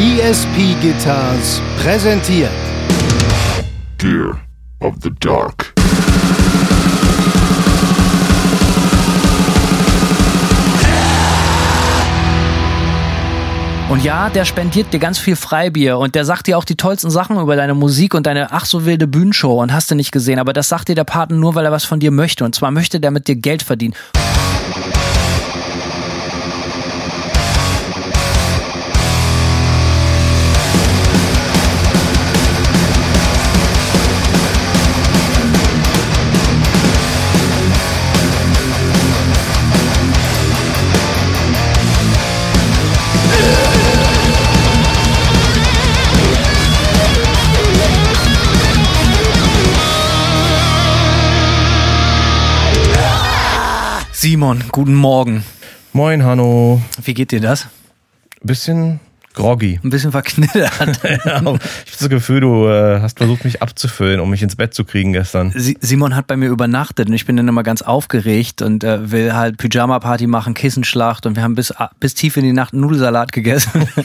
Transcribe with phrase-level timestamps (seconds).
[0.00, 2.52] ESP Guitars präsentiert
[3.98, 4.38] Gear
[4.78, 5.74] of the Dark.
[13.88, 17.10] Und ja, der spendiert dir ganz viel Freibier und der sagt dir auch die tollsten
[17.10, 20.38] Sachen über deine Musik und deine ach so wilde Bühnenshow und hast du nicht gesehen.
[20.38, 22.44] Aber das sagt dir der Paten nur, weil er was von dir möchte.
[22.44, 23.94] Und zwar möchte der mit dir Geld verdienen.
[54.38, 55.42] Simon, guten Morgen.
[55.92, 56.80] Moin, Hanno.
[57.02, 57.66] Wie geht dir das?
[58.40, 59.00] Bisschen
[59.38, 59.80] groggy.
[59.82, 61.00] Ein bisschen verknittert.
[61.02, 61.58] ja, ich habe
[61.98, 65.52] das Gefühl, du äh, hast versucht, mich abzufüllen, um mich ins Bett zu kriegen gestern.
[65.54, 69.34] Simon hat bei mir übernachtet und ich bin dann immer ganz aufgeregt und äh, will
[69.34, 73.88] halt Pyjama-Party machen, Kissenschlacht und wir haben bis, bis tief in die Nacht Nudelsalat gegessen.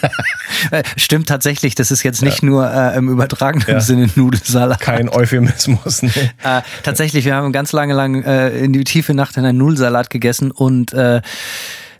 [0.71, 2.49] Äh, stimmt tatsächlich, das ist jetzt nicht ja.
[2.49, 3.81] nur äh, im übertragenen ja.
[3.81, 4.79] Sinne Nudelsalat.
[4.79, 6.03] Kein Euphemismus.
[6.03, 6.11] Nee.
[6.43, 10.09] Äh, tatsächlich, wir haben ganz lange lang äh, in die tiefe Nacht in einen Nudelsalat
[10.09, 11.21] gegessen und äh,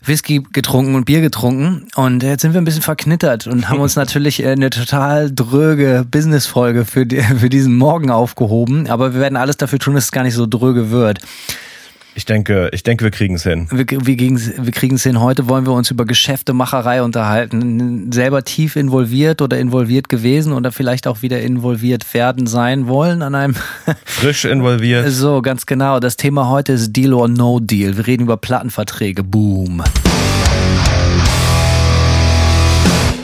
[0.06, 3.96] Whisky getrunken und Bier getrunken und jetzt sind wir ein bisschen verknittert und haben uns
[3.96, 9.56] natürlich eine total dröge Business-Folge für, die, für diesen Morgen aufgehoben, aber wir werden alles
[9.56, 11.20] dafür tun, dass es gar nicht so dröge wird.
[12.16, 13.66] Ich denke, ich denke, wir kriegen es hin.
[13.70, 15.20] Wir, wir, wir kriegen es hin.
[15.20, 18.12] Heute wollen wir uns über Geschäftemacherei unterhalten.
[18.12, 23.34] Selber tief involviert oder involviert gewesen oder vielleicht auch wieder involviert werden sein wollen an
[23.34, 23.56] einem.
[24.04, 25.10] Frisch involviert.
[25.10, 25.98] So, ganz genau.
[25.98, 27.96] Das Thema heute ist Deal or No Deal.
[27.96, 29.24] Wir reden über Plattenverträge.
[29.24, 29.82] Boom.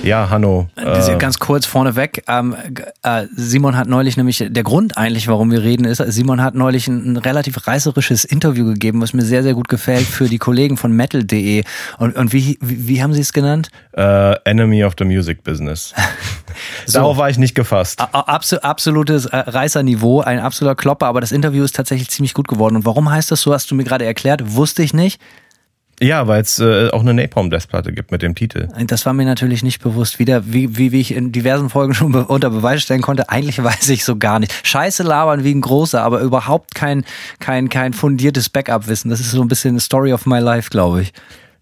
[0.02, 0.68] Ja, Hanno.
[0.76, 2.24] Äh, Ganz kurz vorneweg.
[2.26, 2.56] Ähm,
[3.02, 6.88] äh, Simon hat neulich nämlich, der Grund eigentlich, warum wir reden, ist, Simon hat neulich
[6.88, 10.76] ein, ein relativ reißerisches Interview gegeben, was mir sehr, sehr gut gefällt für die Kollegen
[10.76, 11.64] von metal.de.
[11.98, 13.68] Und, und wie, wie, wie haben sie es genannt?
[13.96, 15.94] Uh, Enemy of the Music Business.
[16.86, 16.98] so.
[16.98, 18.00] Darauf war ich nicht gefasst.
[18.00, 22.76] Abs absolutes äh, Reißerniveau, ein absoluter Klopper, aber das Interview ist tatsächlich ziemlich gut geworden.
[22.76, 25.20] Und warum heißt das so, hast du mir gerade erklärt, wusste ich nicht.
[26.02, 28.68] Ja, weil es äh, auch eine Napalm-Death-Platte gibt mit dem Titel.
[28.86, 30.18] Das war mir natürlich nicht bewusst.
[30.18, 33.90] Wieder, wie, wie, wie ich in diversen Folgen schon unter Beweis stellen konnte, eigentlich weiß
[33.90, 34.66] ich so gar nicht.
[34.66, 37.04] Scheiße labern wie ein großer, aber überhaupt kein,
[37.38, 39.10] kein, kein fundiertes Backup-Wissen.
[39.10, 41.12] Das ist so ein bisschen the story of my life, glaube ich.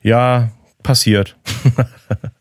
[0.02, 0.50] Ja,
[0.84, 1.36] passiert.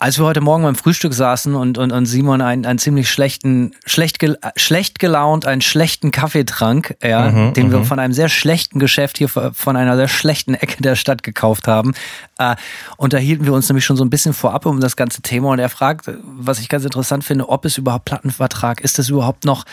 [0.00, 3.72] Als wir heute Morgen beim Frühstück saßen und, und, und Simon einen, einen ziemlich schlechten,
[3.84, 7.84] schlecht, gel schlecht gelaunt, einen schlechten Kaffee trank, ja, mhm, den wir mhm.
[7.84, 11.94] von einem sehr schlechten Geschäft hier von einer sehr schlechten Ecke der Stadt gekauft haben,
[12.38, 12.54] äh,
[12.96, 15.68] unterhielten wir uns nämlich schon so ein bisschen vorab um das ganze Thema und er
[15.68, 19.64] fragt, was ich ganz interessant finde, ob es überhaupt Plattenvertrag, ist das überhaupt noch,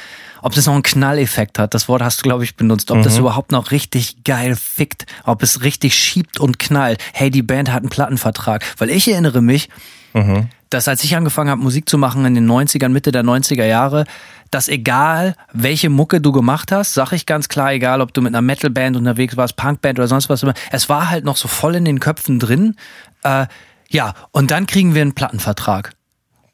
[0.42, 3.04] ob das noch einen Knalleffekt hat, das Wort hast du, glaube ich, benutzt, ob mhm.
[3.04, 7.00] das überhaupt noch richtig geil fickt, ob es richtig schiebt und knallt.
[7.14, 8.64] Hey, die Band hat einen Plattenvertrag.
[8.80, 9.70] Weil ich erinnere mich,
[10.16, 10.48] Mhm.
[10.70, 14.06] Dass als ich angefangen habe, Musik zu machen in den 90ern, Mitte der 90er Jahre,
[14.50, 18.34] dass egal, welche Mucke du gemacht hast, sag ich ganz klar, egal, ob du mit
[18.34, 21.84] einer Metalband unterwegs warst, Punkband oder sonst was, es war halt noch so voll in
[21.84, 22.76] den Köpfen drin.
[23.24, 23.48] Äh,
[23.90, 25.92] ja, und dann kriegen wir einen Plattenvertrag.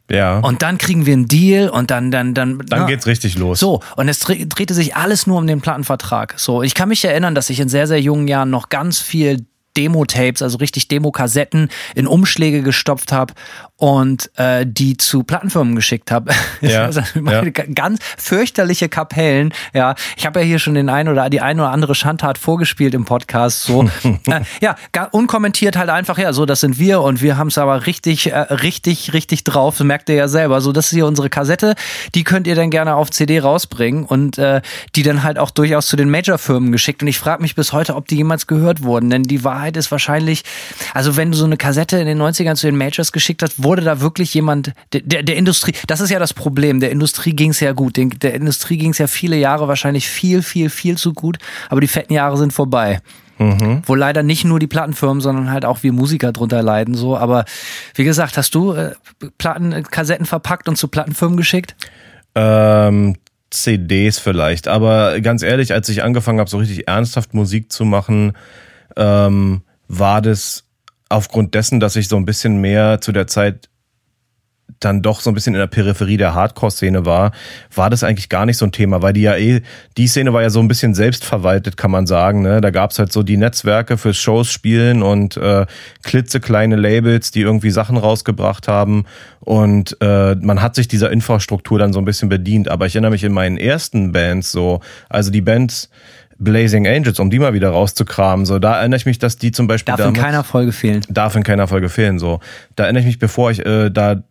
[0.09, 0.39] Ja.
[0.39, 2.57] Und dann kriegen wir einen Deal und dann, dann, dann.
[2.65, 3.59] Dann na, geht's richtig los.
[3.59, 3.81] So.
[3.95, 6.33] Und es drehte sich alles nur um den Plattenvertrag.
[6.37, 6.63] So.
[6.63, 9.45] Ich kann mich erinnern, dass ich in sehr, sehr jungen Jahren noch ganz viel
[9.77, 13.33] Demo-Tapes, also richtig Demo-Kassetten in Umschläge gestopft habe
[13.81, 16.31] und äh, die zu Plattenfirmen geschickt habe.
[16.61, 17.41] Ja, also ja.
[17.73, 19.51] Ganz fürchterliche Kapellen.
[19.73, 22.93] Ja, ich habe ja hier schon den einen oder die eine oder andere Schandtat vorgespielt
[22.93, 23.63] im Podcast.
[23.63, 24.75] So, äh, ja,
[25.11, 26.19] unkommentiert halt einfach.
[26.19, 29.77] Ja, so das sind wir und wir haben es aber richtig, äh, richtig, richtig drauf.
[29.77, 30.61] Das merkt ihr ja selber.
[30.61, 31.73] So, das ist hier unsere Kassette.
[32.13, 34.61] Die könnt ihr dann gerne auf CD rausbringen und äh,
[34.95, 37.01] die dann halt auch durchaus zu den Major-Firmen geschickt.
[37.01, 39.89] Und ich frage mich bis heute, ob die jemals gehört wurden, denn die Wahrheit ist
[39.89, 40.43] wahrscheinlich,
[40.93, 43.70] also wenn du so eine Kassette in den 90ern zu den Majors geschickt hast, wurde
[43.79, 47.51] da wirklich jemand, der, der, der Industrie, das ist ja das Problem, der Industrie ging
[47.51, 50.97] es ja gut, der, der Industrie ging es ja viele Jahre wahrscheinlich viel, viel, viel
[50.97, 51.37] zu gut,
[51.69, 52.99] aber die fetten Jahre sind vorbei.
[53.37, 53.81] Mhm.
[53.85, 56.93] Wo leider nicht nur die Plattenfirmen, sondern halt auch wir Musiker drunter leiden.
[56.93, 57.45] So, aber
[57.95, 58.91] wie gesagt, hast du äh,
[59.39, 61.75] Platten, äh, Kassetten verpackt und zu Plattenfirmen geschickt?
[62.35, 63.15] Ähm,
[63.49, 64.67] CDs vielleicht.
[64.67, 68.33] Aber ganz ehrlich, als ich angefangen habe, so richtig ernsthaft Musik zu machen,
[68.95, 70.63] ähm, war das
[71.11, 73.69] aufgrund dessen, dass ich so ein bisschen mehr zu der Zeit
[74.79, 77.31] dann doch so ein bisschen in der Peripherie der Hardcore-Szene war,
[77.73, 79.61] war das eigentlich gar nicht so ein Thema, weil die ja eh,
[79.97, 82.41] die Szene war ja so ein bisschen selbstverwaltet, kann man sagen.
[82.41, 82.61] Ne?
[82.61, 85.65] Da gab's halt so die Netzwerke fürs Shows spielen und äh,
[86.03, 89.05] klitzekleine Labels, die irgendwie Sachen rausgebracht haben.
[89.39, 92.69] Und äh, man hat sich dieser Infrastruktur dann so ein bisschen bedient.
[92.69, 95.89] Aber ich erinnere mich in meinen ersten Bands so, also die Bands,
[96.43, 98.45] Blazing Angels, um die mal wieder rauszukramen.
[98.45, 99.91] So, da erinnere ich mich, dass die zum Beispiel.
[99.91, 101.01] Darf damals, in keiner Folge fehlen.
[101.07, 102.39] Darf in keiner Folge fehlen, so.
[102.75, 104.23] Da erinnere ich mich, bevor ich äh, da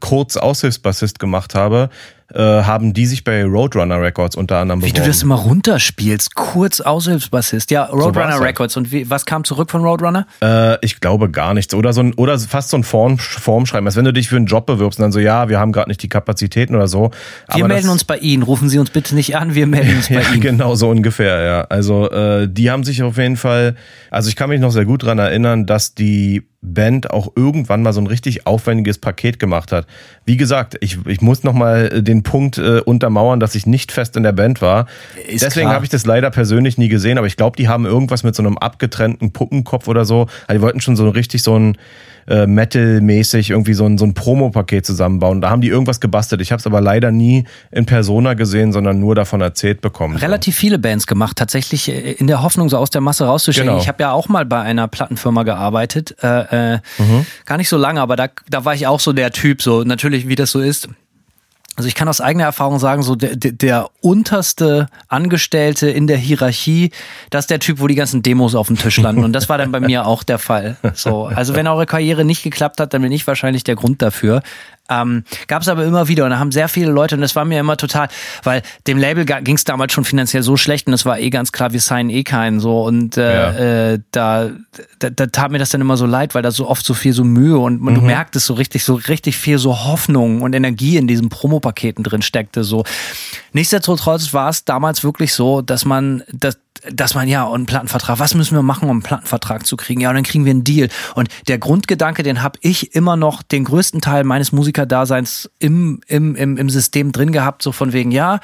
[0.00, 1.88] kurz Aushilfsbassist gemacht habe,
[2.34, 4.96] äh, haben die sich bei Roadrunner Records unter anderem beworben.
[4.96, 7.70] Wie du das immer runterspielst, kurz Aushilfsbassist.
[7.70, 8.76] Ja, Roadrunner so Records.
[8.76, 10.26] Und wie, was kam zurück von Roadrunner?
[10.42, 11.72] Äh, ich glaube gar nichts.
[11.74, 13.86] Oder so ein, oder fast so ein Form, Formschreiben.
[13.86, 15.88] Als wenn du dich für einen Job bewirbst und dann so, ja, wir haben gerade
[15.88, 17.10] nicht die Kapazitäten oder so.
[17.52, 18.42] Wir Aber melden uns bei Ihnen.
[18.42, 20.40] Rufen Sie uns bitte nicht an, wir melden uns bei ja, Ihnen.
[20.40, 21.60] Genau, so ungefähr, ja.
[21.62, 23.76] Also äh, die haben sich auf jeden Fall,
[24.10, 27.92] also ich kann mich noch sehr gut dran erinnern, dass die Band auch irgendwann mal
[27.92, 29.86] so ein richtig aufwendiges Paket gemacht hat.
[30.24, 34.16] Wie gesagt, ich, ich muss noch mal den Punkt äh, untermauern, dass ich nicht fest
[34.16, 34.86] in der Band war.
[35.28, 38.22] Ist Deswegen habe ich das leider persönlich nie gesehen, aber ich glaube, die haben irgendwas
[38.22, 40.26] mit so einem abgetrennten Puppenkopf oder so.
[40.46, 41.76] Also die wollten schon so richtig so ein
[42.28, 45.40] äh, Metal-mäßig irgendwie so ein, so ein Promo-Paket zusammenbauen.
[45.40, 46.40] Da haben die irgendwas gebastelt.
[46.40, 50.16] Ich habe es aber leider nie in Persona gesehen, sondern nur davon erzählt bekommen.
[50.16, 53.68] Relativ viele Bands gemacht, tatsächlich äh, in der Hoffnung, so aus der Masse rauszustechen.
[53.68, 53.80] Genau.
[53.80, 56.16] Ich habe ja auch mal bei einer Plattenfirma gearbeitet.
[56.22, 57.26] Äh, äh, mhm.
[57.44, 60.28] Gar nicht so lange, aber da, da war ich auch so der Typ, so natürlich,
[60.28, 60.88] wie das so ist
[61.76, 66.16] also ich kann aus eigener Erfahrung sagen, so der, der, der unterste Angestellte in der
[66.16, 66.90] Hierarchie,
[67.30, 69.24] das ist der Typ, wo die ganzen Demos auf dem Tisch landen.
[69.24, 70.76] Und das war dann bei mir auch der Fall.
[70.94, 74.42] So, also wenn eure Karriere nicht geklappt hat, dann bin ich wahrscheinlich der Grund dafür.
[74.88, 77.44] Ähm, Gab es aber immer wieder und da haben sehr viele Leute und das war
[77.44, 78.08] mir immer total,
[78.42, 81.52] weil dem Label ging es damals schon finanziell so schlecht und es war eh ganz
[81.52, 83.92] klar, wir signen eh keinen so und äh, ja.
[83.92, 84.50] äh, da,
[84.98, 87.12] da, da tat mir das dann immer so leid, weil da so oft so viel
[87.12, 87.94] so Mühe und mhm.
[87.94, 92.22] du merktest so richtig, so richtig viel so Hoffnung und Energie in diesen Promopaketen drin
[92.22, 92.84] steckte so.
[93.52, 96.58] Nichtsdestotrotz war es damals wirklich so, dass man, dass,
[96.92, 100.00] dass man ja, und einen Plattenvertrag, was müssen wir machen, um einen Plattenvertrag zu kriegen?
[100.00, 100.88] Ja, und dann kriegen wir einen Deal.
[101.14, 106.34] Und der Grundgedanke, den habe ich immer noch den größten Teil meines Musikerdaseins im, im,
[106.36, 108.40] im, im System drin gehabt, so von wegen, ja,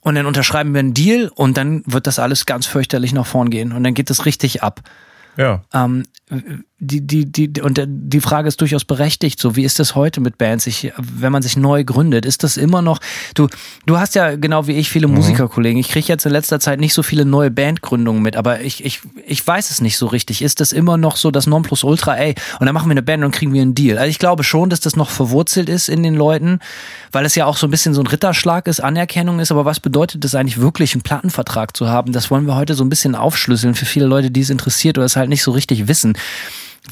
[0.00, 3.48] und dann unterschreiben wir einen Deal und dann wird das alles ganz fürchterlich nach vorn
[3.48, 4.82] gehen und dann geht es richtig ab.
[5.36, 5.62] Ja.
[5.72, 9.38] Ähm, die, die, die, und die Frage ist durchaus berechtigt.
[9.38, 10.66] So, wie ist das heute mit Bands?
[10.66, 12.98] Ich, wenn man sich neu gründet, ist das immer noch,
[13.34, 13.48] du,
[13.84, 15.14] du hast ja genau wie ich viele mhm.
[15.14, 15.78] Musikerkollegen.
[15.78, 19.02] Ich kriege jetzt in letzter Zeit nicht so viele neue Bandgründungen mit, aber ich, ich,
[19.26, 20.40] ich weiß es nicht so richtig.
[20.40, 23.32] Ist das immer noch so das Nonplusultra, ey, und dann machen wir eine Band und
[23.32, 23.98] kriegen wir einen Deal?
[23.98, 26.60] Also ich glaube schon, dass das noch verwurzelt ist in den Leuten,
[27.12, 29.78] weil es ja auch so ein bisschen so ein Ritterschlag ist, Anerkennung ist, aber was
[29.78, 32.12] bedeutet es eigentlich wirklich, einen Plattenvertrag zu haben?
[32.12, 35.04] Das wollen wir heute so ein bisschen aufschlüsseln für viele Leute, die es interessiert oder
[35.04, 36.13] es halt nicht so richtig wissen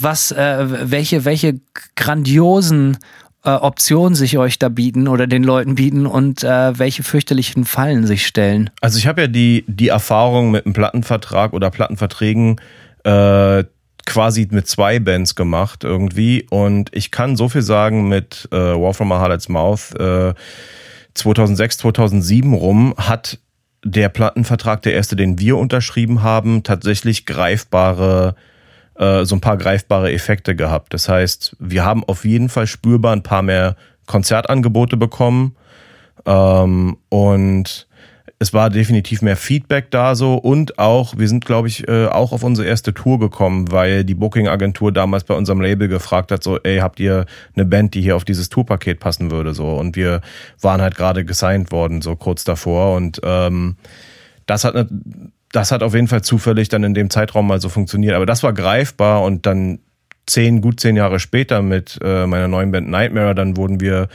[0.00, 1.60] was, äh, welche, welche
[1.96, 2.98] grandiosen
[3.44, 8.06] äh, Optionen sich euch da bieten oder den Leuten bieten und äh, welche fürchterlichen Fallen
[8.06, 8.70] sich stellen.
[8.80, 12.60] Also ich habe ja die, die Erfahrung mit einem Plattenvertrag oder Plattenverträgen
[13.04, 13.64] äh,
[14.06, 18.94] quasi mit zwei Bands gemacht irgendwie und ich kann so viel sagen mit äh, War
[18.94, 20.34] from a Harlot's Mouth äh,
[21.14, 23.38] 2006, 2007 rum hat
[23.84, 28.36] der Plattenvertrag, der erste, den wir unterschrieben haben, tatsächlich greifbare
[29.02, 30.94] äh, so ein paar greifbare Effekte gehabt.
[30.94, 33.76] Das heißt, wir haben auf jeden Fall spürbar ein paar mehr
[34.06, 35.56] Konzertangebote bekommen
[36.25, 37.88] ähm, und
[38.38, 42.32] es war definitiv mehr Feedback da so und auch, wir sind, glaube ich, äh, auch
[42.32, 46.58] auf unsere erste Tour gekommen, weil die Booking-Agentur damals bei unserem Label gefragt hat, so,
[46.58, 49.54] ey, habt ihr eine Band, die hier auf dieses Tourpaket passen würde?
[49.54, 49.68] So.
[49.76, 50.23] Und wir
[50.61, 52.97] waren halt gerade gesigned worden, so kurz davor.
[52.97, 53.76] Und ähm,
[54.47, 54.88] das hat
[55.52, 58.14] das hat auf jeden Fall zufällig dann in dem Zeitraum mal so funktioniert.
[58.14, 59.80] Aber das war greifbar und dann
[60.26, 64.09] zehn, gut zehn Jahre später mit äh, meiner neuen Band Nightmare, dann wurden wir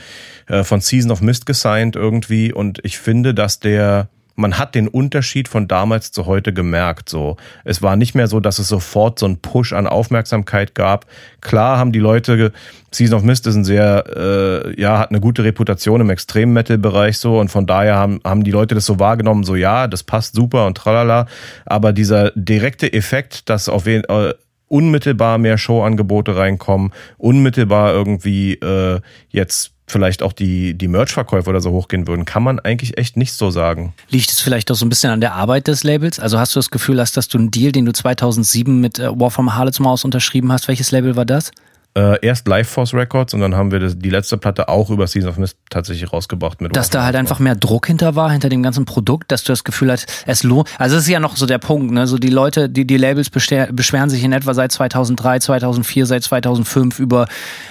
[0.46, 4.86] äh, von Season of Mist gesigned irgendwie und ich finde, dass der man hat den
[4.86, 7.08] Unterschied von damals zu heute gemerkt.
[7.08, 11.06] So, es war nicht mehr so, dass es sofort so einen Push an Aufmerksamkeit gab.
[11.40, 12.52] Klar haben die Leute,
[12.92, 17.40] Season of Mist ist ein sehr, äh, ja, hat eine gute Reputation im Extrem-Metal-Bereich so
[17.40, 20.66] und von daher haben, haben die Leute das so wahrgenommen, so ja, das passt super
[20.66, 21.26] und tralala.
[21.66, 24.34] Aber dieser direkte Effekt, dass auf jeden äh,
[24.68, 31.70] unmittelbar mehr Showangebote reinkommen, unmittelbar irgendwie äh, jetzt vielleicht auch die, die Merch-Verkäufe oder so
[31.72, 33.94] hochgehen würden, kann man eigentlich echt nicht so sagen.
[34.10, 36.20] Liegt es vielleicht auch so ein bisschen an der Arbeit des Labels?
[36.20, 39.08] Also hast du das Gefühl, dass, dass du einen Deal, den du 2007 mit äh,
[39.18, 41.50] War from Harlots Maus unterschrieben hast, welches Label war das?
[41.94, 45.06] Äh, erst Life Force Records und dann haben wir das, die letzte Platte auch über
[45.06, 46.60] Season of Mist tatsächlich rausgebracht.
[46.60, 49.52] Mit dass da halt einfach mehr Druck hinter war, hinter dem ganzen Produkt, dass du
[49.52, 50.68] das Gefühl hast, es lohnt.
[50.78, 52.06] Also es ist ja noch so der Punkt, ne?
[52.06, 56.98] So die Leute, die, die Labels beschweren sich in etwa seit 2003, 2004, seit 2005
[56.98, 57.26] über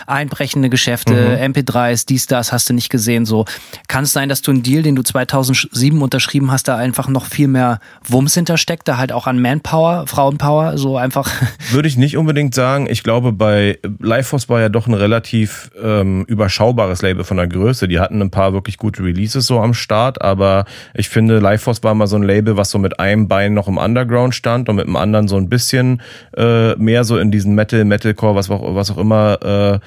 [0.08, 1.54] einbrechende Geschäfte, mhm.
[1.54, 3.46] MP3s, dies, das, hast du nicht gesehen, so.
[3.88, 7.26] Kann es sein, dass du einen Deal, den du 2007 unterschrieben hast, da einfach noch
[7.26, 11.30] viel mehr Wumms hintersteckt, da halt auch an Manpower, Frauenpower, so einfach?
[11.72, 12.88] Würde ich nicht unbedingt sagen.
[12.90, 17.88] Ich glaube, bei Lifeforce war ja doch ein relativ ähm, überschaubares Label von der Größe.
[17.88, 21.94] Die hatten ein paar wirklich gute Releases so am Start, aber ich finde, Lifeforce war
[21.94, 24.88] mal so ein Label, was so mit einem Bein noch im Underground stand und mit
[24.88, 26.02] dem anderen so ein bisschen
[26.36, 29.82] äh, mehr so in diesen Metal, Metalcore, was auch, was auch immer,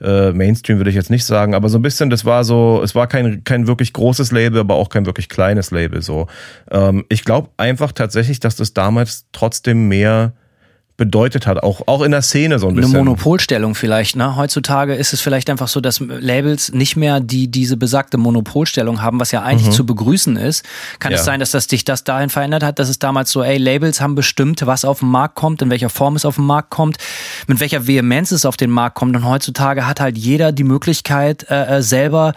[0.00, 2.80] äh, äh, Mainstream würde ich jetzt nicht sagen, aber so ein bisschen, das war so,
[2.82, 6.02] es war kein, kein wirklich großes Label, aber auch kein wirklich kleines Label.
[6.02, 6.26] So,
[6.70, 10.32] ähm, ich glaube einfach tatsächlich, dass das damals trotzdem mehr
[10.96, 12.94] bedeutet hat, auch, auch in der Szene so ein bisschen.
[12.94, 14.36] Eine Monopolstellung vielleicht, ne?
[14.36, 19.20] Heutzutage ist es vielleicht einfach so, dass Labels nicht mehr die, diese besagte Monopolstellung haben,
[19.20, 19.72] was ja eigentlich mhm.
[19.72, 20.64] zu begrüßen ist.
[20.98, 21.18] Kann ja.
[21.18, 24.00] es sein, dass das dich das dahin verändert hat, dass es damals so, ey, Labels
[24.00, 26.96] haben bestimmt, was auf den Markt kommt, in welcher Form es auf den Markt kommt,
[27.46, 31.46] mit welcher Vehemenz es auf den Markt kommt und heutzutage hat halt jeder die Möglichkeit,
[31.50, 32.32] äh, äh selber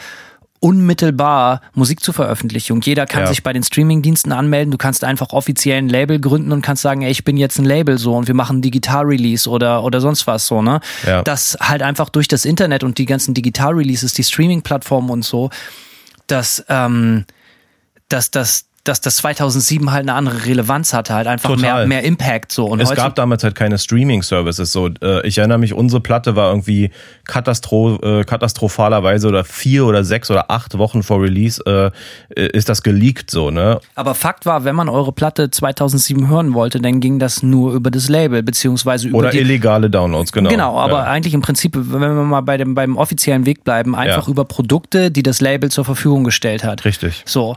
[0.59, 2.81] unmittelbar Musik zur Veröffentlichung.
[2.81, 3.27] Jeder kann ja.
[3.27, 4.71] sich bei den Streamingdiensten anmelden.
[4.71, 7.65] Du kannst einfach offiziell ein Label gründen und kannst sagen, ey, ich bin jetzt ein
[7.65, 10.81] Label so und wir machen Digital-Release oder, oder sonst was so, ne?
[11.05, 11.23] Ja.
[11.23, 15.49] Das halt einfach durch das Internet und die ganzen Digital-Releases, die Streaming-Plattformen und so,
[16.27, 17.25] dass, ähm,
[18.09, 22.51] dass, dass, dass das 2007 halt eine andere Relevanz hatte, halt einfach mehr, mehr Impact
[22.51, 22.65] so.
[22.65, 24.89] Und es gab damals halt keine Streaming-Services so.
[25.01, 26.89] Äh, ich erinnere mich, unsere Platte war irgendwie
[27.25, 31.91] katastro äh, katastrophalerweise oder vier oder sechs oder acht Wochen vor Release äh,
[32.47, 33.79] ist das geleakt so, ne?
[33.93, 37.91] Aber Fakt war, wenn man eure Platte 2007 hören wollte, dann ging das nur über
[37.91, 40.49] das Label, beziehungsweise über Oder die, illegale Downloads, genau.
[40.49, 41.03] Genau, aber ja.
[41.03, 44.31] eigentlich im Prinzip, wenn wir mal bei dem, beim offiziellen Weg bleiben, einfach ja.
[44.31, 46.85] über Produkte, die das Label zur Verfügung gestellt hat.
[46.85, 47.21] Richtig.
[47.25, 47.55] So.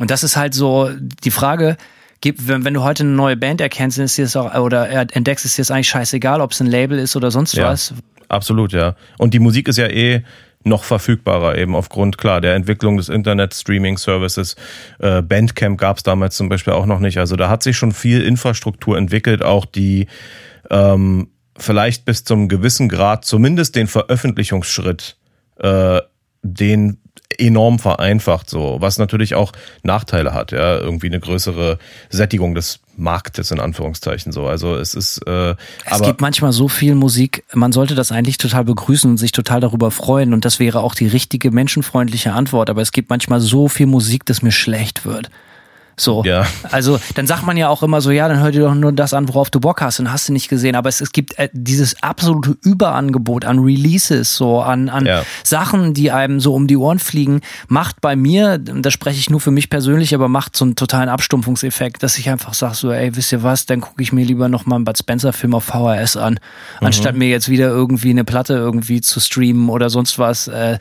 [0.00, 0.90] Und das ist halt so
[1.22, 1.76] die Frage,
[2.24, 5.58] wenn, wenn du heute eine neue Band erkennst, ist dir das auch, oder entdeckst, ist
[5.58, 7.92] dir das eigentlich scheißegal, ob es ein Label ist oder sonst ja, was.
[8.28, 8.96] Absolut, ja.
[9.18, 10.24] Und die Musik ist ja eh
[10.64, 14.56] noch verfügbarer, eben aufgrund, klar, der Entwicklung des Internet-Streaming-Services.
[15.00, 17.18] Äh, Bandcamp gab es damals zum Beispiel auch noch nicht.
[17.18, 20.06] Also da hat sich schon viel Infrastruktur entwickelt, auch die
[20.70, 21.28] ähm,
[21.58, 25.18] vielleicht bis zum gewissen Grad zumindest den Veröffentlichungsschritt,
[25.58, 26.00] äh,
[26.42, 26.98] den
[27.38, 33.50] enorm vereinfacht, so, was natürlich auch Nachteile hat, ja, irgendwie eine größere Sättigung des Marktes
[33.50, 34.46] in Anführungszeichen so.
[34.46, 35.54] Also es ist äh,
[35.86, 39.60] Es gibt manchmal so viel Musik, man sollte das eigentlich total begrüßen und sich total
[39.60, 43.68] darüber freuen und das wäre auch die richtige menschenfreundliche Antwort, aber es gibt manchmal so
[43.68, 45.30] viel Musik, dass mir schlecht wird.
[46.00, 46.22] So.
[46.24, 46.46] Ja.
[46.70, 49.12] Also dann sagt man ja auch immer so, ja, dann hör dir doch nur das
[49.12, 50.76] an, worauf du Bock hast und hast du nicht gesehen.
[50.76, 55.24] Aber es, es gibt äh, dieses absolute Überangebot an Releases, so an, an ja.
[55.44, 59.40] Sachen, die einem so um die Ohren fliegen, macht bei mir, da spreche ich nur
[59.40, 63.14] für mich persönlich, aber macht so einen totalen Abstumpfungseffekt, dass ich einfach sage so, ey,
[63.16, 66.16] wisst ihr was, dann gucke ich mir lieber nochmal einen Bud Spencer Film auf VHS
[66.16, 66.34] an,
[66.80, 66.86] mhm.
[66.86, 70.48] anstatt mir jetzt wieder irgendwie eine Platte irgendwie zu streamen oder sonst was.
[70.48, 70.78] Äh, äh,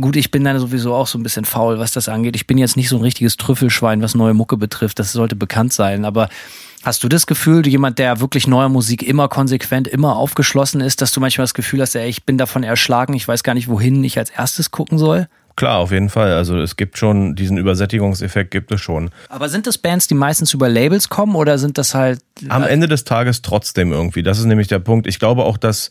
[0.00, 2.36] gut, ich bin dann sowieso auch so ein bisschen faul, was das angeht.
[2.36, 4.98] Ich bin jetzt nicht so ein richtiges Trüffelschwein, was neue Mucke betrifft.
[4.98, 6.04] Das sollte bekannt sein.
[6.04, 6.28] Aber
[6.84, 11.00] Hast du das Gefühl, du jemand, der wirklich neuer Musik immer konsequent, immer aufgeschlossen ist,
[11.00, 13.68] dass du manchmal das Gefühl hast, ey, ich bin davon erschlagen, ich weiß gar nicht,
[13.68, 15.26] wohin ich als erstes gucken soll?
[15.56, 16.32] Klar, auf jeden Fall.
[16.32, 19.10] Also es gibt schon diesen Übersättigungseffekt, gibt es schon.
[19.30, 22.20] Aber sind das Bands, die meistens über Labels kommen oder sind das halt.
[22.48, 24.22] Am Ende des Tages trotzdem irgendwie.
[24.22, 25.06] Das ist nämlich der Punkt.
[25.06, 25.88] Ich glaube auch, dass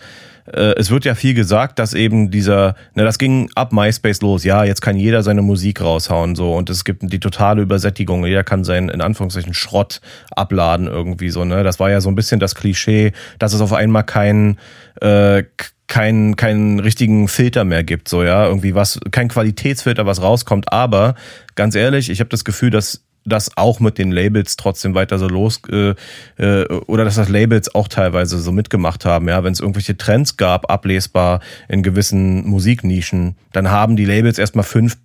[0.51, 4.43] äh, es wird ja viel gesagt, dass eben dieser, ne, das ging ab MySpace los.
[4.43, 8.25] Ja, jetzt kann jeder seine Musik raushauen so und es gibt die totale Übersättigung.
[8.25, 10.01] Jeder kann seinen in Anführungszeichen Schrott
[10.35, 11.45] abladen irgendwie so.
[11.45, 14.57] Ne, das war ja so ein bisschen das Klischee, dass es auf einmal kein
[15.01, 15.43] äh,
[15.87, 20.71] keinen keinen richtigen Filter mehr gibt, so ja, irgendwie was, kein Qualitätsfilter, was rauskommt.
[20.71, 21.15] Aber
[21.55, 25.27] ganz ehrlich, ich habe das Gefühl, dass das auch mit den Labels trotzdem weiter so
[25.27, 25.95] los äh,
[26.37, 30.37] äh, oder dass das Labels auch teilweise so mitgemacht haben, ja, wenn es irgendwelche Trends
[30.37, 31.39] gab, ablesbar
[31.69, 34.97] in gewissen Musiknischen, dann haben die Labels erstmal fünf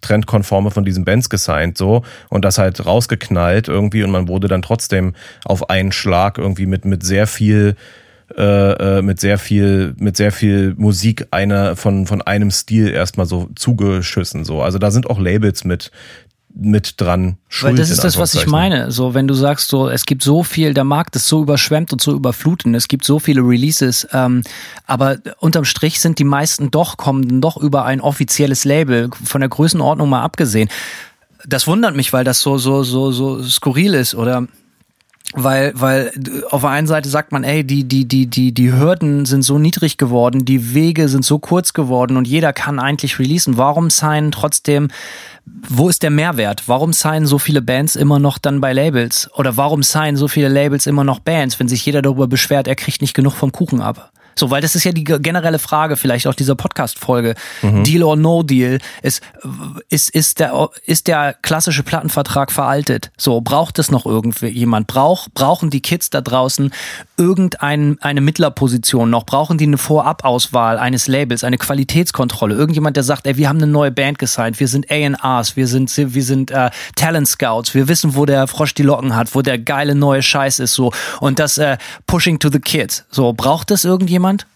[0.00, 4.62] Trendkonforme von diesen Bands gesigned so und das halt rausgeknallt irgendwie und man wurde dann
[4.62, 7.74] trotzdem auf einen Schlag irgendwie mit mit sehr viel
[8.36, 13.26] äh, äh mit sehr viel mit sehr viel Musik einer von von einem Stil erstmal
[13.26, 14.62] so zugeschüssen so.
[14.62, 15.90] Also da sind auch Labels mit
[16.60, 17.72] mit dran schuld.
[17.72, 18.90] Weil das ist das, was ich meine.
[18.90, 22.02] So, wenn du sagst, so, es gibt so viel, der Markt ist so überschwemmt und
[22.02, 24.42] so überflutend, es gibt so viele Releases, ähm,
[24.86, 29.48] aber unterm Strich sind die meisten doch, kommen doch über ein offizielles Label, von der
[29.48, 30.68] Größenordnung mal abgesehen.
[31.46, 34.48] Das wundert mich, weil das so, so, so, so skurril ist oder
[35.34, 36.12] weil weil
[36.50, 39.58] auf der einen Seite sagt man, ey, die die die die die Hürden sind so
[39.58, 43.58] niedrig geworden, die Wege sind so kurz geworden und jeder kann eigentlich releasen.
[43.58, 44.88] Warum sein trotzdem
[45.68, 46.64] wo ist der Mehrwert?
[46.66, 49.30] Warum signen so viele Bands immer noch dann bei Labels?
[49.34, 52.76] Oder warum signen so viele Labels immer noch Bands, wenn sich jeder darüber beschwert, er
[52.76, 54.12] kriegt nicht genug vom Kuchen ab?
[54.38, 57.34] So, weil das ist ja die generelle Frage vielleicht auch dieser Podcast-Folge.
[57.62, 57.84] Mhm.
[57.84, 59.22] Deal or No Deal ist,
[59.88, 63.10] ist, ist der, ist der klassische Plattenvertrag veraltet?
[63.16, 64.86] So, braucht es noch irgendjemand?
[64.86, 66.72] Brauch, brauchen die Kids da draußen
[67.16, 69.26] irgendeine eine Mittlerposition noch?
[69.26, 72.54] Brauchen die eine Vorabauswahl eines Labels, eine Qualitätskontrolle?
[72.54, 75.94] Irgendjemand, der sagt, ey, wir haben eine neue Band gesigned, wir sind A&Rs, wir sind,
[75.96, 79.58] wir sind äh, Talent Scouts, wir wissen, wo der Frosch die Locken hat, wo der
[79.58, 80.92] geile neue Scheiß ist, so.
[81.20, 81.76] Und das äh,
[82.06, 83.04] Pushing to the Kids.
[83.10, 84.27] So, braucht das irgendjemand?
[84.28, 84.46] Jemand?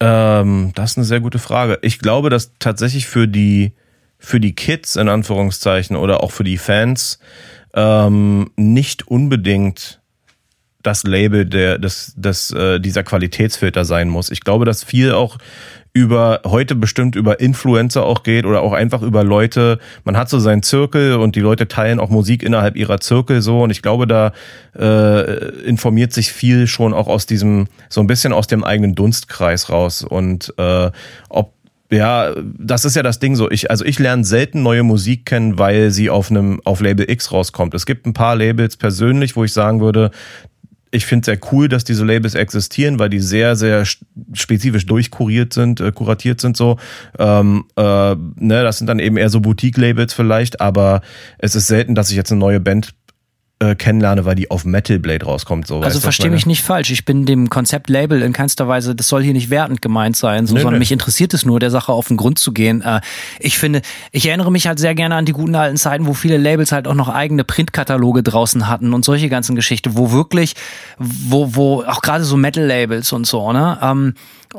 [0.00, 1.78] Ähm, das ist eine sehr gute Frage.
[1.82, 3.72] Ich glaube, dass tatsächlich für die,
[4.18, 7.18] für die Kids in Anführungszeichen oder auch für die Fans
[7.74, 10.00] ähm, nicht unbedingt
[10.82, 14.30] das Label der, des, des, äh, dieser Qualitätsfilter sein muss.
[14.30, 15.38] Ich glaube, dass viel auch
[15.94, 19.78] über heute bestimmt über Influencer auch geht oder auch einfach über Leute.
[20.04, 23.62] Man hat so seinen Zirkel und die Leute teilen auch Musik innerhalb ihrer Zirkel so
[23.62, 24.32] und ich glaube, da
[24.74, 29.68] äh, informiert sich viel schon auch aus diesem so ein bisschen aus dem eigenen Dunstkreis
[29.68, 30.90] raus und äh,
[31.28, 31.52] ob
[31.90, 33.50] ja, das ist ja das Ding so.
[33.50, 37.32] Ich, also ich lerne selten neue Musik kennen, weil sie auf einem, auf Label X
[37.32, 37.74] rauskommt.
[37.74, 40.10] Es gibt ein paar Labels persönlich, wo ich sagen würde,
[40.92, 43.84] ich finde sehr cool, dass diese Labels existieren, weil die sehr, sehr
[44.34, 46.78] spezifisch durchkuriert sind, äh, kuratiert sind so.
[47.18, 51.00] Ähm, äh, ne, das sind dann eben eher so Boutique-Labels vielleicht, aber
[51.38, 52.94] es ist selten, dass ich jetzt eine neue Band
[53.62, 55.68] äh, kennenlerne, weil die auf Metal Blade rauskommt.
[55.68, 56.90] So, also verstehe mich nicht falsch.
[56.90, 60.46] Ich bin dem Konzept Label in keinster Weise, das soll hier nicht wertend gemeint sein,
[60.46, 60.78] so, nö, sondern nö.
[60.80, 62.82] mich interessiert es nur, der Sache auf den Grund zu gehen.
[62.82, 63.00] Äh,
[63.38, 66.38] ich finde, ich erinnere mich halt sehr gerne an die guten alten Zeiten, wo viele
[66.38, 70.54] Labels halt auch noch eigene Printkataloge draußen hatten und solche ganzen Geschichten, wo wirklich,
[70.98, 73.78] wo, wo auch gerade so Metal-Labels und so, ne?
[73.80, 74.14] Ähm,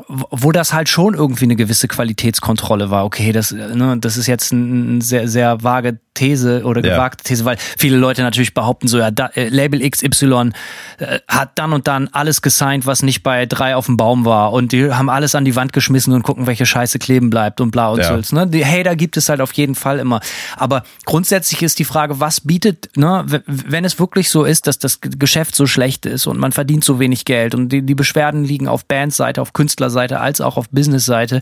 [0.08, 3.04] wo das halt schon irgendwie eine gewisse Qualitätskontrolle war.
[3.04, 7.28] Okay, das, ne, das ist jetzt ein sehr, sehr vage These oder gewagte ja.
[7.28, 10.52] These, weil viele Leute natürlich behaupten so, ja, da, äh, Label XY
[10.98, 14.52] äh, hat dann und dann alles gesigned, was nicht bei drei auf dem Baum war
[14.52, 17.70] und die haben alles an die Wand geschmissen und gucken, welche Scheiße kleben bleibt und
[17.70, 18.22] bla und ja.
[18.22, 18.36] so.
[18.36, 18.46] Ne?
[18.46, 20.20] Die Hater gibt es halt auf jeden Fall immer.
[20.56, 25.00] Aber grundsätzlich ist die Frage, was bietet, ne, wenn es wirklich so ist, dass das
[25.00, 28.68] Geschäft so schlecht ist und man verdient so wenig Geld und die, die Beschwerden liegen
[28.68, 31.40] auf Bandseite, auf Künstlerseite als auch auf Businessseite.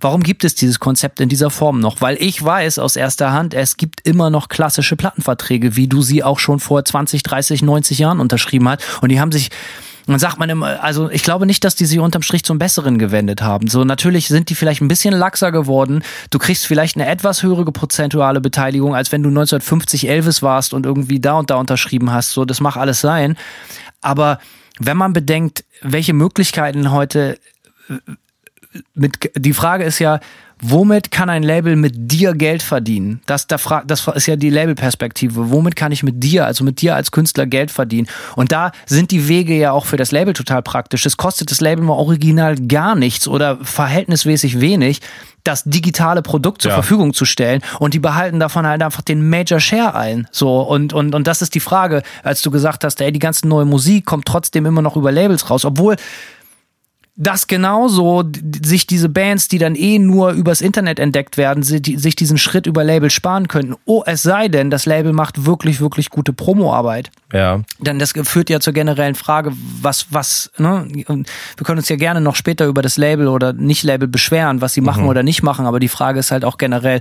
[0.00, 2.00] Warum gibt es dieses Konzept in dieser Form noch?
[2.00, 6.00] Weil ich weiß aus erster Hand, es gibt immer immer noch klassische Plattenverträge, wie du
[6.02, 8.80] sie auch schon vor 20, 30, 90 Jahren unterschrieben hast.
[9.02, 9.50] Und die haben sich
[10.06, 12.98] dann sagt man immer, also ich glaube nicht, dass die sich unterm Strich zum Besseren
[12.98, 13.68] gewendet haben.
[13.68, 16.02] So natürlich sind die vielleicht ein bisschen laxer geworden.
[16.30, 20.84] Du kriegst vielleicht eine etwas höhere prozentuale Beteiligung, als wenn du 1950 Elvis warst und
[20.84, 22.32] irgendwie da und da unterschrieben hast.
[22.32, 23.36] So, das mag alles sein.
[24.02, 24.40] Aber
[24.78, 27.38] wenn man bedenkt, welche Möglichkeiten heute
[28.94, 30.20] mit, die Frage ist ja,
[30.60, 33.20] womit kann ein Label mit dir Geld verdienen?
[33.26, 35.50] Das, das ist ja die Labelperspektive.
[35.50, 38.08] Womit kann ich mit dir, also mit dir als Künstler Geld verdienen?
[38.36, 41.04] Und da sind die Wege ja auch für das Label total praktisch.
[41.06, 45.00] Es kostet das Label mal original gar nichts oder verhältnismäßig wenig,
[45.44, 46.76] das digitale Produkt zur ja.
[46.76, 50.26] Verfügung zu stellen und die behalten davon halt einfach den Major Share ein.
[50.30, 53.46] So und und und das ist die Frage, als du gesagt hast, ey, die ganze
[53.46, 55.96] neue Musik kommt trotzdem immer noch über Labels raus, obwohl
[57.16, 58.24] dass genauso
[58.64, 62.82] sich diese Bands, die dann eh nur übers Internet entdeckt werden, sich diesen Schritt über
[62.82, 63.76] Label sparen könnten.
[63.84, 67.10] Oh, es sei denn, das Label macht wirklich, wirklich gute Promoarbeit.
[67.32, 67.62] Ja.
[67.78, 70.88] Denn das führt ja zur generellen Frage, was, was, ne?
[70.88, 71.04] Wir
[71.64, 75.04] können uns ja gerne noch später über das Label oder Nicht-Label beschweren, was sie machen
[75.04, 75.08] mhm.
[75.08, 76.98] oder nicht machen, aber die Frage ist halt auch generell,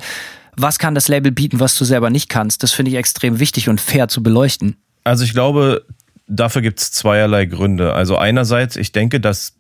[0.55, 2.61] was kann das Label bieten, was du selber nicht kannst?
[2.61, 4.75] Das finde ich extrem wichtig und fair zu beleuchten.
[5.03, 5.85] Also ich glaube,
[6.27, 7.93] dafür gibt es zweierlei Gründe.
[7.93, 9.53] Also einerseits, ich denke, dass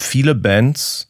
[0.00, 1.08] viele Bands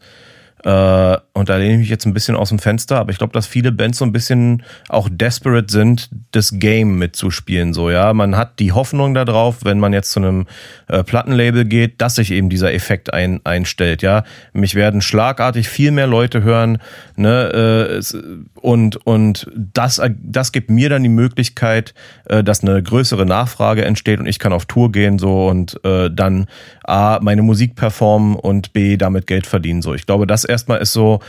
[0.65, 3.35] äh, und da lehne ich mich jetzt ein bisschen aus dem Fenster, aber ich glaube,
[3.35, 7.75] dass viele Bands so ein bisschen auch desperate sind, das Game mitzuspielen.
[7.75, 10.47] So, ja, man hat die Hoffnung darauf, wenn man jetzt zu einem
[10.89, 14.01] äh, Plattenlabel geht, dass sich eben dieser Effekt ein, einstellt.
[14.01, 14.25] Ja,
[14.55, 16.79] mich werden schlagartig viel mehr Leute hören,
[17.17, 18.19] ne, äh,
[18.55, 21.93] und und das das gibt mir dann die Möglichkeit,
[22.25, 26.11] äh, dass eine größere Nachfrage entsteht und ich kann auf Tour gehen so und äh,
[26.11, 26.47] dann
[26.85, 29.83] a meine Musik performen und b damit Geld verdienen.
[29.83, 31.21] So, ich glaube, das erstmal ist so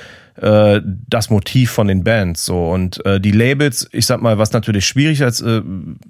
[0.42, 2.70] äh, das Motiv von den Bands so.
[2.70, 5.62] Und äh, die Labels, ich sag mal, was natürlich schwierig als äh,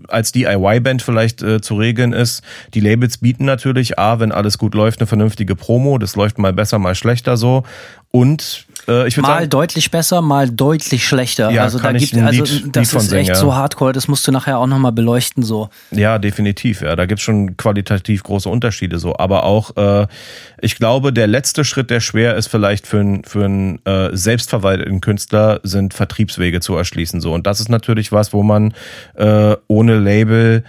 [0.07, 4.75] als DIY-Band vielleicht äh, zu regeln ist, die Labels bieten natürlich a, wenn alles gut
[4.75, 7.63] läuft, eine vernünftige Promo, das läuft mal besser, mal schlechter so.
[8.11, 11.49] Und äh, ich mal sagen, deutlich besser, mal deutlich schlechter.
[11.51, 13.35] Ja, also da gibt also das ist singen, echt ja.
[13.35, 15.69] so hardcore, das musst du nachher auch nochmal beleuchten so.
[15.91, 20.07] Ja, definitiv, ja, da gibt's schon qualitativ große Unterschiede so, aber auch äh,
[20.61, 25.01] ich glaube, der letzte Schritt, der schwer ist vielleicht für einen für einen äh, selbstverwalteten
[25.01, 28.73] Künstler sind Vertriebswege zu erschließen so und das ist natürlich was, wo man
[29.15, 30.63] äh, ohne Label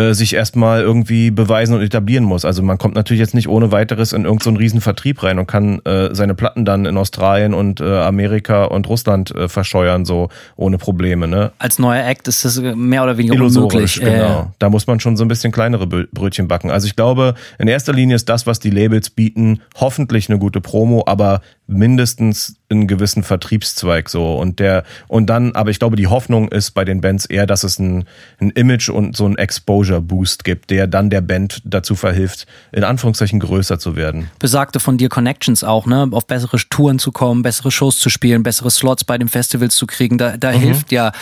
[0.00, 2.44] äh, sich erstmal irgendwie beweisen und etablieren muss.
[2.44, 5.46] Also man kommt natürlich jetzt nicht ohne weiteres in irgendeinen so riesen Vertrieb rein und
[5.46, 10.28] kann äh, seine Platten dann in Australien und äh, Amerika und Russland äh, verscheuern, so
[10.56, 11.28] ohne Probleme.
[11.28, 11.52] Ne?
[11.58, 14.18] Als neuer Act ist das mehr oder weniger Illusorisch, unmöglich.
[14.18, 14.40] Genau.
[14.40, 14.54] Äh.
[14.58, 16.70] Da muss man schon so ein bisschen kleinere Brötchen backen.
[16.70, 20.60] Also ich glaube, in erster Linie ist das, was die Labels bieten, hoffentlich eine gute
[20.60, 24.36] Promo, aber mindestens einen gewissen Vertriebszweig so.
[24.36, 27.64] Und der und dann aber ich glaube die Hoffnung ist bei den Bands eher dass
[27.64, 28.04] es ein,
[28.40, 32.84] ein Image und so ein Exposure Boost gibt der dann der Band dazu verhilft in
[32.84, 34.30] Anführungszeichen größer zu werden.
[34.38, 36.08] Besagte von dir Connections auch ne?
[36.10, 39.86] Auf bessere Touren zu kommen bessere Shows zu spielen bessere Slots bei den Festivals zu
[39.86, 40.18] kriegen.
[40.18, 40.60] Da da mhm.
[40.60, 41.12] hilft ja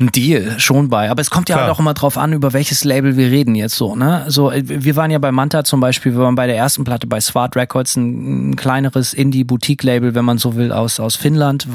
[0.00, 1.10] ein Deal schon bei.
[1.10, 1.66] Aber es kommt ja Klar.
[1.66, 4.24] halt auch immer drauf an, über welches Label wir reden jetzt so, ne?
[4.28, 7.20] So, wir waren ja bei Manta zum Beispiel, wir waren bei der ersten Platte bei
[7.20, 11.68] Swart Records, ein, ein kleineres Indie-Boutique-Label, wenn man so will, aus, aus Finnland.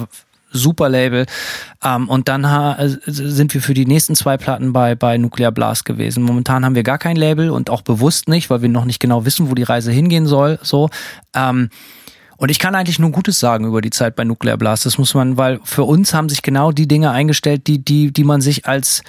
[0.51, 1.27] Super Label.
[1.83, 5.85] Ähm, und dann ha, sind wir für die nächsten zwei Platten bei, bei Nuclear Blast
[5.85, 6.23] gewesen.
[6.23, 9.25] Momentan haben wir gar kein Label und auch bewusst nicht, weil wir noch nicht genau
[9.25, 10.57] wissen, wo die Reise hingehen soll.
[10.63, 10.89] So.
[11.35, 11.69] Ähm,
[12.39, 14.85] und ich kann eigentlich nur Gutes sagen über die Zeit bei Nuclear Blast.
[14.85, 18.23] Das muss man, weil für uns haben sich genau die Dinge eingestellt, die, die, die
[18.23, 19.03] man sich als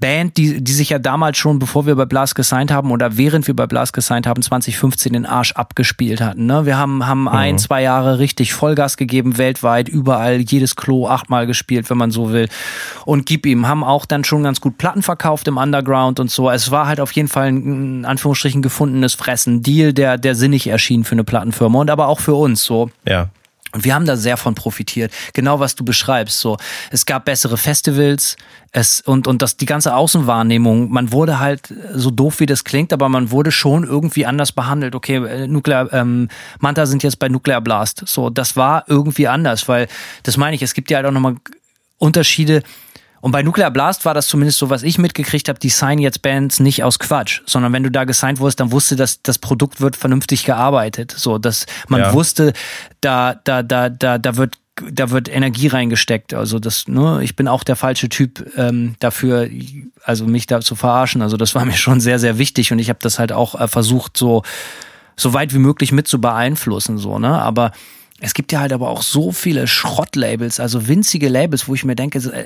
[0.00, 3.46] Band, die, die sich ja damals schon, bevor wir bei Blast gesigned haben oder während
[3.46, 6.46] wir bei Blast gesigned haben, 2015 den Arsch abgespielt hatten.
[6.46, 6.66] Ne?
[6.66, 7.28] Wir haben, haben mhm.
[7.28, 12.32] ein, zwei Jahre richtig Vollgas gegeben, weltweit, überall, jedes Klo achtmal gespielt, wenn man so
[12.32, 12.48] will.
[13.04, 16.50] Und gib ihm, haben auch dann schon ganz gut Platten verkauft im Underground und so.
[16.50, 19.62] Es war halt auf jeden Fall ein, in Anführungsstrichen gefundenes Fressen.
[19.62, 22.90] Deal, der, der sinnig erschien für eine Plattenfirma und aber auch für uns so.
[23.06, 23.28] Ja.
[23.72, 25.12] Und wir haben da sehr von profitiert.
[25.32, 26.40] Genau was du beschreibst.
[26.40, 26.56] So,
[26.90, 28.36] es gab bessere Festivals,
[28.72, 30.90] es und und das die ganze Außenwahrnehmung.
[30.90, 34.94] Man wurde halt so doof wie das klingt, aber man wurde schon irgendwie anders behandelt.
[34.94, 36.28] Okay, äh, Nuclear ähm,
[36.58, 38.02] Manta sind jetzt bei Nuclear Blast.
[38.06, 39.88] So, das war irgendwie anders, weil
[40.24, 40.62] das meine ich.
[40.62, 41.36] Es gibt ja halt auch nochmal
[41.98, 42.62] Unterschiede
[43.20, 46.22] und bei Nuclear Blast war das zumindest so, was ich mitgekriegt habe, die signen jetzt
[46.22, 49.80] Bands nicht aus Quatsch, sondern wenn du da gesigned wurdest, dann wusste, dass das Produkt
[49.80, 51.14] wird vernünftig gearbeitet.
[51.16, 52.12] So, dass man ja.
[52.12, 52.52] wusste,
[53.00, 54.54] da, da, da, da, da wird
[54.90, 56.32] da wird Energie reingesteckt.
[56.32, 59.46] Also das, ne, ich bin auch der falsche Typ ähm, dafür,
[60.04, 61.20] also mich da zu verarschen.
[61.20, 63.68] Also das war mir schon sehr, sehr wichtig und ich habe das halt auch äh,
[63.68, 64.42] versucht, so
[65.16, 67.42] so weit wie möglich mit zu beeinflussen, so ne.
[67.42, 67.72] Aber
[68.20, 71.96] es gibt ja halt aber auch so viele Schrottlabels, also winzige Labels, wo ich mir
[71.96, 72.44] denke, äh,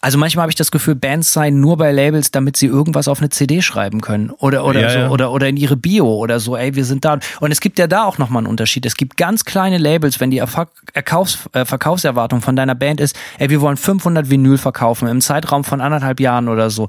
[0.00, 3.20] also manchmal habe ich das Gefühl, Bands seien nur bei Labels, damit sie irgendwas auf
[3.20, 5.08] eine CD schreiben können oder oder ja, so ja.
[5.10, 6.56] oder oder in ihre Bio oder so.
[6.56, 7.20] Ey, wir sind da.
[7.38, 8.84] Und es gibt ja da auch nochmal einen Unterschied.
[8.84, 13.48] Es gibt ganz kleine Labels, wenn die Erkaufs äh, Verkaufserwartung von deiner Band ist, ey,
[13.48, 16.88] wir wollen 500 Vinyl verkaufen im Zeitraum von anderthalb Jahren oder so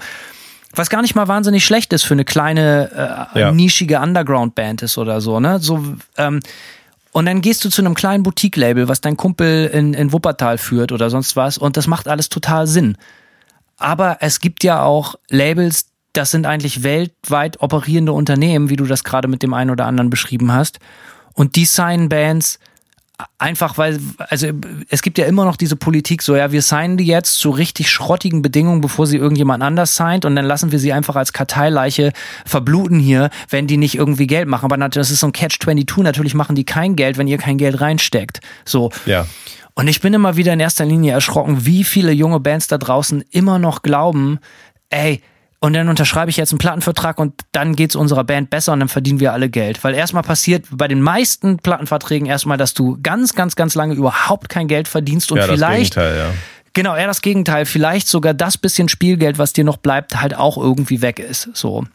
[0.75, 3.51] was gar nicht mal wahnsinnig schlecht ist für eine kleine äh, ja.
[3.51, 5.59] nischige Underground-Band ist oder so, ne?
[5.59, 5.83] So
[6.17, 6.39] ähm,
[7.13, 10.91] und dann gehst du zu einem kleinen Boutique-Label, was dein Kumpel in, in Wuppertal führt
[10.91, 11.59] oder sonst was.
[11.59, 12.97] Und das macht alles total Sinn.
[13.77, 19.03] Aber es gibt ja auch Labels, das sind eigentlich weltweit operierende Unternehmen, wie du das
[19.03, 20.79] gerade mit dem einen oder anderen beschrieben hast.
[21.33, 22.57] Und die signen Bands
[23.37, 24.47] Einfach weil, also
[24.89, 27.89] es gibt ja immer noch diese Politik, so ja, wir signen die jetzt zu richtig
[27.89, 32.13] schrottigen Bedingungen, bevor sie irgendjemand anders signed und dann lassen wir sie einfach als Karteileiche
[32.45, 34.65] verbluten hier, wenn die nicht irgendwie Geld machen.
[34.65, 37.81] Aber das ist so ein Catch-22, natürlich machen die kein Geld, wenn ihr kein Geld
[37.81, 38.39] reinsteckt.
[38.65, 38.91] So.
[39.05, 39.25] Ja.
[39.75, 43.23] Und ich bin immer wieder in erster Linie erschrocken, wie viele junge Bands da draußen
[43.31, 44.39] immer noch glauben,
[44.89, 45.21] ey,
[45.63, 48.81] und dann unterschreibe ich jetzt einen Plattenvertrag und dann geht es unserer Band besser und
[48.81, 49.81] dann verdienen wir alle Geld.
[49.85, 54.49] Weil erstmal passiert bei den meisten Plattenverträgen erstmal, dass du ganz, ganz, ganz lange überhaupt
[54.49, 55.95] kein Geld verdienst und ja, vielleicht.
[55.95, 56.33] Das Gegenteil, ja.
[56.73, 57.65] Genau, eher das Gegenteil.
[57.65, 61.47] Vielleicht sogar das bisschen Spielgeld, was dir noch bleibt, halt auch irgendwie weg ist.
[61.53, 61.85] So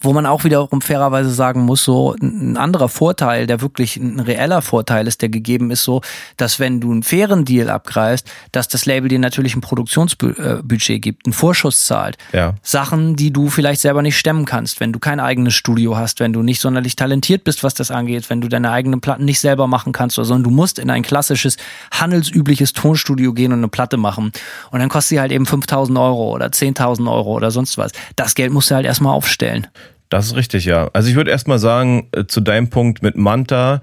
[0.00, 4.62] wo man auch wiederum fairerweise sagen muss, so ein anderer Vorteil, der wirklich ein reeller
[4.62, 6.00] Vorteil ist, der gegeben ist, so,
[6.36, 11.26] dass wenn du einen fairen Deal abgreifst, dass das Label dir natürlich ein Produktionsbudget gibt,
[11.26, 12.16] einen Vorschuss zahlt.
[12.32, 12.54] Ja.
[12.62, 16.32] Sachen, die du vielleicht selber nicht stemmen kannst, wenn du kein eigenes Studio hast, wenn
[16.32, 19.66] du nicht sonderlich talentiert bist, was das angeht, wenn du deine eigenen Platten nicht selber
[19.66, 21.56] machen kannst, sondern du musst in ein klassisches,
[21.90, 24.32] handelsübliches Tonstudio gehen und eine Platte machen.
[24.70, 27.92] Und dann kostet sie halt eben 5000 Euro oder 10.000 Euro oder sonst was.
[28.16, 29.66] Das Geld musst du halt erstmal aufstellen.
[30.10, 30.90] Das ist richtig, ja.
[30.92, 33.80] Also ich würde erstmal sagen, äh, zu deinem Punkt mit Manta,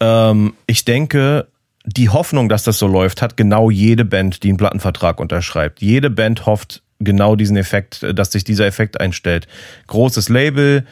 [0.00, 1.48] ähm, ich denke,
[1.84, 5.80] die Hoffnung, dass das so läuft, hat genau jede Band, die einen Plattenvertrag unterschreibt.
[5.80, 9.48] Jede Band hofft genau diesen Effekt, dass sich dieser Effekt einstellt.
[9.88, 10.84] Großes Label,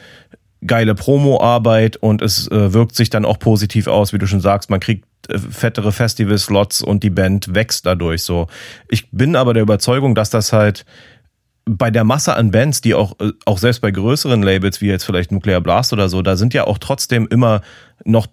[0.65, 4.69] geile Promo-Arbeit und es äh, wirkt sich dann auch positiv aus, wie du schon sagst.
[4.69, 8.47] Man kriegt äh, fettere Festival-Slots und die Band wächst dadurch so.
[8.89, 10.85] Ich bin aber der Überzeugung, dass das halt
[11.65, 15.03] bei der Masse an Bands, die auch, äh, auch selbst bei größeren Labels wie jetzt
[15.03, 17.61] vielleicht Nuclear Blast oder so, da sind ja auch trotzdem immer
[18.03, 18.27] noch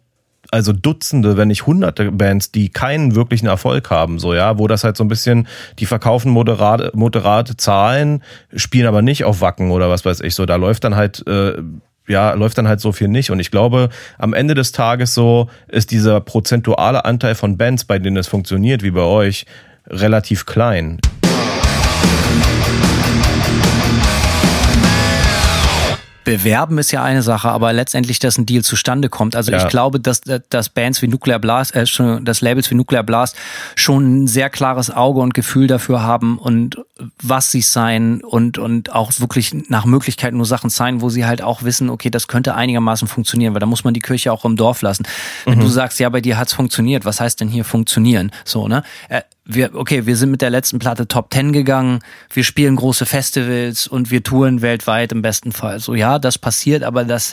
[0.51, 4.83] also Dutzende, wenn nicht hunderte Bands, die keinen wirklichen Erfolg haben, so ja, wo das
[4.83, 5.47] halt so ein bisschen,
[5.79, 8.23] die verkaufen moderate, moderate Zahlen,
[8.55, 10.47] spielen aber nicht auf Wacken oder was weiß ich so.
[10.47, 11.62] Da läuft dann halt äh,
[12.07, 13.31] ja, läuft dann halt so viel nicht.
[13.31, 17.99] Und ich glaube, am Ende des Tages so ist dieser prozentuale Anteil von Bands, bei
[17.99, 19.45] denen es funktioniert, wie bei euch,
[19.87, 20.99] relativ klein.
[26.29, 29.35] Bewerben ist ja eine Sache, aber letztendlich, dass ein Deal zustande kommt.
[29.35, 29.59] Also ja.
[29.59, 33.35] ich glaube, dass, dass Bands wie Nuclear Blast, äh, schon, dass Labels wie Nuclear Blast
[33.77, 36.77] schon ein sehr klares Auge und Gefühl dafür haben und
[37.23, 41.41] was sie sein und, und auch wirklich nach Möglichkeit nur Sachen sein, wo sie halt
[41.41, 44.57] auch wissen, okay, das könnte einigermaßen funktionieren, weil da muss man die Kirche auch im
[44.57, 45.07] Dorf lassen.
[45.47, 45.62] Wenn mhm.
[45.62, 48.33] du sagst, ja, bei dir hat's funktioniert, was heißt denn hier funktionieren?
[48.45, 48.83] So, ne?
[49.09, 52.01] Äh, wir, okay, wir sind mit der letzten Platte Top Ten gegangen,
[52.33, 55.81] wir spielen große Festivals und wir touren weltweit im besten Fall.
[55.81, 57.33] So, ja, das passiert, aber das,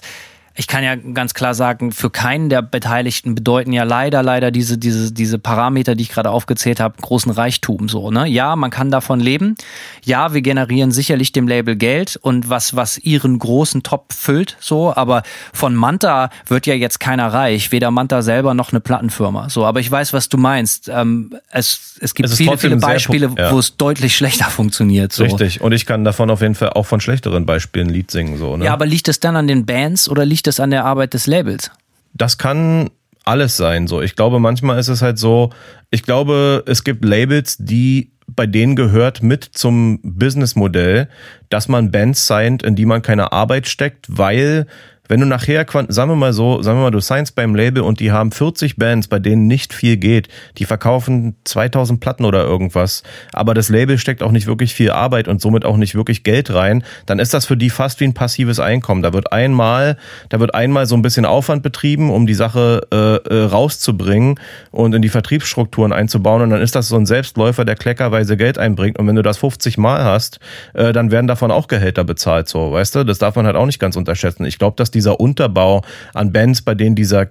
[0.57, 4.77] ich kann ja ganz klar sagen, für keinen der Beteiligten bedeuten ja leider, leider diese,
[4.77, 8.25] diese, diese Parameter, die ich gerade aufgezählt habe, großen Reichtum so, ne?
[8.25, 9.55] Ja, man kann davon leben.
[10.03, 14.95] Ja, wir generieren sicherlich dem Label Geld und was, was ihren großen Top füllt, so,
[14.95, 19.49] aber von Manta wird ja jetzt keiner reich, weder Manta selber noch eine Plattenfirma.
[19.49, 20.87] So, aber ich weiß, was du meinst.
[20.87, 23.51] Ähm, es, es gibt es viele, viele Beispiele, ja.
[23.51, 25.11] wo es deutlich schlechter funktioniert.
[25.11, 25.23] So.
[25.23, 25.59] Richtig.
[25.59, 28.55] Und ich kann davon auf jeden Fall auch von schlechteren Beispielen ein Lied singen, so,
[28.55, 28.65] ne?
[28.65, 31.27] Ja, aber liegt es dann an den Bands oder liegt es an der Arbeit des
[31.27, 31.71] Labels?
[32.13, 32.89] Das kann
[33.23, 33.87] alles sein.
[33.87, 35.49] So, ich glaube, manchmal ist es halt so.
[35.91, 41.09] Ich glaube, es gibt Labels, die bei denen gehört mit zum Businessmodell,
[41.49, 44.67] dass man Bands signed, in die man keine Arbeit steckt, weil
[45.07, 47.99] wenn du nachher, sagen wir mal so, sagen wir mal, du signst beim Label und
[47.99, 53.03] die haben 40 Bands, bei denen nicht viel geht, die verkaufen 2000 Platten oder irgendwas,
[53.33, 56.53] aber das Label steckt auch nicht wirklich viel Arbeit und somit auch nicht wirklich Geld
[56.53, 59.03] rein, dann ist das für die fast wie ein passives Einkommen.
[59.03, 59.97] Da wird einmal,
[60.29, 64.39] da wird einmal so ein bisschen Aufwand betrieben, um die Sache äh, äh, rauszubringen
[64.71, 68.57] und in die Vertriebsstrukturen einzubauen und dann ist das so ein Selbstläufer, der kleckerweise Geld
[68.57, 70.39] einbringt und wenn du das 50 Mal hast,
[70.73, 73.03] äh, dann werden davon auch Gehälter bezahlt, so, weißt du?
[73.03, 74.45] Das darf man halt auch nicht ganz unterschätzen.
[74.45, 77.27] Ich glaube, dass dieser Unterbau an Bands, bei denen dieser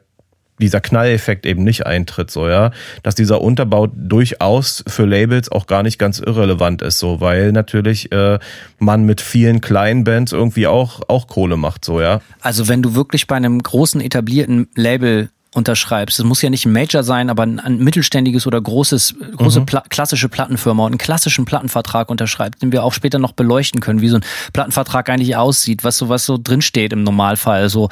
[0.61, 2.71] dieser Knalleffekt eben nicht eintritt, so ja,
[3.03, 8.13] dass dieser Unterbau durchaus für Labels auch gar nicht ganz irrelevant ist, so, weil natürlich
[8.13, 8.39] äh,
[8.79, 12.21] man mit vielen kleinen Bands irgendwie auch auch Kohle macht, so ja.
[12.41, 16.19] Also wenn du wirklich bei einem großen etablierten Label unterschreibst.
[16.19, 19.67] Es muss ja nicht ein Major sein, aber ein, ein mittelständiges oder großes, große mhm.
[19.67, 24.01] Pla klassische Plattenfirma und einen klassischen Plattenvertrag unterschreibt, den wir auch später noch beleuchten können,
[24.01, 27.69] wie so ein Plattenvertrag eigentlich aussieht, was so was so drinsteht im Normalfall.
[27.69, 27.89] So,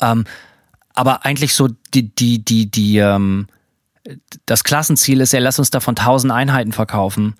[0.00, 0.24] ähm,
[0.92, 3.46] aber eigentlich so die die die die ähm,
[4.46, 7.34] das Klassenziel ist ja, lass uns davon tausend Einheiten verkaufen.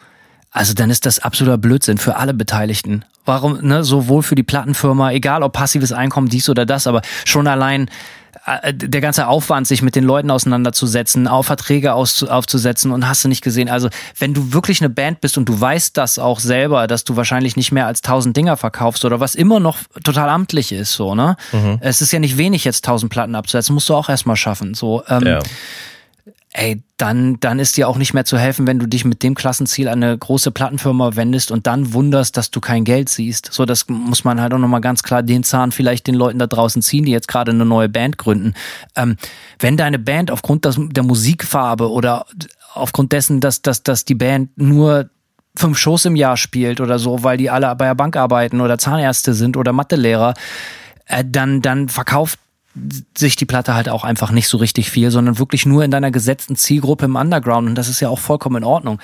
[0.51, 3.05] Also dann ist das absoluter Blödsinn für alle Beteiligten.
[3.25, 7.47] Warum, ne, sowohl für die Plattenfirma, egal ob passives Einkommen, dies oder das, aber schon
[7.47, 7.91] allein
[8.73, 13.43] der ganze Aufwand, sich mit den Leuten auseinanderzusetzen, auf Verträge aufzusetzen und hast du nicht
[13.43, 13.69] gesehen.
[13.69, 17.17] Also wenn du wirklich eine Band bist und du weißt das auch selber, dass du
[17.17, 21.15] wahrscheinlich nicht mehr als tausend Dinger verkaufst oder was immer noch total amtlich ist, so,
[21.15, 21.37] ne?
[21.53, 21.79] Mhm.
[21.81, 24.75] Es ist ja nicht wenig, jetzt tausend Platten abzusetzen, musst du auch erstmal schaffen.
[24.75, 25.41] So, ähm, ja
[26.55, 29.35] ey, dann, dann ist dir auch nicht mehr zu helfen, wenn du dich mit dem
[29.35, 33.53] Klassenziel an eine große Plattenfirma wendest und dann wunderst, dass du kein Geld siehst.
[33.53, 36.47] So, das muss man halt auch nochmal ganz klar den Zahn vielleicht den Leuten da
[36.47, 38.55] draußen ziehen, die jetzt gerade eine neue Band gründen.
[38.95, 39.17] Ähm,
[39.59, 42.25] wenn deine Band aufgrund der Musikfarbe oder
[42.73, 45.11] aufgrund dessen, dass, dass, dass die Band nur
[45.57, 48.79] fünf Shows im Jahr spielt oder so, weil die alle bei der Bank arbeiten oder
[48.79, 50.35] Zahnärzte sind oder Mathelehrer,
[51.07, 52.39] äh, dann, dann verkauft
[53.17, 56.11] sich die Platte halt auch einfach nicht so richtig viel, sondern wirklich nur in deiner
[56.11, 57.69] gesetzten Zielgruppe im Underground.
[57.69, 58.99] Und das ist ja auch vollkommen in Ordnung.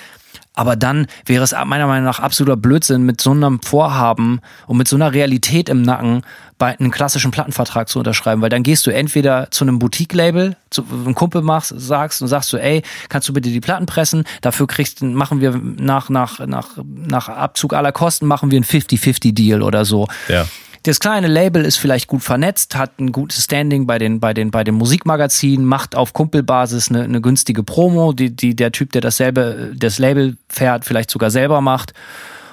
[0.55, 4.89] Aber dann wäre es meiner Meinung nach absoluter Blödsinn, mit so einem Vorhaben und mit
[4.89, 6.23] so einer Realität im Nacken
[6.59, 10.85] bei einem klassischen Plattenvertrag zu unterschreiben, weil dann gehst du entweder zu einem Boutique-Label, zu
[10.85, 14.25] einem Kumpel machst, sagst und sagst du, ey, kannst du bitte die Platten pressen?
[14.43, 19.63] Dafür kriegst, machen wir nach, nach, nach, nach Abzug aller Kosten machen wir einen 50-50-Deal
[19.63, 20.09] oder so.
[20.29, 20.47] Ja.
[20.85, 24.51] Das kleine Label ist vielleicht gut vernetzt, hat ein gutes Standing bei den, bei den,
[24.51, 29.03] bei den Musikmagazinen, macht auf Kumpelbasis eine, eine günstige Promo, die, die der Typ, der
[29.03, 31.93] dasselbe, das Label fährt, vielleicht sogar selber macht.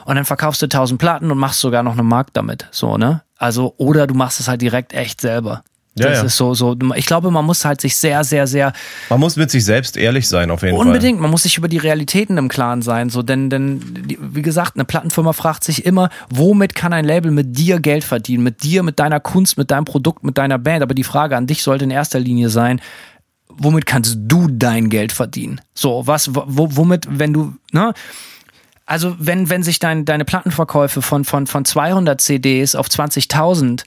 [0.04, 2.68] Und dann verkaufst du tausend Platten und machst sogar noch einen Markt damit.
[2.72, 3.22] So, ne?
[3.38, 5.64] Also, oder du machst es halt direkt echt selber.
[5.98, 6.24] Das Ja, ja.
[6.24, 8.74] ist so, so, ich glaube, man muss halt sich sehr, sehr, sehr
[9.10, 10.86] Man muss mit sich selbst ehrlich sein, auf jeden Fall.
[10.86, 13.82] Unbedingt, man muss sich über die Realitäten im Klaren sein, so denn denn
[14.20, 18.44] wie gesagt, eine Plattenfirma fragt sich immer, womit kann ein Label mit dir Geld verdienen,
[18.44, 21.48] mit dir, mit deiner Kunst, mit deinem Produkt, mit deiner Band, aber die Frage an
[21.48, 22.80] dich sollte in erster Linie sein,
[23.50, 25.62] womit kannst du dein Geld verdienen?
[25.74, 27.94] So, was wo, womit wenn du, ne?
[28.86, 33.84] Also, wenn wenn sich dein, deine Plattenverkäufe von von von 200 CDs auf 20.000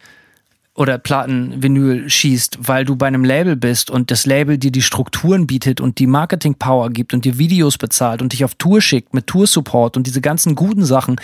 [0.74, 5.46] oder Platten-Vinyl schießt, weil du bei einem Label bist und das Label dir die Strukturen
[5.46, 9.26] bietet und die Marketing-Power gibt und dir Videos bezahlt und dich auf Tour schickt mit
[9.26, 11.20] Tour-Support und diese ganzen guten Sachen,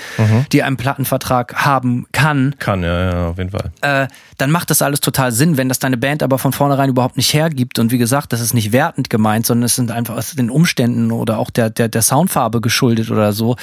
[0.53, 3.71] die ein Plattenvertrag haben kann, Kann, ja, ja, auf jeden Fall.
[3.83, 5.57] äh, dann macht das alles total Sinn.
[5.57, 8.53] Wenn das deine Band aber von vornherein überhaupt nicht hergibt und wie gesagt, das ist
[8.53, 12.03] nicht wertend gemeint, sondern es sind einfach ist den Umständen oder auch der, der, der
[12.03, 13.57] Soundfarbe geschuldet oder so,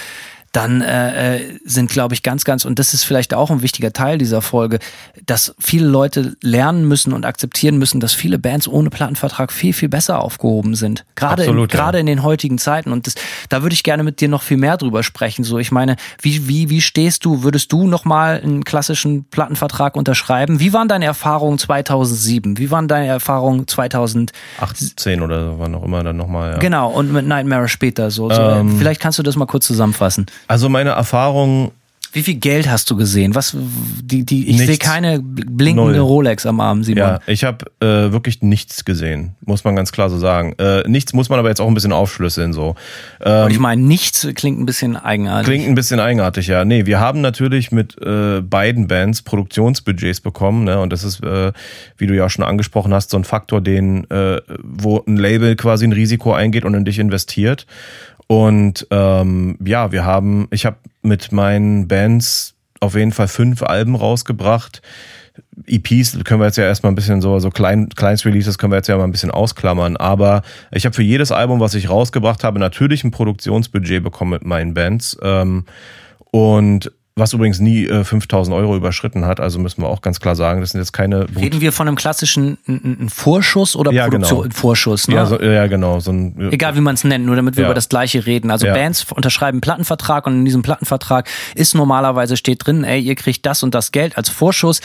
[0.54, 3.92] dann äh, äh, sind, glaube ich, ganz, ganz, und das ist vielleicht auch ein wichtiger
[3.92, 4.78] Teil dieser Folge,
[5.26, 9.89] dass viele Leute lernen müssen und akzeptieren müssen, dass viele Bands ohne Plattenvertrag viel, viel
[9.89, 11.06] besser aufgehoben sind.
[11.16, 11.80] Gerade in, Absolut, ja.
[11.80, 12.92] gerade in den heutigen Zeiten.
[12.92, 13.16] Und das,
[13.50, 15.44] da würde ich gerne mit dir noch viel mehr drüber sprechen.
[15.44, 20.60] So, ich meine, wie, wie, wie stehst du, würdest du nochmal einen klassischen Plattenvertrag unterschreiben?
[20.60, 22.60] Wie waren deine Erfahrungen 2007?
[22.60, 24.32] Wie waren deine Erfahrungen 2000?
[24.60, 26.58] 18 oder so, wann auch immer dann nochmal, ja.
[26.60, 28.30] Genau, und mit Nightmare später so.
[28.30, 28.78] so Ähm.
[28.78, 30.28] Vielleicht kannst du das mal kurz zusammenfassen.
[30.48, 31.72] Also meine Erfahrung,
[32.12, 33.34] Wie viel Geld hast du gesehen?
[33.34, 33.56] Was
[34.04, 36.00] die die ich sehe keine blinkende Null.
[36.00, 36.98] Rolex am Arm, Simon.
[37.00, 40.54] ja, ich habe äh, wirklich nichts gesehen, muss man ganz klar so sagen.
[40.60, 42.76] Äh, nichts muss man aber jetzt auch ein bisschen aufschlüsseln so.
[43.20, 45.48] Ähm, Und ich meine, nichts klingt ein bisschen eigenartig.
[45.48, 46.64] Klingt ein bisschen eigenartig, ja.
[46.66, 50.80] Nee, wir haben natürlich mit äh, beiden Bands Produktionsbudgets bekommen, ne?
[50.82, 51.52] Und das ist, äh,
[51.98, 55.56] wie du ja auch schon angesprochen hast, so ein Faktor, den, äh, wo ein Label
[55.56, 57.66] quasi ein Risiko eingeht und in dich investiert.
[58.28, 63.96] Und ähm, ja, wir haben, ich habe mit meinen Bands auf jeden Fall fünf Alben
[63.96, 64.82] rausgebracht.
[65.66, 68.88] EPs können wir jetzt ja erstmal ein bisschen so, so klein, Kleinst-Releases können wir jetzt
[68.88, 69.98] ja mal ein bisschen ausklammern.
[69.98, 74.46] Aber ich habe für jedes Album, was ich rausgebracht habe, natürlich ein Produktionsbudget bekommen mit
[74.46, 75.18] meinen Bands.
[75.22, 75.66] Ähm,
[76.32, 79.39] und was übrigens nie äh, 5000 Euro überschritten hat.
[79.39, 81.95] Also müssen wir auch ganz klar sagen, das sind jetzt keine Reden wir von einem
[81.95, 84.28] klassischen n- n- n- Vorschuss oder Ja, genau.
[84.28, 85.15] Produktion Vorschuss, ne?
[85.15, 85.99] ja, so, ja, genau.
[85.99, 87.67] So ein, Egal wie man es nennt, nur damit wir Ja.
[87.67, 88.49] über das gleiche reden.
[88.49, 88.73] Also Ja.
[88.73, 93.45] Bands unterschreiben einen Plattenvertrag und in diesem Plattenvertrag ist normalerweise steht drin, ey, ihr kriegt
[93.45, 94.82] das und das Geld als Vorschuss,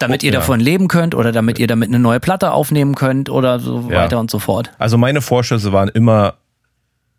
[0.00, 0.40] damit ihr ja.
[0.40, 3.98] davon leben könnt oder damit ihr damit eine neue Platte aufnehmen könnt oder so Ja.
[4.02, 4.72] weiter und so fort.
[4.78, 6.34] Also meine Vorschüsse waren immer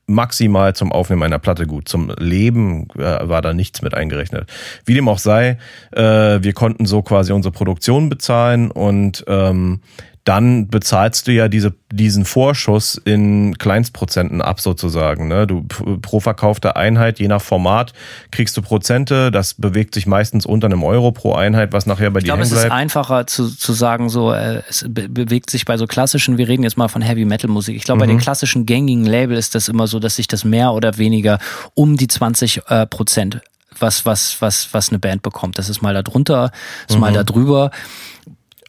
[0.05, 1.87] maximal zum Aufnehmen einer Platte gut.
[1.87, 4.49] Zum Leben äh, war da nichts mit eingerechnet.
[4.85, 5.57] Wie dem auch sei,
[5.91, 9.81] äh, wir konnten so quasi unsere Produktion bezahlen und ähm,
[10.23, 15.27] dann bezahlst du ja diese, diesen Vorschuss in Kleinstprozenten ab sozusagen.
[15.27, 15.45] Ne?
[15.45, 17.91] Du pro verkaufte Einheit, je nach Format,
[18.31, 19.31] kriegst du Prozente.
[19.31, 22.43] Das bewegt sich meistens unter einem Euro pro Einheit, was nachher bei Ich dir glaube,
[22.43, 22.73] hängen es ist bleibt.
[22.73, 26.63] einfacher zu, zu sagen, so, äh, es be bewegt sich bei so klassischen, wir reden
[26.63, 27.75] jetzt mal von Heavy Metal Musik.
[27.75, 30.71] Ich glaube, bei den klassischen gängigen Label ist das immer so, dass sich das mehr
[30.71, 31.39] oder weniger
[31.73, 33.41] um die 20 äh, Prozent
[33.79, 35.57] was, was, was, was eine Band bekommt.
[35.57, 36.51] Das ist mal da drunter,
[36.87, 37.71] ist mal da drüber.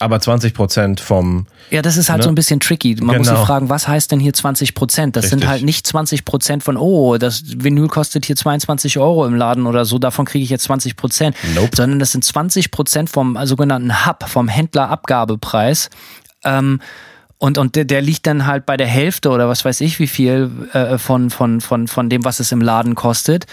[0.01, 2.25] Aber 20 Prozent vom Ja, das ist halt Ne?
[2.25, 2.97] so ein bisschen tricky.
[3.01, 3.39] Man muss Genau.
[3.39, 5.17] sich fragen, was heißt denn hier 20 Prozent?
[5.17, 5.49] Das sind Richtig.
[5.51, 9.85] halt nicht 20 Prozent von, oh, das Vinyl kostet hier 22 Euro im Laden oder
[9.85, 11.37] so, davon kriege ich jetzt 20 Prozent.
[11.55, 11.71] Nope.
[11.77, 15.91] Sondern das sind 20 Prozent vom äh, sogenannten Hub, vom Händlerabgabepreis.
[16.45, 16.81] Ähm,
[17.39, 20.07] und, und der, der liegt dann halt bei der Hälfte oder was weiß ich wie
[20.07, 23.47] viel äh, von, von, von, von dem, was es im Laden kostet.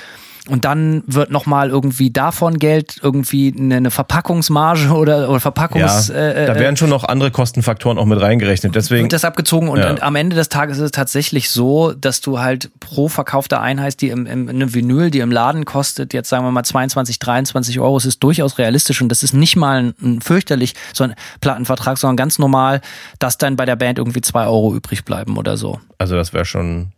[0.49, 6.07] Und dann wird nochmal irgendwie davon Geld, irgendwie eine, Verpackungsmarge oder, oder Verpackungs...
[6.07, 8.73] ja, äh, da äh, werden schon noch andere Kostenfaktoren auch mit reingerechnet.
[8.73, 10.01] Deswegen wird das abgezogen und, Ja.
[10.01, 14.09] am Ende des Tages ist es tatsächlich so, dass du halt pro verkaufte Einheit, die
[14.09, 17.97] im, im eine Vinyl, die im Laden kostet, jetzt sagen wir mal 22, 23 Euro,
[17.97, 21.99] es ist durchaus realistisch und das ist nicht mal ein, ein fürchterlich so ein Plattenvertrag,
[21.99, 22.81] sondern ganz normal,
[23.19, 25.79] dass dann bei der Band irgendwie zwei Euro übrig bleiben oder so.
[25.99, 26.93] Also das wäre schon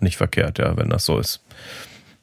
[0.00, 1.40] nicht verkehrt, ja, wenn das so ist.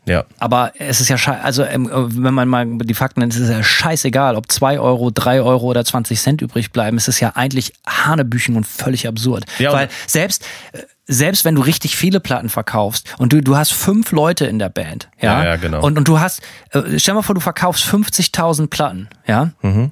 [0.05, 3.39] Ja, Aber es ist ja schei also ähm, wenn man mal die Fakten nennt, ist
[3.39, 6.97] es ja scheißegal, ob zwei Euro, drei Euro oder 20 Cent übrig bleiben.
[6.97, 9.45] Es ist ja eigentlich Hanebüchen und völlig absurd.
[9.59, 13.71] Ja, Weil selbst, äh, selbst wenn du richtig viele Platten verkaufst und du, du hast
[13.73, 15.81] fünf Leute in der Band, ja, Ja, ja, genau.
[15.81, 19.91] und, und du hast, äh, stell mal vor, du verkaufst 50.000 Platten, ja, Mhm.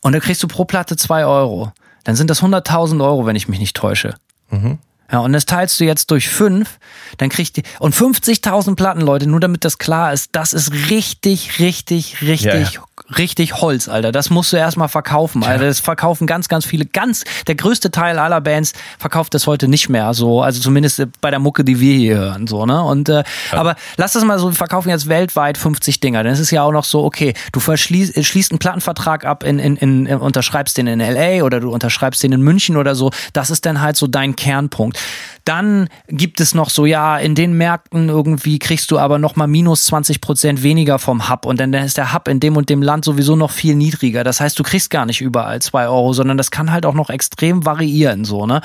[0.00, 1.72] und dann kriegst du pro Platte zwei Euro.
[2.04, 4.14] Dann sind das 100.000 Euro, wenn ich mich nicht täusche.
[4.50, 4.78] Mhm.
[5.12, 6.78] Ja, und das teilst du jetzt durch fünf,
[7.18, 11.58] dann kriegst du, und 50.000 Platten, Leute, nur damit das klar ist, das ist richtig,
[11.60, 12.84] richtig, richtig Ja,
[13.18, 14.12] richtig Holz, Alter.
[14.12, 15.66] Das musst du erstmal verkaufen, Alter.
[15.66, 19.88] Das verkaufen ganz, ganz viele, ganz, der größte Teil aller Bands verkauft das heute nicht
[19.88, 20.42] mehr so.
[20.42, 22.82] Also zumindest bei der Mucke, die wir hier hören, so, ne?
[22.82, 23.58] Und, äh, ja.
[23.58, 26.22] aber lass das mal so, wir verkaufen jetzt weltweit 50 Dinger.
[26.22, 29.58] Dann ist es ja auch noch so, okay, du verschließt, schließt einen Plattenvertrag ab in,
[29.58, 31.44] in, in, unterschreibst den in L.A.
[31.44, 33.10] oder du unterschreibst den in München oder so.
[33.32, 34.98] Das ist dann halt so dein Kernpunkt.
[35.44, 39.46] Dann gibt es noch so, ja, in den Märkten irgendwie kriegst du aber noch mal
[39.46, 42.82] minus 20 Prozent weniger vom Hub und dann ist der Hub in dem und dem
[42.82, 44.24] Land sowieso noch viel niedriger.
[44.24, 47.10] Das heißt, du kriegst gar nicht überall zwei Euro, sondern das kann halt auch noch
[47.10, 48.62] extrem variieren, so, ne?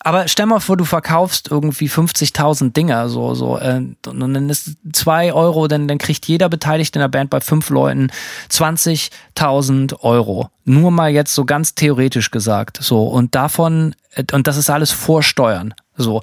[0.00, 4.76] Aber stell mal vor, du verkaufst irgendwie 50.000 Dinger, so, so, äh, und dann ist
[4.92, 8.10] zwei Euro, dann, dann kriegt jeder Beteiligte in der Band bei fünf Leuten
[8.50, 10.50] 20.000 Euro.
[10.64, 13.02] Nur mal jetzt so ganz theoretisch gesagt, so.
[13.08, 16.22] Und davon, äh, und das ist alles Vorsteuern, so.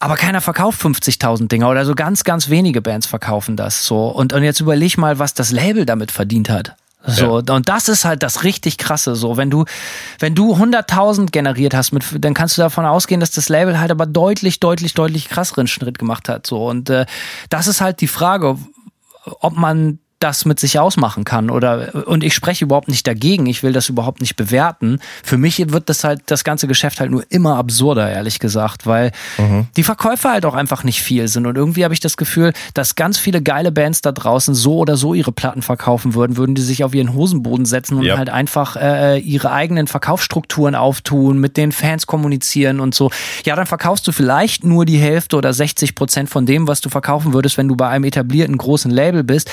[0.00, 4.06] Aber keiner verkauft 50.000 Dinger oder so ganz, ganz wenige Bands verkaufen das so.
[4.06, 6.76] Und, und jetzt überleg mal, was das Label damit verdient hat.
[7.04, 7.54] So, ja.
[7.54, 9.36] und das ist halt das richtig krasse, so.
[9.36, 9.64] Wenn du,
[10.18, 13.90] wenn du 100.000 generiert hast, mit, dann kannst du davon ausgehen, dass das Label halt
[13.90, 16.66] aber deutlich, deutlich, deutlich krasseren Schritt gemacht hat, so.
[16.66, 17.06] Und, äh,
[17.50, 18.58] das ist halt die Frage,
[19.40, 23.62] ob man das mit sich ausmachen kann oder und ich spreche überhaupt nicht dagegen, ich
[23.62, 24.98] will das überhaupt nicht bewerten.
[25.22, 29.12] Für mich wird das halt das ganze Geschäft halt nur immer absurder, ehrlich gesagt, weil
[29.38, 29.68] mhm.
[29.76, 32.96] die Verkäufer halt auch einfach nicht viel sind und irgendwie habe ich das Gefühl, dass
[32.96, 36.62] ganz viele geile Bands da draußen so oder so ihre Platten verkaufen würden, würden die
[36.62, 38.18] sich auf ihren Hosenboden setzen und yep.
[38.18, 43.10] halt einfach äh, ihre eigenen Verkaufsstrukturen auftun, mit den Fans kommunizieren und so.
[43.44, 46.88] Ja, dann verkaufst du vielleicht nur die Hälfte oder 60 Prozent von dem, was du
[46.88, 49.50] verkaufen würdest, wenn du bei einem etablierten großen Label bist.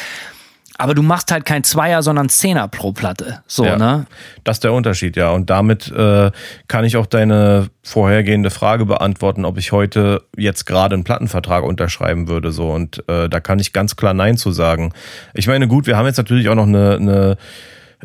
[0.77, 3.41] Aber du machst halt kein Zweier, sondern Zehner pro Platte.
[3.47, 4.05] So, ja, ne?
[4.43, 5.31] Das ist der Unterschied, ja.
[5.31, 6.31] Und damit äh,
[6.67, 12.27] kann ich auch deine vorhergehende Frage beantworten, ob ich heute jetzt gerade einen Plattenvertrag unterschreiben
[12.27, 12.51] würde.
[12.51, 12.71] So.
[12.71, 14.93] Und äh, da kann ich ganz klar Nein zu sagen.
[15.33, 17.37] Ich meine, gut, wir haben jetzt natürlich auch noch eine, eine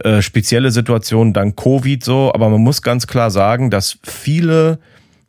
[0.04, 4.78] äh, spezielle Situation dank Covid so, aber man muss ganz klar sagen, dass viele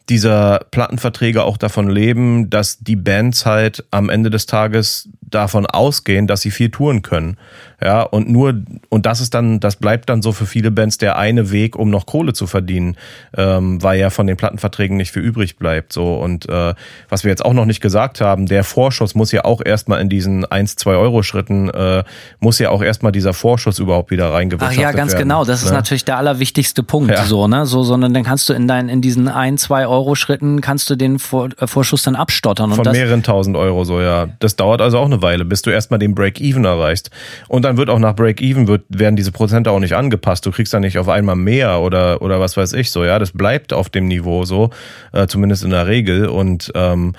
[0.09, 6.27] dieser Plattenverträge auch davon leben, dass die Bands halt am Ende des Tages davon ausgehen,
[6.27, 7.37] dass sie viel touren können.
[7.83, 8.53] Ja, und nur,
[8.89, 11.89] und das ist dann, das bleibt dann so für viele Bands der eine Weg, um
[11.89, 12.95] noch Kohle zu verdienen,
[13.35, 15.91] ähm, weil ja von den Plattenverträgen nicht viel übrig bleibt.
[15.91, 16.75] So, und äh,
[17.09, 20.09] was wir jetzt auch noch nicht gesagt haben, der Vorschuss muss ja auch erstmal in
[20.09, 22.03] diesen 1, 2 Euro Schritten, äh,
[22.39, 24.87] muss ja auch erstmal dieser Vorschuss überhaupt wieder reingewirtschaftet werden.
[24.87, 25.43] Ach ja, ganz werden, genau.
[25.43, 25.75] Das ist ne?
[25.75, 27.25] natürlich der allerwichtigste Punkt, ja.
[27.25, 27.65] so, ne?
[27.65, 30.95] So, sondern dann kannst du in deinen, in diesen 1, 2 Euro Schritten kannst du
[30.95, 32.71] den Vor äh, Vorschuss dann abstottern.
[32.71, 34.27] Und von mehreren tausend Euro, so, ja.
[34.37, 37.09] Das dauert also auch eine Weile, bis du erstmal den Break-Even erreichst.
[37.47, 40.45] Und dann wird auch nach Break-Even werden diese Prozente auch nicht angepasst.
[40.45, 43.19] Du kriegst dann nicht auf einmal mehr oder, oder was weiß ich so, ja.
[43.19, 44.69] Das bleibt auf dem Niveau so,
[45.13, 46.27] äh, zumindest in der Regel.
[46.27, 47.13] Und ähm,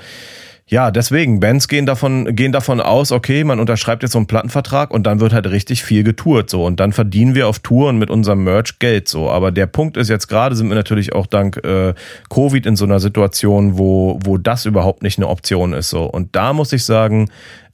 [0.73, 4.91] ja, deswegen, Bands gehen davon, gehen davon aus, okay, man unterschreibt jetzt so einen Plattenvertrag
[4.91, 6.65] und dann wird halt richtig viel getourt, so.
[6.65, 9.29] Und dann verdienen wir auf Touren mit unserem Merch Geld, so.
[9.29, 11.93] Aber der Punkt ist jetzt gerade, sind wir natürlich auch dank äh,
[12.31, 16.05] Covid in so einer Situation, wo, wo das überhaupt nicht eine Option ist, so.
[16.05, 17.29] Und da muss ich sagen,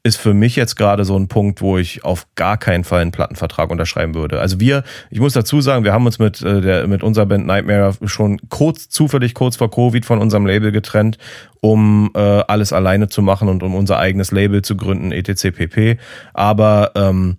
[0.08, 3.12] ist für mich jetzt gerade so ein Punkt, wo ich auf gar keinen Fall einen
[3.12, 4.40] Plattenvertrag unterschreiben würde.
[4.40, 7.46] Also wir, ich muss dazu sagen, wir haben uns mit, äh, der, mit unserer Band
[7.46, 11.18] Nightmare schon kurz, zufällig kurz vor Covid von unserem Label getrennt,
[11.60, 15.54] um äh, alles alleine zu machen und um unser eigenes Label zu gründen, etc.
[15.54, 15.98] pp.
[16.32, 17.36] Aber ähm,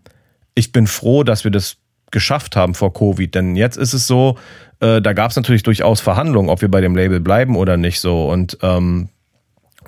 [0.54, 1.78] ich bin froh, dass wir das
[2.12, 4.38] geschafft haben vor Covid, denn jetzt ist es so,
[4.80, 8.00] äh, da gab es natürlich durchaus Verhandlungen, ob wir bei dem Label bleiben oder nicht
[8.00, 9.10] so und ähm,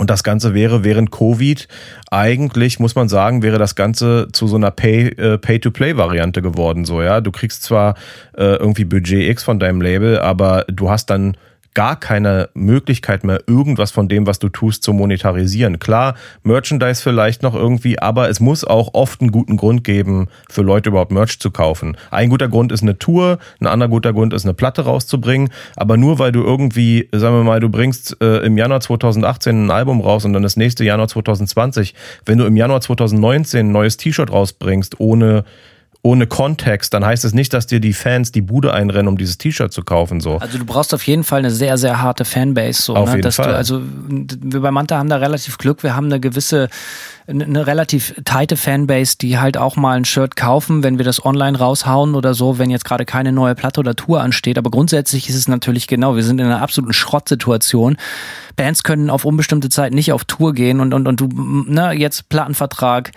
[0.02, 1.68] und das Ganze wäre während Covid
[2.10, 6.86] eigentlich, muss man sagen, wäre das Ganze zu so einer äh, Pay-to-Play-Variante Pay geworden.
[6.86, 7.22] So, ja.
[7.22, 7.94] Du kriegst zwar
[8.36, 11.38] äh, irgendwie Budget X von deinem Label, aber du hast dann
[11.74, 15.80] gar keine Möglichkeit mehr, irgendwas von dem, was du tust, zu monetarisieren.
[15.80, 20.62] Klar, Merchandise vielleicht noch irgendwie, aber es muss auch oft einen guten Grund geben, für
[20.62, 21.98] Leute überhaupt Merch zu kaufen.
[22.10, 25.98] Ein guter Grund ist eine Tour, ein anderer guter Grund ist eine Platte rauszubringen, aber
[25.98, 30.02] nur weil du irgendwie, sagen wir mal, du bringst äh, im Januar 2018 ein Album
[30.02, 31.96] raus und dann das nächste Januar 2020,
[32.26, 35.46] wenn du im Januar 2019 ein neues T-Shirt rausbringst, ohne
[36.04, 39.38] ohne Kontext, dann heißt es nicht, dass dir die Fans die Bude einrennen, um dieses
[39.38, 40.20] T-Shirt zu kaufen.
[40.20, 40.38] So.
[40.38, 42.82] Also du brauchst auf jeden Fall eine sehr, sehr harte Fanbase.
[42.82, 43.18] So, auf ne?
[43.18, 43.50] jeden dass Fall.
[43.50, 45.84] Du, also wir bei Manta haben da relativ Glück.
[45.84, 46.70] Wir haben eine gewisse,
[47.28, 51.60] eine relativ teite Fanbase, die halt auch mal ein Shirt kaufen, wenn wir das online
[51.60, 54.58] raushauen oder so, wenn jetzt gerade keine neue Platte oder Tour ansteht.
[54.58, 57.98] Aber grundsätzlich ist es natürlich genau, wir sind in einer absoluten Schrottsituation.
[58.56, 62.28] Bands können auf unbestimmte Zeit nicht auf Tour gehen und, und, und du, ne, jetzt
[62.30, 63.12] Plattenvertrag,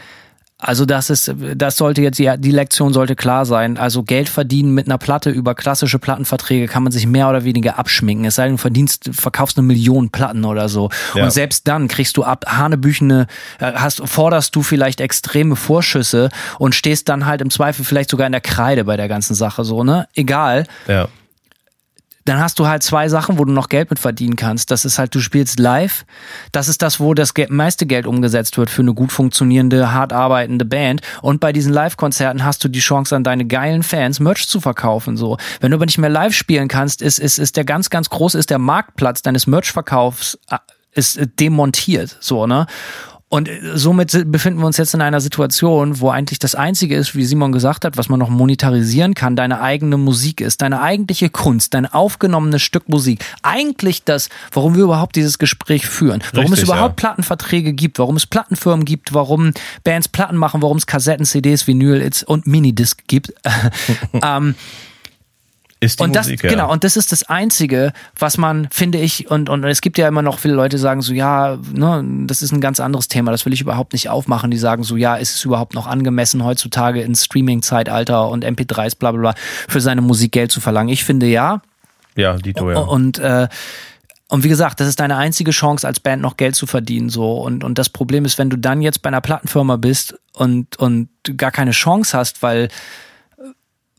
[0.66, 3.76] Also das ist, das sollte jetzt, die, die Lektion sollte klar sein.
[3.76, 7.78] Also Geld verdienen mit einer Platte über klassische Plattenverträge kann man sich mehr oder weniger
[7.78, 8.24] abschminken.
[8.24, 10.88] Es sei denn, du verdienst, verkaufst eine Million Platten oder so.
[11.14, 11.24] Ja.
[11.24, 13.26] Und selbst dann kriegst du ab Hanebüchene,
[13.60, 18.26] äh, hast, forderst du vielleicht extreme Vorschüsse und stehst dann halt im Zweifel vielleicht sogar
[18.26, 20.08] in der Kreide bei der ganzen Sache, so, ne?
[20.14, 20.64] Egal.
[20.88, 21.08] Ja
[22.25, 24.70] dann hast du halt zwei Sachen, wo du noch Geld mit verdienen kannst.
[24.70, 26.05] Das ist halt, du spielst live.
[26.53, 30.64] Das ist das, wo das meiste Geld umgesetzt wird für eine gut funktionierende, hart arbeitende
[30.64, 31.03] Band.
[31.22, 35.16] Und bei diesen Live-Konzerten hast du die Chance, an deine geilen Fans Merch zu verkaufen.
[35.16, 38.09] So, wenn du aber nicht mehr live spielen kannst, ist, ist, ist der ganz, ganz
[38.09, 40.59] groß, ist der Marktplatz deines Merch-Verkaufs äh,
[40.93, 42.16] ist demontiert.
[42.20, 42.66] So, ne?
[43.35, 47.16] Und äh, somit befinden wir uns jetzt in einer Situation, wo eigentlich das Einzige ist,
[47.16, 51.30] wie Simon gesagt hat, was man noch monetarisieren kann, deine eigene Musik ist, deine eigentliche
[51.30, 53.24] Kunst, dein aufgenommenes Stück Musik.
[53.43, 57.09] Eigentlich das, warum wir überhaupt dieses Gespräch führen, warum Richtig, es überhaupt ja.
[57.09, 62.09] Plattenverträge gibt, warum es Plattenfirmen gibt, warum Bands Platten machen, warum es Kassetten, CDs, Vinyl
[62.26, 63.35] und Minidisc gibt.
[64.22, 64.55] ähm,
[65.81, 66.57] ist die und Musik, das, ja.
[66.57, 70.09] Genau, und das ist das Einzige, was man, finde ich, und, und es gibt ja
[70.09, 73.31] immer noch viele Leute, die sagen so, ja, ne, das ist ein ganz anderes Thema,
[73.31, 74.51] das will ich überhaupt nicht aufmachen.
[74.51, 79.12] Die sagen so, ja, ist es überhaupt noch angemessen, heutzutage in Streaming-Zeitalter und MP3s, bla
[79.12, 79.35] bla bla,
[79.68, 80.89] für seine Musik Geld zu verlangen?
[80.89, 81.61] Ich finde ja.
[82.16, 82.79] Ja, Dito, ja.
[82.79, 83.49] Und äh,
[84.29, 87.09] und wie gesagt, das ist deine einzige Chance, als Band noch Geld zu verdienen.
[87.09, 87.35] So.
[87.35, 91.09] Und, und das Problem ist, wenn du dann jetzt bei einer Plattenfirma bist und, und
[91.37, 92.68] gar keine Chance hast, weil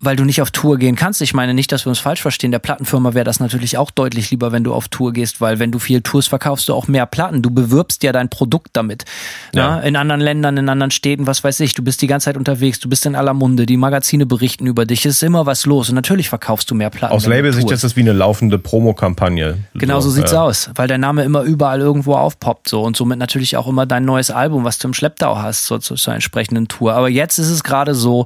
[0.01, 1.21] weil du nicht auf Tour gehen kannst.
[1.21, 2.51] Ich meine nicht, dass wir uns falsch verstehen.
[2.51, 5.71] Der Plattenfirma wäre das natürlich auch deutlich lieber, wenn du auf Tour gehst, weil wenn
[5.71, 7.41] du viel Tours verkaufst du auch mehr Platten.
[7.41, 9.05] Du bewirbst ja dein Produkt damit.
[9.53, 9.77] Ja.
[9.77, 9.87] Ne?
[9.87, 11.73] In anderen Ländern, in anderen Städten, was weiß ich.
[11.75, 14.85] Du bist die ganze Zeit unterwegs, du bist in aller Munde, die Magazine berichten über
[14.85, 15.05] dich.
[15.05, 17.13] Es ist immer was los und natürlich verkaufst du mehr Platten.
[17.13, 19.59] Aus Labelsicht ist das wie eine laufende Promokampagne.
[19.75, 20.43] Genau so, so sieht's ja.
[20.43, 24.03] aus, weil der Name immer überall irgendwo aufpoppt so und somit natürlich auch immer dein
[24.03, 26.93] neues Album, was du im Schlepptau hast, so zur entsprechenden Tour.
[26.93, 28.25] Aber jetzt ist es gerade so,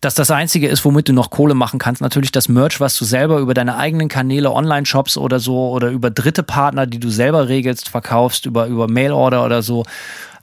[0.00, 2.00] dass das Einzige ist, womit du noch Kohle machen kannst.
[2.00, 6.10] Natürlich das Merch, was du selber über deine eigenen Kanäle, Online-Shops oder so oder über
[6.10, 9.84] dritte Partner, die du selber regelst, verkaufst, über, über Mailorder oder so.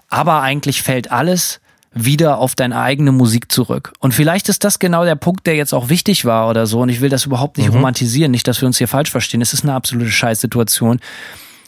[0.09, 1.59] Aber eigentlich fällt alles
[1.93, 3.93] wieder auf deine eigene Musik zurück.
[3.99, 6.81] Und vielleicht ist das genau der Punkt, der jetzt auch wichtig war oder so.
[6.81, 7.77] Und ich will das überhaupt nicht mhm.
[7.77, 9.41] romantisieren, nicht, dass wir uns hier falsch verstehen.
[9.41, 10.99] Es ist eine absolute Scheißsituation.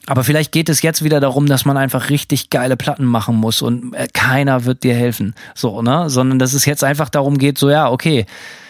[0.05, 3.61] Aber vielleicht geht es jetzt wieder darum, dass man einfach richtig geile Platten machen muss
[3.61, 5.35] und äh, keiner wird dir helfen.
[5.53, 6.09] So, ne?
[6.09, 8.25] Sondern dass es jetzt einfach darum geht, so, ja, okay,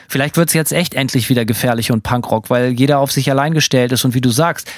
[0.08, 3.54] vielleicht wird es jetzt echt endlich wieder gefährlich und Punkrock, weil jeder auf sich allein
[3.54, 4.70] gestellt ist und wie du sagst,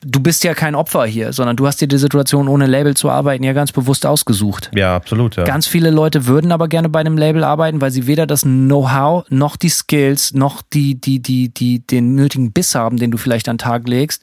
[0.00, 3.10] du bist ja kein Opfer hier, sondern du hast dir die Situation ohne Label zu
[3.10, 4.70] arbeiten ja ganz bewusst ausgesucht.
[4.74, 5.36] Ja, absolut.
[5.36, 5.44] Ja.
[5.44, 9.24] Ganz viele Leute würden aber gerne bei einem Label arbeiten, weil sie weder das Know-how
[9.30, 13.48] noch die Skills noch die, die, die, die, den nötigen Biss haben, den du vielleicht
[13.48, 14.22] an den Tag legst.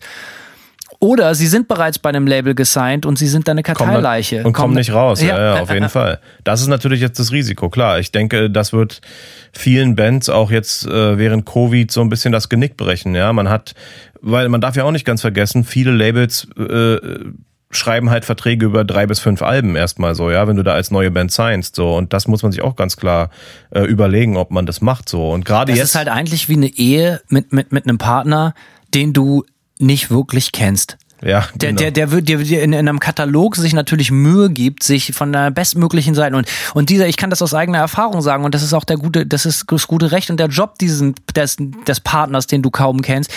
[1.03, 4.41] Oder sie sind bereits bei einem Label gesigned und sie sind dann eine Karteileiche.
[4.45, 6.21] Und kommen nicht raus, ja, ja, ja auf jeden Fall.
[6.45, 7.99] Das ist natürlich jetzt das Risiko, klar.
[7.99, 9.01] Ich denke, das wird
[9.51, 13.15] vielen Bands auch jetzt äh, während Covid so ein bisschen das Genick brechen.
[13.15, 13.73] Ja, man hat,
[14.21, 16.95] weil man darf ja auch nicht ganz vergessen, viele Labels äh,
[17.69, 20.89] schreiben halt Verträge über drei bis fünf Alben erstmal so, ja, wenn du da als
[20.89, 21.97] neue Band signst, so.
[21.97, 23.29] Und das muss man sich auch ganz klar
[23.71, 25.31] äh, überlegen, ob man das macht, so.
[25.31, 25.81] Und gerade jetzt.
[25.81, 28.53] Das ist halt eigentlich wie eine Ehe mit, mit, mit einem Partner,
[28.93, 29.43] den du
[29.80, 30.97] nicht wirklich kennst.
[31.21, 31.80] Ja, der, genau.
[31.80, 35.51] der, der wird dir in, in einem Katalog sich natürlich Mühe gibt, sich von der
[35.51, 38.74] bestmöglichen Seite und und dieser, ich kann das aus eigener Erfahrung sagen und das ist
[38.74, 41.55] auch der gute, das ist das gute Recht und der Job diesen des,
[41.88, 43.32] des Partners, den du kaum kennst.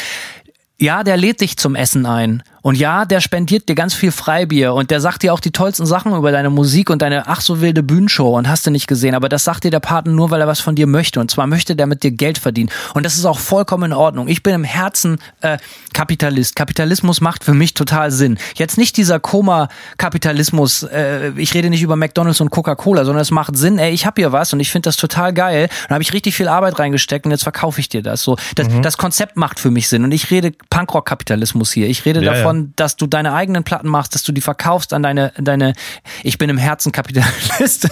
[0.79, 4.75] Ja, der lädt dich zum Essen ein und ja, der spendiert dir ganz viel Freibier
[4.75, 7.61] und der sagt dir auch die tollsten Sachen über deine Musik und deine ach so
[7.61, 9.15] wilde Bühnenshow und hast du nicht gesehen.
[9.15, 11.21] Aber das sagt dir der Partner nur, weil er was von dir möchte.
[11.21, 12.69] Und zwar möchte der mit dir Geld verdienen.
[12.95, 14.27] Und das ist auch vollkommen in Ordnung.
[14.27, 15.59] Ich bin im Herzen äh,
[15.93, 16.57] Kapitalist.
[16.57, 18.37] Kapitalismus macht für mich total Sinn.
[18.57, 20.83] Jetzt nicht dieser Koma-Kapitalismus.
[20.83, 23.79] Äh, ich rede nicht über McDonalds und Coca-Cola, sondern es macht Sinn.
[23.79, 25.69] Ey, ich habe hier was und ich finde das total geil.
[25.85, 28.23] Und habe ich richtig viel Arbeit reingesteckt und jetzt verkaufe ich dir das.
[28.23, 28.83] So, das, mhm.
[28.83, 30.03] das Konzept macht für mich Sinn.
[30.03, 31.87] Und ich rede Punkrock-Kapitalismus hier.
[31.87, 34.41] Ich rede ja, davon, ja davon, dass du deine eigenen Platten machst, dass du die
[34.41, 35.75] verkaufst an deine, deine
[36.23, 37.89] ich bin im Herzen Kapitalist.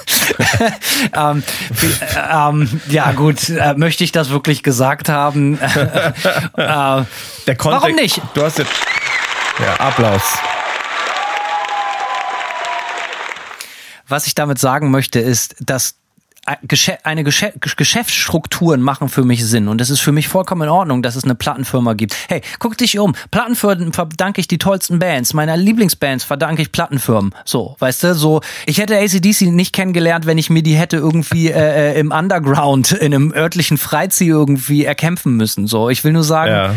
[1.15, 1.43] ähm,
[2.31, 5.59] ähm, ja, gut, äh, möchte ich das wirklich gesagt haben?
[5.61, 5.67] äh,
[6.57, 7.05] Der
[7.57, 8.21] Kontext, warum nicht?
[8.35, 8.73] Du hast jetzt,
[9.61, 10.23] ja, Applaus.
[14.07, 15.97] Was ich damit sagen möchte, ist, dass
[16.47, 21.17] eine Geschäftsstrukturen machen für mich Sinn und es ist für mich vollkommen in Ordnung, dass
[21.17, 22.17] es eine Plattenfirma gibt.
[22.29, 23.15] Hey, guck dich um.
[23.31, 25.35] Plattenfirmen verdanke ich die tollsten Bands.
[25.35, 27.35] Meiner Lieblingsbands verdanke ich Plattenfirmen.
[27.45, 28.41] So, weißt du, so.
[28.67, 32.93] Ich hätte ACDC nicht kennengelernt, wenn ich mir die hätte irgendwie äh, äh, im Underground,
[32.93, 35.67] in einem örtlichen Freizeh irgendwie erkämpfen müssen.
[35.67, 36.75] So, ich will nur sagen, ja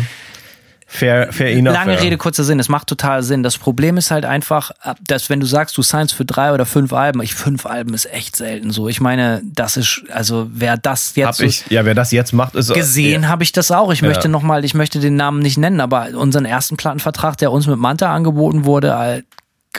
[0.90, 1.74] Fair, fair enough.
[1.74, 1.98] Lange ja.
[2.00, 2.58] Rede, kurzer Sinn.
[2.58, 3.42] Es macht total Sinn.
[3.42, 4.70] Das Problem ist halt einfach,
[5.06, 8.10] dass wenn du sagst, du signst für drei oder fünf Alben, ich fünf Alben ist
[8.10, 8.88] echt selten so.
[8.88, 12.32] Ich meine, das ist, also wer das jetzt Hab so ich, ja, wer das jetzt
[12.32, 13.28] macht, ist gesehen ja.
[13.28, 13.92] habe ich das auch.
[13.92, 14.08] Ich Ja.
[14.08, 17.66] möchte noch mal, ich möchte den Namen nicht nennen, aber unseren ersten Plattenvertrag, der uns
[17.66, 19.22] mit Manta angeboten wurde, äh,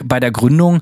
[0.04, 0.80] bei der Gründung,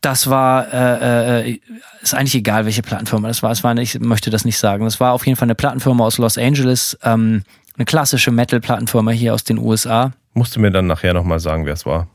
[0.00, 1.60] das war, äh, äh,
[2.02, 3.50] ist eigentlich egal, welche Plattenfirma das war.
[3.50, 4.86] Es war ich möchte das nicht sagen.
[4.86, 7.42] Es war auf jeden Fall eine Plattenfirma aus Los Angeles, ähm,
[7.80, 10.12] eine klassische Metal-Plattenfirma hier aus den USA.
[10.34, 12.08] Musst du mir dann nachher nochmal sagen, wer es war.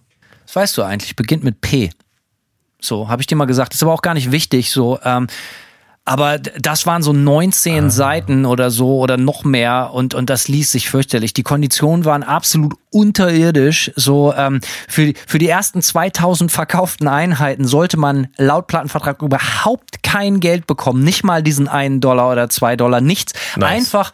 [0.45, 1.89] Das weißt du eigentlich, beginnt mit P.
[2.79, 3.73] So, habe ich dir mal gesagt.
[3.73, 4.69] Ist aber auch gar nicht wichtig.
[4.69, 5.25] So, ähm,
[6.07, 10.71] aber das waren so 19 Seiten oder so oder noch mehr und, und das ließ
[10.71, 11.33] sich fürchterlich.
[11.33, 13.91] Die Konditionen waren absolut unterirdisch.
[13.95, 20.39] So ähm, für, für die ersten 2000 verkauften Einheiten sollte man laut Plattenvertrag überhaupt kein
[20.39, 21.03] Geld bekommen.
[21.03, 23.33] Nicht mal diesen einen Dollar oder zwei Dollar, nichts.
[23.55, 23.71] Nice.
[23.71, 24.13] Einfach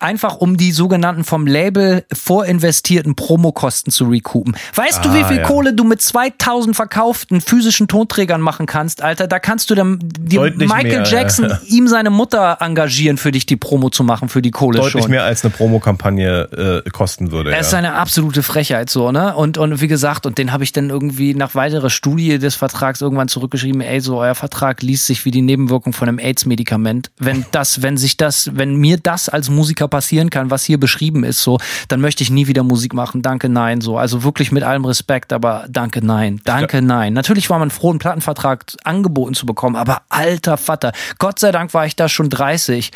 [0.00, 4.56] Einfach um die sogenannten vom Label vorinvestierten Promokosten zu recoupen.
[4.74, 5.42] Weißt du, Ah, wie viel ja.
[5.44, 9.26] Kohle du mit 2000 verkauften physischen Tonträgern machen kannst, Alter?
[9.26, 11.60] Da kannst du dann Michael mehr, Jackson, ja.
[11.66, 15.10] ihm seine Mutter engagieren, für dich die Promo zu machen, für die Kohle Deutlich schon.
[15.10, 17.54] mehr als eine Promokampagne äh, kosten würde.
[17.54, 17.78] Es ist ja.
[17.78, 19.34] eine absolute Frechheit so, ne?
[19.34, 23.00] Und, und wie gesagt, und den habe ich dann irgendwie nach weiterer Studie des Vertrags
[23.00, 27.10] irgendwann zurückgeschrieben, ey, so euer Vertrag liest sich wie die Nebenwirkung von einem AIDS-Medikament.
[27.18, 31.24] Wenn das, wenn sich das, wenn mir das als Musiker passieren kann, was hier beschrieben
[31.24, 31.58] ist, so,
[31.88, 33.22] dann möchte ich nie wieder Musik machen.
[33.22, 33.98] Danke, nein, so.
[33.98, 36.40] Also wirklich mit allem Respekt, aber danke, nein.
[36.44, 37.12] Danke, nein.
[37.12, 41.74] Natürlich war man froh, einen Plattenvertrag angeboten zu bekommen, aber alter Vater, Gott sei Dank
[41.74, 42.90] war ich da schon 30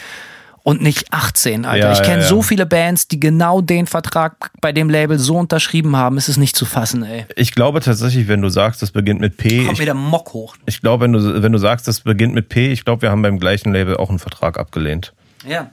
[0.62, 1.86] und nicht 18, Alter.
[1.86, 2.28] Ja, ich kenne ja, ja.
[2.28, 6.16] so viele Bands, die genau den Vertrag bei dem Label so unterschrieben haben.
[6.18, 7.26] Es ist nicht zu fassen, ey.
[7.36, 10.32] Ich glaube tatsächlich, wenn du sagst, das beginnt mit P, Kommt ich, mir der Mock
[10.32, 10.56] hoch.
[10.66, 13.22] ich glaube, wenn du, wenn du sagst, das beginnt mit P, ich glaube, wir haben
[13.22, 15.12] beim gleichen Label auch einen Vertrag abgelehnt.
[15.46, 15.70] Ja.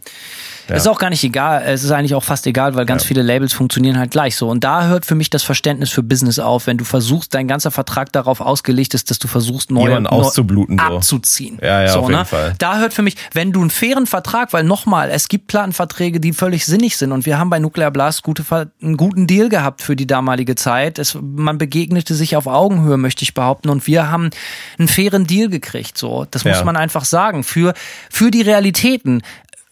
[0.76, 1.64] Ist auch gar nicht egal.
[1.66, 4.50] Es ist eigentlich auch fast egal, weil ganz viele Labels funktionieren halt gleich so.
[4.50, 7.72] Und da hört für mich das Verständnis für Business auf, wenn du versuchst, dein ganzer
[7.72, 10.96] Vertrag darauf ausgelegt ist, dass du versuchst, neue Jemanden auszubluten, neu so.
[10.98, 11.58] abzuziehen.
[11.62, 12.26] Ja, ja, so, auf jeden ne?
[12.26, 12.54] Fall.
[12.58, 16.34] Da hört für mich, wenn du einen fairen Vertrag, weil nochmal, es gibt Plattenverträge, die
[16.34, 18.44] völlig sinnig sind und wir haben bei Nuclear Blast gute,
[18.82, 21.00] einen guten Deal gehabt für die damalige Zeit.
[21.00, 24.30] Es, man begegnete sich auf Augenhöhe, möchte ich behaupten, und wir haben
[24.78, 25.98] einen fairen Deal gekriegt.
[25.98, 26.64] So, das muss Ja.
[26.64, 27.44] man einfach sagen.
[27.44, 27.74] Für
[28.10, 29.22] für die Realitäten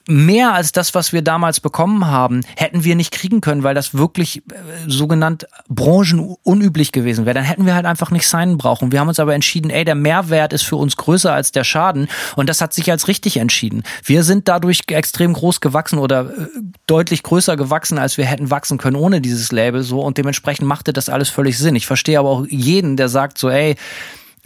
[0.08, 3.94] mehr als das, was wir damals bekommen haben, hätten wir nicht kriegen können, weil das
[3.94, 4.42] wirklich äh,
[4.88, 7.34] sogenannt branchenunüblich gewesen wäre.
[7.34, 8.92] Dann hätten wir halt einfach nicht signen brauchen.
[8.92, 12.08] Wir haben uns aber entschieden, ey, der Mehrwert ist für uns größer als der Schaden
[12.36, 13.84] und das hat sich als richtig entschieden.
[14.04, 16.48] Wir sind dadurch extrem groß gewachsen oder äh,
[16.88, 20.94] deutlich größer gewachsen, als wir hätten wachsen können ohne dieses Label so und dementsprechend machte
[20.94, 21.76] das alles völlig Sinn.
[21.76, 23.76] Ich verstehe aber auch jeden, der sagt so, ey,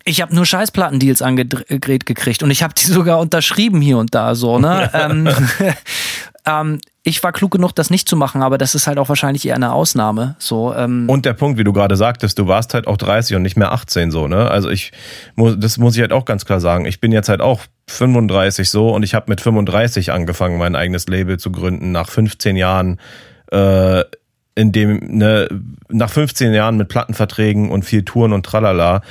[0.10, 4.36] ich habe nur Scheißplattendeals angedreht gekriegt und ich habe die sogar unterschrieben hier und da
[4.36, 4.90] so, ne?
[4.94, 5.30] ähm,
[6.46, 9.48] ähm, ich war klug genug, das nicht zu machen, aber das ist halt auch wahrscheinlich
[9.48, 10.36] eher eine Ausnahme.
[10.38, 13.42] So, ähm, Und der Punkt, wie du gerade sagtest, du warst halt auch 30 und
[13.44, 14.50] nicht mehr 18 so, ne?
[14.50, 14.92] Also ich
[15.36, 16.86] muss, das muss ich halt auch ganz klar sagen.
[16.86, 21.08] Ich bin jetzt halt auch 35 so und ich habe mit 35 angefangen, mein eigenes
[21.08, 23.00] Label zu gründen, nach 15 Jahren,
[23.52, 24.04] äh,
[24.60, 25.48] in dem, ne,
[25.88, 29.02] nach 15 Jahren mit Plattenverträgen und viel Touren und tralala,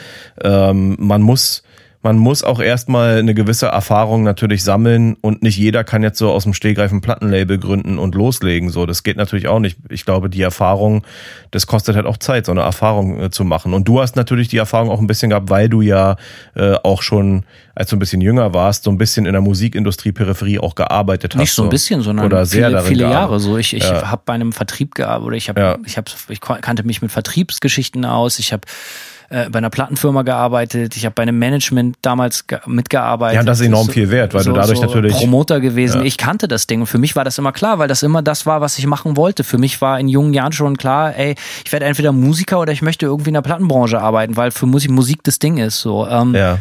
[0.43, 1.63] ähm, man muss,
[2.09, 6.31] man muss auch erstmal eine gewisse Erfahrung natürlich sammeln und nicht jeder kann jetzt so
[6.31, 8.71] aus dem Stegreif ein Plattenlabel gründen und loslegen.
[8.71, 9.77] So, das geht natürlich auch nicht.
[9.91, 11.05] Ich glaube, die Erfahrung,
[11.51, 13.75] das kostet halt auch Zeit, so eine Erfahrung äh, zu machen.
[13.75, 16.17] Und du hast natürlich die Erfahrung auch ein bisschen gehabt, weil du ja
[16.57, 17.45] äh, auch schon,
[17.75, 21.35] als du ein bisschen jünger warst, so ein bisschen in der Musikindustrie Peripherie auch gearbeitet
[21.35, 21.41] hast.
[21.41, 23.03] nicht so ein bisschen, sondern oder sehr viele, viele.
[23.11, 23.39] Jahre.
[23.39, 24.11] So, ich, ich Ja.
[24.11, 25.79] habe bei einem Vertrieb gearbeitet, oder ich habe, Ja.
[25.85, 28.39] ich habe, ich kannte mich mit Vertriebsgeschichten aus.
[28.39, 28.63] Ich habe
[29.31, 30.97] äh, bei einer Plattenfirma gearbeitet.
[30.97, 33.37] Ich habe bei einem Management damals ge mitgearbeitet.
[33.37, 36.01] Ja, das ist enorm viel wert, weil du dadurch natürlich- Promoter gewesen.
[36.01, 36.07] Ja.
[36.07, 38.47] Ich kannte das Ding und für mich war das immer klar, weil das immer das
[38.47, 39.45] war, was ich machen wollte.
[39.45, 42.83] Für mich war in jungen Jahren schon klar, ey, ich werde entweder Musiker oder ich
[42.83, 45.81] möchte irgendwie in der Plattenbranche arbeiten, weil für Musik Musik das Ding ist.
[45.81, 46.07] So.
[46.09, 46.59] Ähm, Ja.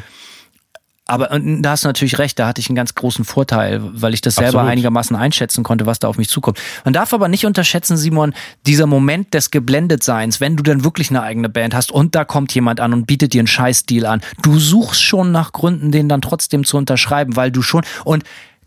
[1.08, 4.14] Aber und da hast du natürlich recht, da hatte ich einen ganz großen Vorteil, weil
[4.14, 4.72] ich das selber Absolut.
[4.72, 6.60] einigermaßen einschätzen konnte, was da auf mich zukommt.
[6.84, 8.34] Man darf aber nicht unterschätzen, Simon,
[8.66, 12.54] dieser Moment des Geblendetseins, wenn du dann wirklich eine eigene Band hast und da kommt
[12.54, 14.22] jemand an und bietet dir einen Scheißdeal an.
[14.42, 18.24] Du suchst schon nach Gründen, den dann trotzdem zu unterschreiben, weil du schon und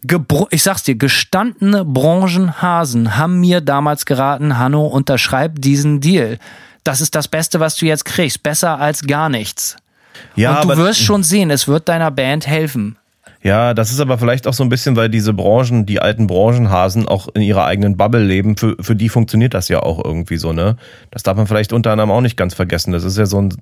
[0.06, 6.38] gebro- ich sag's dir, gestandene Branchenhasen haben mir damals geraten, Hanno, unterschreib diesen Deal.
[6.84, 8.42] Das ist das Beste, was du jetzt kriegst.
[8.42, 9.76] Besser als gar nichts.
[10.36, 12.96] Ja, und du wirst schon sehen, es wird deiner Band helfen.
[13.42, 17.08] Ja, das ist aber vielleicht auch so ein bisschen, weil diese Branchen, die alten Branchenhasen
[17.08, 18.56] auch in ihrer eigenen Bubble leben.
[18.56, 20.76] Für, für die funktioniert das ja auch irgendwie so, ne?
[21.10, 22.92] Das darf man vielleicht unter anderem auch nicht ganz vergessen.
[22.92, 23.56] Das ist ja so ein,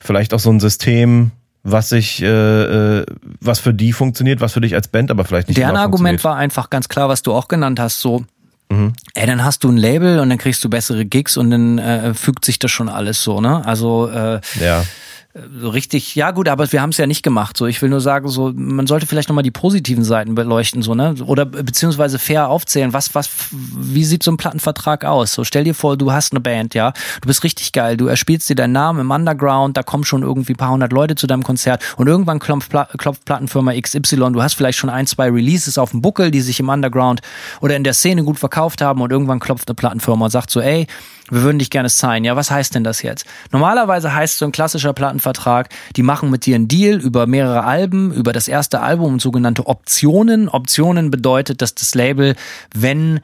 [0.00, 1.30] vielleicht auch so ein System,
[1.62, 3.06] was sich, äh, äh,
[3.40, 6.20] was für die funktioniert, was für dich als Band aber vielleicht nicht Deren immer Argument
[6.20, 6.24] funktioniert.
[6.24, 8.24] war einfach ganz klar, was du auch genannt hast, so
[8.68, 8.92] mhm.
[9.14, 12.12] ey, dann hast du ein Label und dann kriegst du bessere Gigs und dann äh,
[12.12, 13.64] fügt sich das schon alles so, ne?
[13.64, 14.84] Also äh, ja
[15.32, 17.56] so richtig, ja gut, aber wir haben es ja nicht gemacht.
[17.56, 20.96] So, ich will nur sagen, so man sollte vielleicht nochmal die positiven Seiten beleuchten, so
[20.96, 22.92] ne, oder beziehungsweise fair aufzählen.
[22.92, 25.32] Was, was, wie sieht so ein Plattenvertrag aus?
[25.32, 28.48] So, stell dir vor, du hast eine Band, ja, du bist richtig geil, du erspielst
[28.48, 31.80] dir deinen Namen im Underground, da kommen schon irgendwie paar hundert Leute zu deinem Konzert
[31.96, 36.02] und irgendwann klopft, klopft Plattenfirma XY, du hast vielleicht schon ein, zwei Releases auf dem
[36.02, 37.20] Buckel, die sich im Underground
[37.60, 40.60] oder in der Szene gut verkauft haben und irgendwann klopft eine Plattenfirma und sagt so,
[40.60, 40.88] ey,
[41.30, 42.24] wir würden dich gerne signen.
[42.24, 43.24] Ja, was heißt denn das jetzt?
[43.52, 48.12] Normalerweise heißt so ein klassischer Plattenvertrag, die machen mit dir einen Deal über mehrere Alben,
[48.12, 50.48] über das erste Album und sogenannte Optionen.
[50.48, 52.34] Optionen bedeutet, dass das Label,
[52.74, 53.20] wenn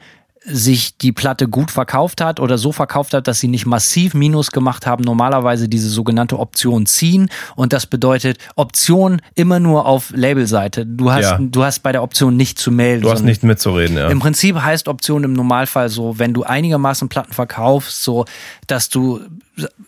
[0.49, 4.51] sich die Platte gut verkauft hat oder so verkauft hat, dass sie nicht massiv Minus
[4.51, 7.29] gemacht haben, normalerweise diese sogenannte Option ziehen.
[7.55, 10.85] Und das bedeutet Option immer nur auf Labelseite.
[10.85, 11.37] Du hast, ja.
[11.39, 13.03] du hast bei der Option nicht zu melden.
[13.03, 14.07] Du hast nicht mitzureden, ja.
[14.07, 18.25] Im Prinzip heißt Option im Normalfall so, wenn du einigermaßen Platten verkaufst, so,
[18.67, 19.19] dass du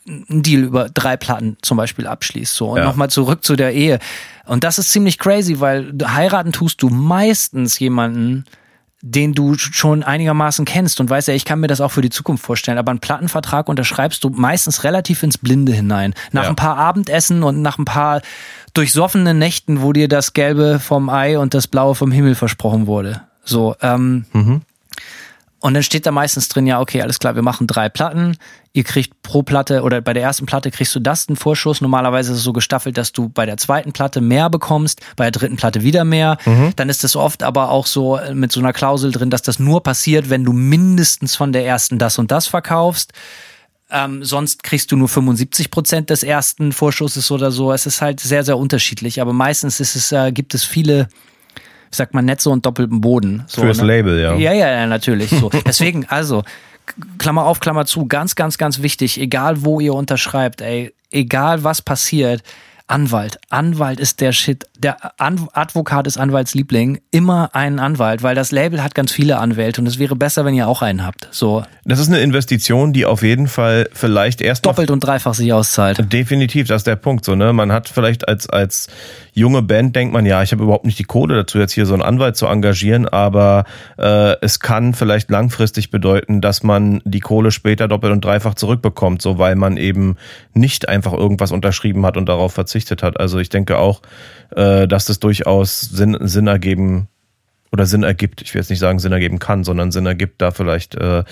[0.08, 2.54] einen Deal über drei Platten zum Beispiel abschließt.
[2.54, 2.72] So.
[2.72, 2.84] Und ja.
[2.84, 4.00] nochmal zurück zu der Ehe.
[4.46, 8.46] Und das ist ziemlich crazy, weil heiraten tust du meistens jemanden,
[9.02, 12.10] den du schon einigermaßen kennst und weißt ja, ich kann mir das auch für die
[12.10, 16.14] Zukunft vorstellen, aber einen Plattenvertrag unterschreibst du meistens relativ ins Blinde hinein.
[16.32, 16.50] Nach ja.
[16.50, 18.22] ein paar Abendessen und nach ein paar
[18.74, 23.22] durchsoffenen Nächten, wo dir das Gelbe vom Ei und das Blaue vom Himmel versprochen wurde.
[23.44, 24.62] So, ähm, mhm.
[25.62, 28.38] Und dann steht da meistens drin, ja, okay, alles klar, wir machen drei Platten.
[28.72, 31.82] Ihr kriegt pro Platte oder bei der ersten Platte kriegst du das einen Vorschuss.
[31.82, 35.32] Normalerweise ist es so gestaffelt, dass du bei der zweiten Platte mehr bekommst, bei der
[35.32, 36.38] dritten Platte wieder mehr.
[36.46, 36.74] Mhm.
[36.78, 39.84] Dann ist es oft aber auch so mit so einer Klausel drin, dass das nur
[39.84, 43.12] passiert, wenn du mindestens von der ersten das und das verkaufst.
[43.92, 47.74] Ähm, sonst kriegst du nur 75 Prozent des ersten Vorschusses oder so.
[47.74, 49.20] Es ist halt sehr, sehr unterschiedlich.
[49.20, 51.10] Aber meistens ist es, äh, gibt es viele
[51.92, 53.44] ich sag mal, Netze und doppelten Boden.
[53.48, 53.86] So, Fürs ne?
[53.86, 54.36] Label, ja.
[54.36, 55.30] Ja, ja, ja, natürlich.
[55.30, 55.50] So.
[55.66, 56.44] Deswegen, also,
[57.18, 61.82] Klammer auf, Klammer zu, ganz, ganz, ganz wichtig, egal wo ihr unterschreibt, ey, egal was
[61.82, 62.44] passiert,
[62.90, 63.40] Anwalt.
[63.50, 64.66] Anwalt ist der Shit.
[64.78, 67.00] Der An Advokat ist Anwaltsliebling.
[67.12, 70.56] Immer einen Anwalt, weil das Label hat ganz viele Anwälte und es wäre besser, wenn
[70.56, 71.28] ihr auch einen habt.
[71.32, 71.64] So.
[71.86, 76.12] Das ist eine Investition, die auf jeden Fall vielleicht erst doppelt und dreifach sich auszahlt.
[76.12, 77.26] Definitiv, das ist der Punkt.
[77.26, 77.54] So, ne?
[77.54, 78.88] Man hat vielleicht als, als
[79.34, 81.94] junge Band denkt man, ja, ich habe überhaupt nicht die Kohle dazu, jetzt hier so
[81.94, 83.66] einen Anwalt zu engagieren, aber
[83.98, 89.22] äh, es kann vielleicht langfristig bedeuten, dass man die Kohle später doppelt und dreifach zurückbekommt,
[89.22, 90.16] so weil man eben
[90.54, 93.20] nicht einfach irgendwas unterschrieben hat und darauf verzichtet hat.
[93.20, 94.02] Also ich denke auch,
[94.56, 97.08] äh, dass das durchaus Sinn, Sinn ergeben
[97.72, 98.42] oder Sinn ergibt.
[98.42, 101.24] Ich will jetzt nicht sagen Sinn ergeben kann, sondern Sinn ergibt, da vielleicht äh,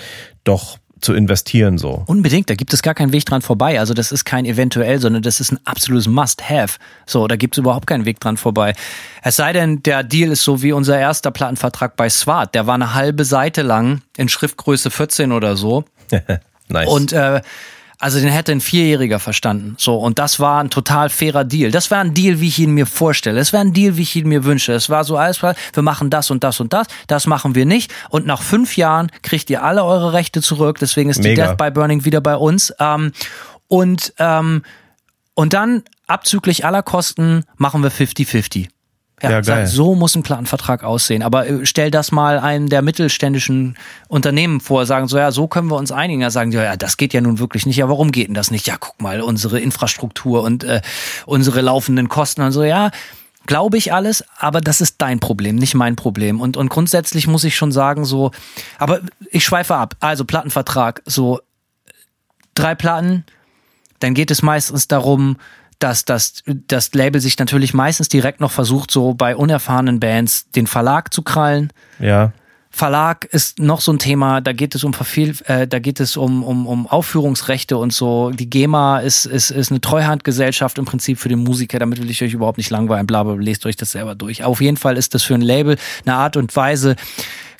[0.44, 2.02] doch zu investieren so.
[2.06, 3.78] Unbedingt, da gibt es gar keinen Weg dran vorbei.
[3.78, 6.78] Also das ist kein eventuell, sondern das ist ein absolutes Must-Have.
[7.06, 8.74] So, da gibt es überhaupt keinen Weg dran vorbei.
[9.22, 12.54] Es sei denn, der Deal ist so wie unser erster Plattenvertrag bei SWAT.
[12.54, 15.84] Der war eine halbe Seite lang in Schriftgröße 14 oder so.
[16.68, 16.88] nice.
[16.88, 17.40] Und äh,
[18.00, 19.74] also den hätte ein Vierjähriger verstanden.
[19.76, 21.72] So, und das war ein total fairer Deal.
[21.72, 23.40] Das war ein Deal, wie ich ihn mir vorstelle.
[23.40, 24.72] Es war ein Deal, wie ich ihn mir wünsche.
[24.72, 27.92] Es war so alles, wir machen das und das und das, das machen wir nicht.
[28.08, 30.78] Und nach fünf Jahren kriegt ihr alle eure Rechte zurück.
[30.78, 31.42] Deswegen ist Mega.
[31.42, 32.72] die Death by Burning wieder bei uns.
[32.78, 33.12] Ähm,
[33.66, 34.62] und, ähm,
[35.34, 38.68] und dann abzüglich aller Kosten machen wir 50-50.
[39.22, 39.66] Ja, ja geil.
[39.66, 41.22] so muss ein Planvertrag aussehen.
[41.22, 43.76] Aber äh, stell das mal einem der mittelständischen
[44.08, 46.20] Unternehmen vor, sagen so, ja, so können wir uns einigen.
[46.20, 47.76] Da sagen die, ja, das geht ja nun wirklich nicht.
[47.76, 48.66] Ja, warum geht denn das nicht?
[48.66, 50.80] Ja, guck mal, unsere Infrastruktur und äh,
[51.26, 52.90] unsere laufenden Kosten und so, ja.
[53.46, 56.38] Glaube ich alles, aber das ist dein Problem, nicht mein Problem.
[56.40, 58.30] Und, und grundsätzlich muss ich schon sagen, so,
[58.78, 59.00] aber
[59.30, 59.94] ich schweife ab.
[60.00, 61.40] Also Plattenvertrag, so
[62.54, 63.24] drei Platten,
[64.00, 65.38] dann geht es meistens darum,
[65.78, 70.66] dass das, das Label sich natürlich meistens direkt noch versucht, so bei unerfahrenen Bands den
[70.66, 71.72] Verlag zu krallen.
[71.98, 72.32] Ja.
[72.70, 76.16] Verlag ist noch so ein Thema, da geht es um Verfehl, äh, da geht es
[76.16, 78.30] um, um, um Aufführungsrechte und so.
[78.30, 82.22] Die GEMA ist, ist, ist eine Treuhandgesellschaft im Prinzip für den Musiker, damit will ich
[82.22, 84.44] euch überhaupt nicht langweilen, bla, bla, lest euch das selber durch.
[84.44, 86.96] Auf jeden Fall ist das für ein Label eine Art und Weise,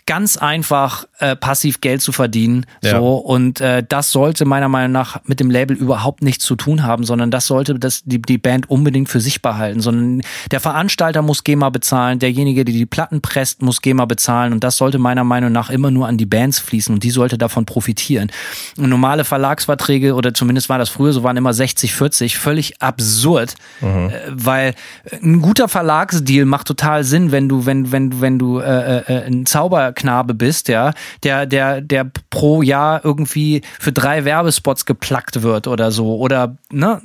[0.08, 2.64] ganz einfach äh, passiv Geld zu verdienen.
[2.82, 2.98] Ja.
[2.98, 6.82] So und äh, das sollte meiner Meinung nach mit dem Label überhaupt nichts zu tun
[6.82, 9.82] haben, sondern das sollte das die, die Band unbedingt für sich behalten.
[9.82, 14.64] Sondern der Veranstalter muss GEMA bezahlen, derjenige, der die Platten presst, muss GEMA bezahlen und
[14.64, 17.66] das sollte meiner Meinung nach immer nur an die Bands fließen und die sollte davon
[17.66, 18.32] profitieren.
[18.78, 23.56] Und normale Verlagsverträge oder zumindest war das früher so, waren immer 60, 40, völlig absurd,
[23.82, 24.08] mhm.
[24.08, 24.74] äh, weil
[25.22, 29.44] ein guter Verlagsdeal macht total Sinn, wenn du wenn wenn wenn du äh, äh, ein
[29.44, 30.92] Zauber Knabe bist, ja,
[31.22, 36.16] der, der, der pro Jahr irgendwie für drei Werbespots geplackt wird oder so.
[36.16, 37.02] Oder, ne?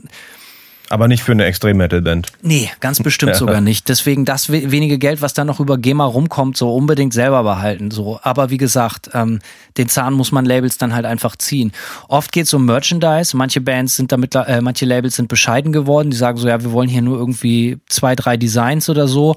[0.89, 2.27] Aber nicht für eine Extrem-Metal-Band.
[2.43, 3.37] Nee, ganz bestimmt ja.
[3.37, 3.89] sogar nicht.
[3.89, 7.89] Deswegen das wenige Geld, was da noch über GEMA rumkommt, so unbedingt selber behalten.
[7.89, 8.19] So.
[8.21, 9.39] Aber wie gesagt, ähm,
[9.77, 11.71] den Zahn muss man Labels dann halt einfach ziehen.
[12.09, 13.35] Oft geht es um Merchandise.
[13.35, 16.11] Manche Bands sind damit, äh, manche Labels sind bescheiden geworden.
[16.11, 19.35] Die sagen so, ja, wir wollen hier nur irgendwie zwei, drei Designs oder so.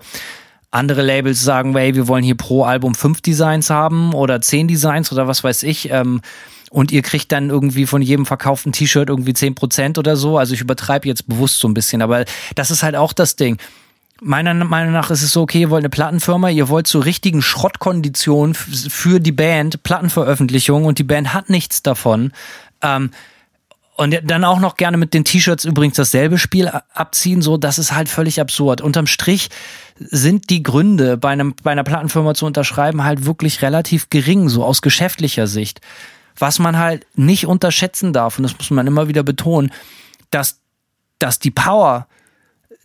[0.71, 5.13] Andere Labels sagen, hey, wir wollen hier pro Album fünf Designs haben oder zehn Designs
[5.13, 5.91] oder was weiß ich.
[5.91, 6.21] Ähm,
[6.71, 10.37] und ihr kriegt dann irgendwie von jedem verkauften T-Shirt irgendwie zehn Prozent oder so.
[10.39, 13.59] Also ich übertreibe jetzt bewusst so ein bisschen, aber das ist halt auch das Ding.
[14.21, 17.43] Meiner Meinung nach ist es so, okay, ihr wollt eine Plattenfirma, ihr wollt zu richtigen
[17.43, 22.33] Schrottkonditionen für die Band Plattenveröffentlichung und die Band hat nichts davon.
[22.83, 23.11] Ähm,
[23.97, 27.93] und dann auch noch gerne mit den T-Shirts übrigens dasselbe Spiel abziehen, so, das ist
[27.93, 28.81] halt völlig absurd.
[28.81, 29.49] Unterm Strich
[29.99, 34.65] sind die Gründe, bei, einem, bei einer Plattenfirma zu unterschreiben, halt wirklich relativ gering, so
[34.65, 35.81] aus geschäftlicher Sicht.
[36.39, 39.73] Was man halt nicht unterschätzen darf, und das muss man immer wieder betonen,
[40.31, 40.61] dass,
[41.19, 42.07] dass die Power,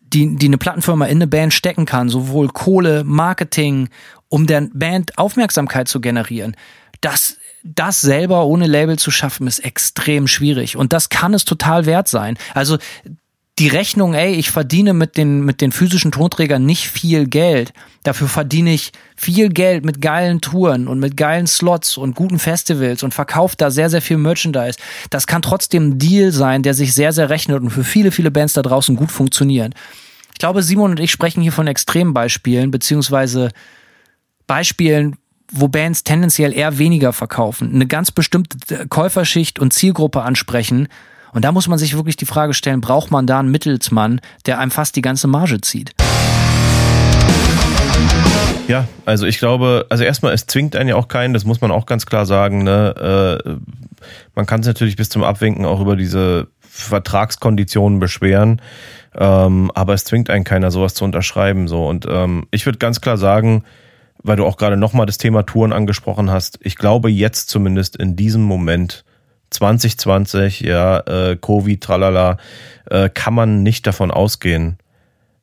[0.02, 3.90] die, die eine Plattenfirma in eine Band stecken kann, sowohl Kohle, Marketing,
[4.30, 6.56] um der Band Aufmerksamkeit zu generieren,
[7.02, 10.78] das das selber ohne Label zu schaffen, ist extrem schwierig.
[10.78, 12.38] Und das kann es total wert sein.
[12.54, 12.78] Also
[13.60, 17.74] die Rechnung, ey, ich verdiene mit den, mit den physischen Tonträgern nicht viel Geld.
[18.04, 23.04] Dafür verdiene ich viel Geld mit geilen Touren und mit geilen Slots und guten Festivals
[23.04, 24.80] und verkaufe da sehr, sehr viel Merchandise.
[25.10, 28.32] Das kann trotzdem ein Deal sein, der sich sehr, sehr rechnet und für viele, viele
[28.32, 29.76] Bands da draußen gut funktioniert.
[30.34, 33.52] Ich glaube, Simon und ich sprechen hier von Extrembeispielen, beziehungsweise
[34.48, 35.18] Beispielen,
[35.52, 40.88] wo Bands tendenziell eher weniger verkaufen, eine ganz bestimmte Käuferschicht und Zielgruppe ansprechen.
[41.34, 44.60] Und da muss man sich wirklich die Frage stellen, braucht man da einen Mittelsmann, der
[44.60, 45.94] einem fast die ganze Marge zieht?
[48.68, 51.72] Ja, also ich glaube, also erstmal, es zwingt einen ja auch keinen, das muss man
[51.72, 52.64] auch ganz klar sagen.
[52.64, 53.42] Ne?
[53.46, 53.50] Äh,
[54.36, 58.62] man kann sich natürlich bis zum Abwinken auch über diese Vertragskonditionen beschweren,
[59.16, 61.68] ähm, aber es zwingt einen keiner, sowas zu unterschreiben.
[61.68, 61.86] So.
[61.86, 63.64] Und ähm, ich würde ganz klar sagen,
[64.24, 66.60] weil du auch gerade nochmal das Thema Touren angesprochen hast.
[66.62, 69.04] Ich glaube jetzt zumindest in diesem Moment
[69.52, 72.38] 2020, ja, äh, Covid, tralala,
[72.90, 74.78] äh, kann man nicht davon ausgehen,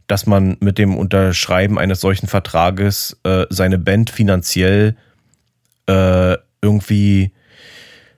[0.07, 4.97] dass man mit dem Unterschreiben eines solchen Vertrages äh, seine Band finanziell
[5.87, 7.33] äh, irgendwie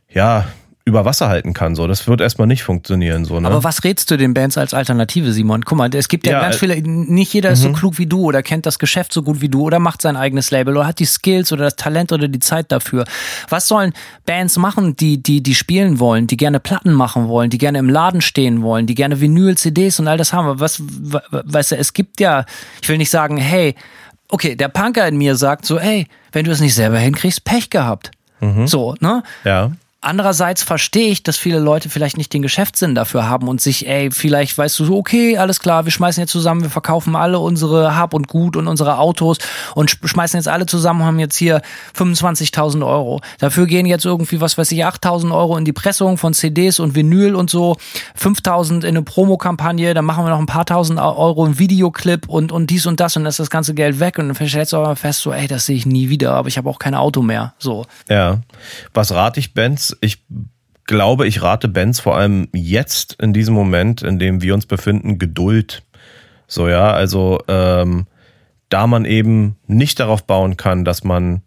[0.09, 0.47] ja
[0.91, 1.75] über Wasser halten kann.
[1.75, 3.25] So, das wird erstmal nicht funktionieren.
[3.25, 3.49] So, ne?
[3.49, 5.63] Aber was rätst du den Bands als Alternative, Simon?
[5.65, 7.75] Guck mal, es gibt ja, ja ganz äh, viele, nicht jeder ist so mhm.
[7.75, 10.51] klug wie du oder kennt das Geschäft so gut wie du oder macht sein eigenes
[10.51, 13.05] Label oder hat die Skills oder das Talent oder die Zeit dafür.
[13.49, 13.93] Was sollen
[14.27, 17.89] Bands machen, die, die, die spielen wollen, die gerne Platten machen wollen, die gerne im
[17.89, 20.61] Laden stehen wollen, die gerne Vinyl, CDs und all das haben?
[20.61, 22.45] Was, weißt du, es gibt ja,
[22.83, 23.75] ich will nicht sagen, hey,
[24.29, 27.71] okay, der Punker in mir sagt so, hey, wenn du es nicht selber hinkriegst, Pech
[27.71, 28.11] gehabt.
[28.41, 28.67] Mhm.
[28.67, 29.23] So, ne?
[29.45, 29.73] Ja.
[30.03, 34.11] Andererseits verstehe ich, dass viele Leute vielleicht nicht den Geschäftssinn dafür haben und sich, ey,
[34.11, 37.95] vielleicht weißt du so, okay, alles klar, wir schmeißen jetzt zusammen, wir verkaufen alle unsere
[37.97, 39.37] Hab und Gut und unsere Autos
[39.75, 41.61] und schmeißen jetzt alle zusammen, haben jetzt hier
[41.95, 43.21] 25.000 Euro.
[43.41, 46.95] Dafür gehen jetzt irgendwie, was weiß ich, 8.000 Euro in die Pressung von CDs und
[46.95, 47.77] Vinyl und so,
[48.19, 52.53] 5.000 in eine Promokampagne, dann machen wir noch ein paar tausend Euro im Videoclip und,
[52.53, 54.79] und dies und das und dann ist das ganze Geld weg und dann stellst du
[54.79, 57.21] aber fest, so, ey, das sehe ich nie wieder, aber ich habe auch kein Auto
[57.21, 57.85] mehr, so.
[58.09, 58.39] Ja.
[58.95, 59.90] Was rate ich Bands?
[60.01, 60.25] Ich
[60.85, 65.19] glaube, ich rate Benz vor allem jetzt in diesem Moment, in dem wir uns befinden,
[65.19, 65.83] Geduld.
[66.47, 68.07] So ja, also ähm,
[68.71, 71.43] da man eben nicht darauf bauen kann, dass man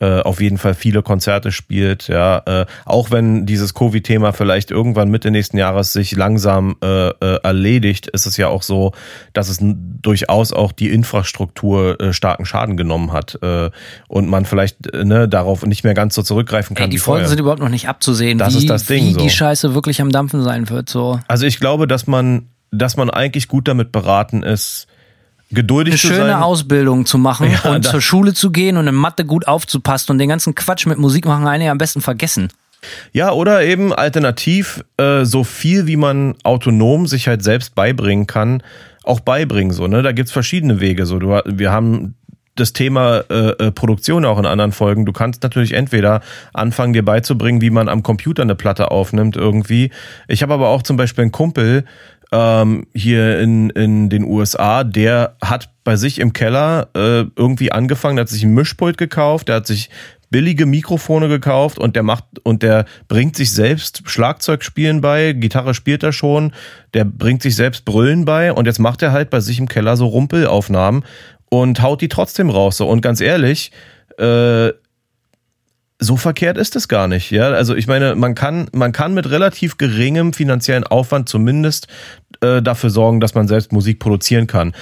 [0.00, 5.10] äh, auf jeden Fall viele Konzerte spielt, ja, äh, auch wenn dieses Covid-Thema vielleicht irgendwann
[5.10, 8.92] Mitte nächsten Jahres sich langsam äh, äh, erledigt, ist es ja auch so,
[9.34, 13.38] dass es durchaus auch die Infrastruktur äh, starken Schaden genommen hat
[14.08, 16.84] und man vielleicht ne, darauf nicht mehr ganz so zurückgreifen kann.
[16.84, 19.20] Ey, die Folgen sind überhaupt noch nicht abzusehen, das wie, ist das Ding, wie so.
[19.20, 20.88] die Scheiße wirklich am Dampfen sein wird.
[20.88, 21.20] So.
[21.28, 24.86] Also ich glaube, dass man, dass man eigentlich gut damit beraten ist,
[25.50, 26.42] geduldig eine zu schöne sein.
[26.42, 30.18] Ausbildung zu machen ja, und zur Schule zu gehen und in Mathe gut aufzupassen und
[30.18, 32.48] den ganzen Quatsch mit Musik machen eine ja am besten vergessen.
[33.12, 38.62] Ja, oder eben alternativ äh, so viel wie man autonom sich halt selbst beibringen kann,
[39.04, 40.02] auch beibringen so, ne?
[40.02, 41.18] Da gibt's verschiedene Wege so.
[41.18, 42.14] Du, wir haben
[42.56, 45.06] das Thema äh, äh, Produktion auch in anderen Folgen.
[45.06, 46.20] Du kannst natürlich entweder
[46.52, 49.90] anfangen, dir beizubringen, wie man am Computer eine Platte aufnimmt irgendwie.
[50.28, 51.84] Ich habe aber auch zum Beispiel einen Kumpel,
[52.32, 58.16] ähm, hier in, in den USA, der hat bei sich im Keller äh, irgendwie angefangen,
[58.16, 59.90] der hat sich ein Mischpult gekauft, der hat sich
[60.30, 66.04] billige Mikrofone gekauft und der macht und der bringt sich selbst Schlagzeugspielen bei, Gitarre spielt
[66.04, 66.52] er schon,
[66.94, 69.96] der bringt sich selbst Brüllen bei und jetzt macht er halt bei sich im Keller
[69.96, 71.04] so Rumpelaufnahmen
[71.50, 72.76] und haut die trotzdem raus.
[72.76, 72.88] So.
[72.88, 73.72] Und ganz ehrlich,
[74.18, 74.70] äh,
[76.00, 77.30] so verkehrt ist es gar nicht.
[77.30, 81.88] Ja, also ich meine, man kann, man kann mit relativ geringem finanziellen Aufwand zumindest
[82.40, 84.74] äh, dafür sorgen, dass man selbst Musik produzieren kann.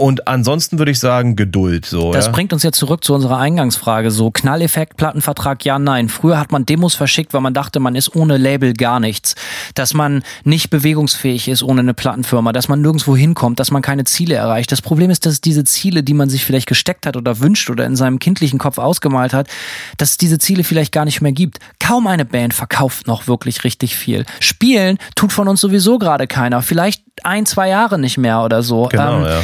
[0.00, 1.84] Und ansonsten würde ich sagen, Geduld.
[1.84, 2.30] So, Das ja?
[2.30, 4.12] bringt uns jetzt zurück zu unserer Eingangsfrage.
[4.12, 6.08] So Knalleffekt, Plattenvertrag, ja, nein.
[6.08, 9.34] Früher hat man Demos verschickt, weil man dachte, man ist ohne Label gar nichts.
[9.74, 14.04] Dass man nicht bewegungsfähig ist ohne eine Plattenfirma, dass man nirgendwo hinkommt, dass man keine
[14.04, 14.70] Ziele erreicht.
[14.70, 17.84] Das Problem ist, dass diese Ziele, die man sich vielleicht gesteckt hat oder wünscht oder
[17.84, 19.48] in seinem kindlichen Kopf ausgemalt hat,
[19.96, 21.58] dass es diese Ziele vielleicht gar nicht mehr gibt.
[21.80, 24.26] Kaum eine Band verkauft noch wirklich richtig viel.
[24.38, 26.62] Spielen tut von uns sowieso gerade keiner.
[26.62, 28.84] Vielleicht ein, zwei Jahre nicht mehr oder so.
[28.84, 29.40] Genau, Ähm, ja.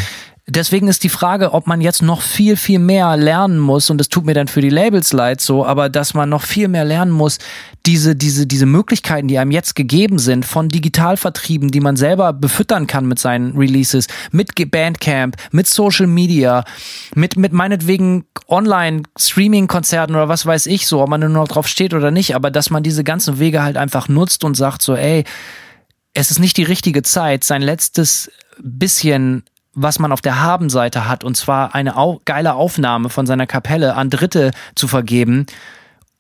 [0.47, 4.11] Deswegen ist die Frage, ob man jetzt noch viel, viel mehr lernen muss, und es
[4.11, 7.12] tut mir dann für die Labels leid so, aber dass man noch viel mehr lernen
[7.12, 7.38] muss,
[7.86, 12.86] diese, diese, diese Möglichkeiten, die einem jetzt gegeben sind, von Digitalvertrieben, die man selber befüttern
[12.86, 16.64] kann mit seinen Releases, mit Bandcamp, mit Social Media,
[17.14, 21.95] mit, mit meinetwegen Online-Streaming-Konzerten oder was weiß ich so, ob man nur noch drauf steht
[21.95, 25.24] oder nicht, aber dass man diese ganzen Wege halt einfach nutzt und sagt so, ey,
[26.12, 31.24] es ist nicht die richtige Zeit, sein letztes bisschen, was man auf der Habenseite hat,
[31.24, 35.46] und zwar eine au geile Aufnahme von seiner Kapelle an Dritte zu vergeben,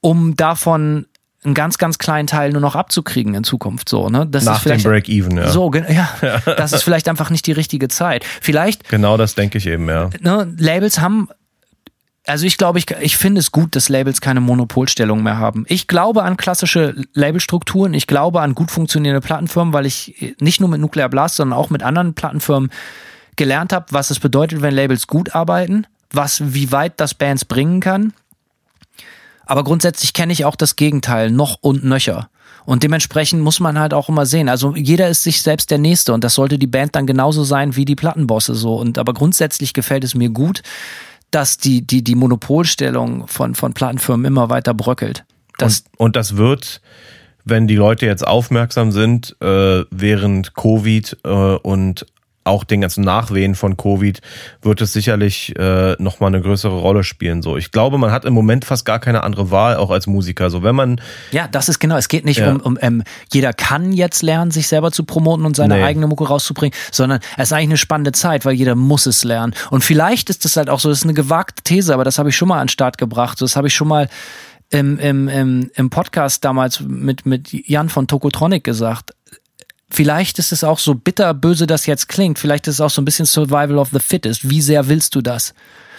[0.00, 1.06] um davon
[1.44, 3.88] einen ganz, ganz kleinen Teil nur noch abzukriegen in Zukunft.
[3.88, 4.26] So, ne?
[4.26, 5.48] Das Nach ist dem vielleicht, Break-Even, ja.
[5.48, 6.08] So, ja,
[6.44, 8.24] das ist vielleicht einfach nicht die richtige Zeit.
[8.40, 10.10] Vielleicht Genau das denke ich eben, ja.
[10.20, 11.28] ne, Labels haben,
[12.26, 15.66] also ich glaube, ich, ich finde es gut, dass Labels keine Monopolstellung mehr haben.
[15.68, 20.70] Ich glaube an klassische Labelstrukturen, ich glaube an gut funktionierende Plattenfirmen, weil ich nicht nur
[20.70, 22.70] mit Nuclear Blast, sondern auch mit anderen Plattenfirmen
[23.36, 27.80] gelernt habe, was es bedeutet, wenn Labels gut arbeiten, was, wie weit das Bands bringen
[27.80, 28.12] kann.
[29.46, 32.28] Aber grundsätzlich kenne ich auch das Gegenteil, noch und nöcher.
[32.64, 34.48] Und dementsprechend muss man halt auch immer sehen.
[34.48, 37.76] Also jeder ist sich selbst der Nächste und das sollte die Band dann genauso sein
[37.76, 38.76] wie die Plattenbosse so.
[38.76, 40.62] Und aber grundsätzlich gefällt es mir gut,
[41.30, 45.24] dass die, die, die Monopolstellung von, von Plattenfirmen immer weiter bröckelt.
[45.58, 46.80] Das, und, und das wird,
[47.44, 52.06] wenn die Leute jetzt aufmerksam sind, äh, während Covid äh, und
[52.44, 54.20] auch den ganzen Nachwehen von Covid,
[54.62, 57.42] wird es sicherlich äh, nochmal eine größere Rolle spielen.
[57.42, 60.50] So, ich glaube, man hat im Moment fast gar keine andere Wahl, auch als Musiker.
[60.50, 61.00] So, wenn man
[61.32, 61.96] ja, das ist genau.
[61.96, 62.50] Es geht nicht Ja.
[62.52, 65.82] um, um ähm, jeder kann jetzt lernen, sich selber zu promoten und seine Nee.
[65.82, 69.54] eigene Mucke rauszubringen, sondern es ist eigentlich eine spannende Zeit, weil jeder muss es lernen.
[69.70, 72.28] Und vielleicht ist das halt auch so, das ist eine gewagte These, aber das habe
[72.28, 73.40] ich schon mal an den Start gebracht.
[73.40, 74.08] Das habe ich schon mal
[74.70, 79.12] im, im, im, im Podcast damals mit, mit Jan von Tokotronic gesagt.
[79.94, 82.40] Vielleicht ist es auch so bitterböse, das jetzt klingt.
[82.40, 84.50] Vielleicht ist es auch so ein bisschen Survival of the Fittest.
[84.50, 85.54] Wie sehr willst du das?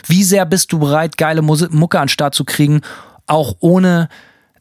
[0.05, 2.81] Wie sehr bist du bereit, geile Mucke an den Start zu kriegen,
[3.25, 4.09] auch ohne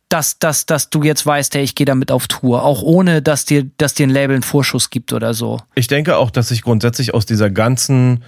[0.09, 3.45] dass, dass, dass du jetzt weißt, hey, ich gehe damit auf Tour, auch ohne dass
[3.45, 5.59] dir, dass dir ein Label einen Vorschuss gibt oder so.
[5.75, 8.23] Ich denke auch, dass sich grundsätzlich aus dieser ganzen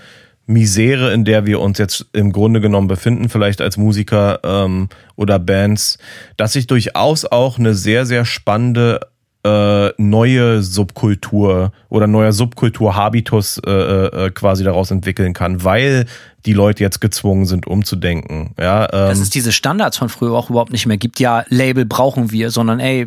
[0.46, 5.38] Misere, in der wir uns jetzt im Grunde genommen befinden, vielleicht als Musiker ähm, oder
[5.38, 5.98] Bands,
[6.36, 9.00] dass sich durchaus auch eine sehr, sehr spannende
[9.46, 16.06] äh, neue Subkultur oder neuer Subkultur-Habitus äh, äh, quasi daraus entwickeln kann, weil
[16.46, 18.54] die Leute jetzt gezwungen sind, umzudenken.
[18.58, 21.20] Ja, ähm, Dass es diese Standards von früher auch überhaupt nicht mehr gibt.
[21.20, 23.06] Ja, Label brauchen wir, sondern ey,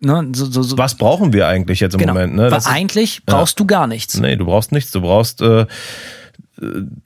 [0.00, 0.78] ne, so, so, so.
[0.78, 2.14] was brauchen wir eigentlich jetzt im genau.
[2.14, 2.34] Moment?
[2.36, 2.42] Ne?
[2.44, 4.18] Weil Das ist- eigentlich brauchst du gar nichts.
[4.18, 4.90] Nee, du brauchst nichts.
[4.92, 5.66] Du brauchst, äh, äh,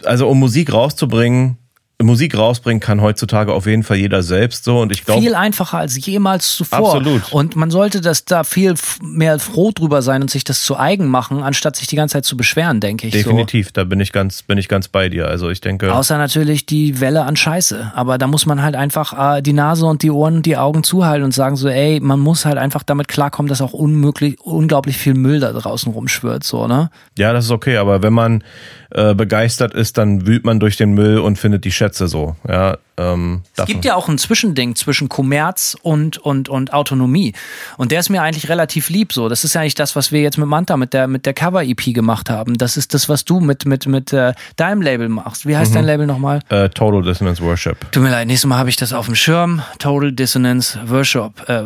[0.05, 1.57] also um Musik rauszubringen,
[2.03, 5.78] Musik rausbringen kann heutzutage auf jeden Fall jeder selbst so und ich glaube, viel einfacher
[5.78, 6.97] als jemals zuvor.
[6.97, 7.32] Absolut.
[7.32, 11.07] Und man sollte das da viel mehr froh drüber sein und sich das zu eigen
[11.07, 13.14] machen, anstatt sich die ganze Zeit zu beschweren, denke ich.
[13.14, 15.26] definitiv, da bin ich ganz, bin ich ganz bei dir.
[15.28, 15.92] Also ich denke, So.
[15.92, 17.92] Außer natürlich die Welle an Scheiße.
[17.94, 20.82] Aber da muss man halt einfach äh, die Nase und die Ohren und die Augen
[20.82, 24.99] zuhalten und sagen so, ey, man muss halt einfach damit klarkommen, dass auch unmöglich, unglaublich
[24.99, 26.90] viel Müll da draußen rumschwirrt, so, ne?
[27.16, 28.44] ja, das ist okay, aber wenn man
[28.90, 32.34] äh, begeistert ist, dann wühlt man durch den Müll und findet die Schätze so.
[32.49, 37.34] Ja, ähm, Es gibt ja auch ein Zwischending zwischen Kommerz und, und, und Autonomie.
[37.76, 39.28] Und der ist mir eigentlich relativ lieb so.
[39.28, 41.95] Das ist ja eigentlich das, was wir jetzt mit Manta, mit der, mit der Cover-EP
[41.95, 42.59] gemacht haben.
[42.59, 45.47] Das ist das, was du mit, mit, mit äh, deinem Label machst.
[45.47, 46.41] Wie heißt dein Label nochmal?
[46.49, 47.91] äh, Total Dissonance Worship.
[47.93, 49.62] Tut mir leid, nächstes Mal habe ich das auf dem Schirm.
[49.78, 51.49] Total Dissonance Worship.
[51.49, 51.64] Äh,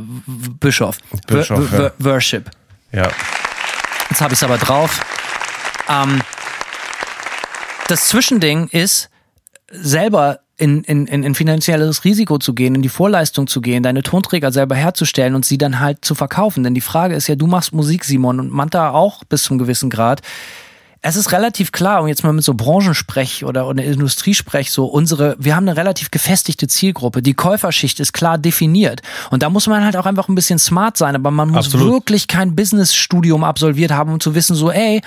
[0.61, 0.99] Bischof.
[1.27, 1.93] Bischof, ja.
[1.99, 2.51] Worship.
[2.93, 3.09] Ja,
[4.11, 5.01] Jetzt habe ich es aber drauf.
[5.89, 6.21] Ähm,
[7.87, 9.09] das Zwischending ist,
[9.71, 14.03] selber in, in, in, in finanzielles Risiko zu gehen, in die Vorleistung zu gehen, deine
[14.03, 16.65] Tonträger selber herzustellen und sie dann halt zu verkaufen.
[16.65, 19.89] Denn die Frage ist ja, du machst Musik, Simon, und Manta auch bis zum gewissen
[19.89, 20.21] Grad.
[21.03, 25.35] Es ist relativ klar, und jetzt mal mit so Branchensprech oder, oder Industriesprech, so unsere,
[25.39, 27.23] wir haben eine relativ gefestigte Zielgruppe.
[27.23, 29.01] Die Käuferschicht ist klar definiert.
[29.31, 31.91] Und da muss man halt auch einfach ein bisschen smart sein, aber man muss Absolut.
[31.91, 35.01] wirklich kein Businessstudium absolviert haben, um zu wissen, so, ey,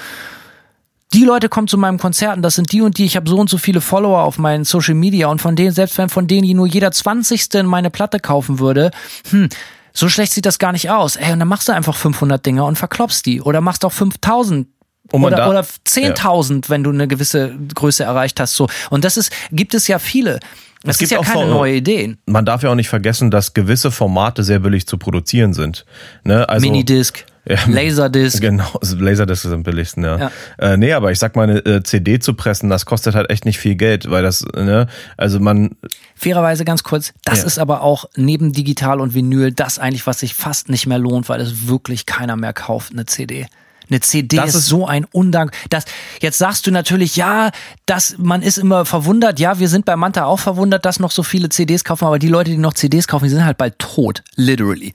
[1.14, 3.38] die Leute kommen zu meinem Konzert und das sind die und die, ich habe so
[3.38, 6.43] und so viele Follower auf meinen Social Media und von denen, selbst wenn von denen
[6.47, 7.64] die nur jeder 20.
[7.64, 8.91] meine Platte kaufen würde,
[9.30, 9.49] hm,
[9.93, 11.16] so schlecht sieht das gar nicht aus.
[11.16, 14.68] Ey, und dann machst du einfach 500 Dinger und verklopst die oder machst auch 5000
[15.11, 18.55] Und man oder da- oder 10.000, wenn du eine gewisse Größe erreicht hast.
[18.55, 18.68] So.
[18.89, 20.39] Und das ist, gibt es ja viele.
[20.86, 22.18] Das Es gibt ist ja auch keine Vor- neue Ideen.
[22.26, 25.86] Man darf ja auch nicht vergessen, dass gewisse Formate sehr billig zu produzieren sind.
[26.24, 26.49] Ne?
[26.49, 27.58] Also, Minidisc, Ja.
[27.68, 28.39] Laserdisc.
[28.41, 30.18] Genau, also Laserdisc ist am billigsten, ja.
[30.18, 30.32] Ja.
[30.58, 33.44] Äh, nee, aber ich sag mal, eine äh, CD zu pressen, das kostet halt echt
[33.46, 34.88] nicht viel Geld, weil das, ne,
[35.18, 35.72] also man,
[36.16, 37.46] Fairerweise ganz kurz, das Ja.
[37.48, 41.28] ist aber auch neben Digital und Vinyl das eigentlich, was sich fast nicht mehr lohnt,
[41.28, 43.46] weil es wirklich keiner mehr kauft, eine CD.
[43.89, 45.52] Eine CD Das ist, ist- so ein Undank.
[45.70, 45.84] Das,
[46.22, 47.52] jetzt sagst du natürlich, ja,
[47.86, 49.41] das, man ist immer verwundert.
[49.41, 52.30] Ja, wir sind bei Manta auch verwundert, dass noch so viele CDs kaufen, aber die
[52.30, 54.24] Leute, die noch CDs kaufen, die sind halt bald tot.
[54.38, 54.94] Literally.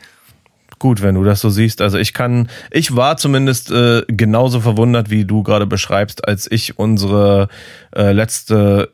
[0.79, 1.81] Gut, wenn du das so siehst.
[1.81, 6.79] Also ich kann, ich war zumindest äh, genauso verwundert, wie du gerade beschreibst, als ich
[6.79, 7.49] unsere
[7.95, 8.93] äh, letzte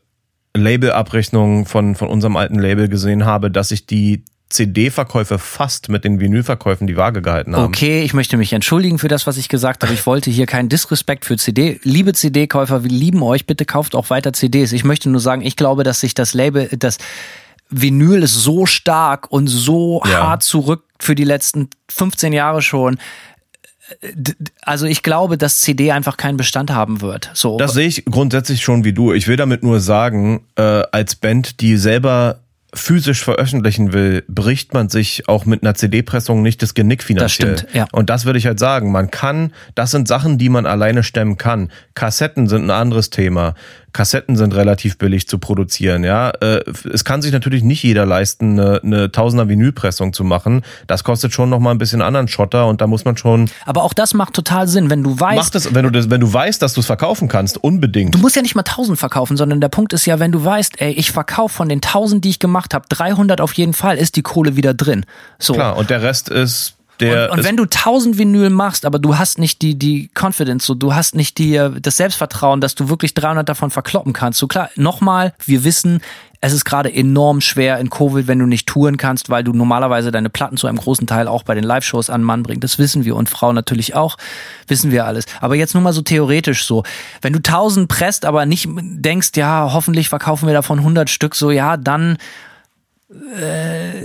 [0.57, 6.21] Labelabrechnung von, von unserem alten Label gesehen habe, dass sich die CD-Verkäufe fast mit den
[6.21, 7.65] Vinylverkäufen die Waage gehalten haben.
[7.65, 9.93] Okay, ich möchte mich entschuldigen für das, was ich gesagt habe.
[9.93, 11.81] Ich wollte hier keinen Disrespekt für CD.
[11.83, 13.47] Liebe CD-Käufer, wir lieben euch.
[13.47, 14.73] Bitte kauft auch weiter CDs.
[14.73, 16.99] Ich möchte nur sagen, ich glaube, dass sich das Label, das
[17.71, 20.29] Vinyl ist so stark und so Ja.
[20.29, 22.99] hart zurück für die letzten 15 Jahre schon.
[24.63, 27.31] Also ich glaube, dass CD einfach keinen Bestand haben wird.
[27.35, 27.59] So.
[27.59, 29.13] Das sehe ich grundsätzlich schon wie du.
[29.13, 32.41] Ich will damit nur sagen, äh, als Band, die selber
[32.73, 37.59] physisch veröffentlichen will, bricht man sich auch mit einer CD-Pressung nicht das Genick finanziell.
[37.59, 37.87] stimmt, ja.
[37.93, 38.91] Und das würde ich halt sagen.
[38.91, 41.71] Man kann, das sind Sachen, die man alleine stemmen kann.
[41.95, 43.55] Kassetten sind ein anderes Thema.
[43.95, 46.31] Kassetten sind relativ billig zu produzieren, ja.
[46.41, 50.63] Äh, Es kann sich natürlich nicht jeder leisten, eine, eine Tausender Vinylpressung zu machen.
[50.87, 53.85] Das kostet schon noch mal ein bisschen anderen Schotter und da muss man schon, Aber
[53.85, 56.31] auch das macht total Sinn, wenn du weißt, mach das, wenn du das, wenn du
[56.31, 58.15] weißt, dass du es verkaufen kannst, unbedingt.
[58.15, 60.81] Du musst ja nicht mal 1000 verkaufen, sondern der Punkt ist ja, wenn du weißt,
[60.81, 64.17] ey, ich verkaufe von den 1000, die ich gemacht habe, 300 auf jeden Fall, ist
[64.17, 65.07] die Kohle wieder drin.
[65.39, 65.55] So.
[65.55, 67.31] Klar, und der Rest ist der.
[67.31, 70.75] Und, und wenn du 1000 Vinyl machst, aber du hast nicht die, die Confidence, so,
[70.75, 74.39] du hast nicht die, äh, das Selbstvertrauen, dass du wirklich 300 davon verkloppen kannst.
[74.39, 76.01] So klar, nochmal, wir wissen,
[76.45, 80.11] es ist gerade enorm schwer in Covid, wenn du nicht touren kannst, weil du normalerweise
[80.11, 82.63] deine Platten zu einem großen Teil auch bei den Live-Shows an Mann bringst.
[82.63, 84.19] Das wissen wir und Frauen natürlich auch,
[84.69, 85.25] wissen wir alles.
[85.41, 86.83] Aber jetzt nur mal so theoretisch so.
[87.23, 91.51] Wenn du 1000 presst, aber nicht denkst, ja, hoffentlich verkaufen wir davon 100 Stück, so,
[91.51, 92.19] ja, dann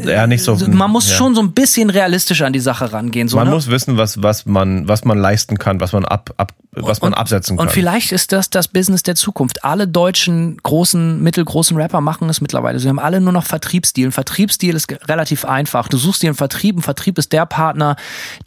[0.05, 0.55] ja, nicht so.
[0.67, 1.15] man muss ja.
[1.15, 3.27] schon so ein bisschen realistisch an die Sache rangehen.
[3.27, 3.53] So, Man ne?
[3.53, 6.53] muss wissen, was, was man, was man leisten kann, was man ab, ab
[6.87, 7.67] was man absetzen kann.
[7.67, 9.63] Und vielleicht ist das das Business der Zukunft.
[9.63, 12.79] Alle deutschen großen, mittelgroßen Rapper machen es mittlerweile.
[12.79, 14.07] Sie haben alle nur noch Vertriebsstil.
[14.07, 15.87] Ein Vertriebsstil ist relativ einfach.
[15.87, 16.77] Du suchst dir einen Vertrieb.
[16.77, 17.95] Ein Vertrieb ist der Partner,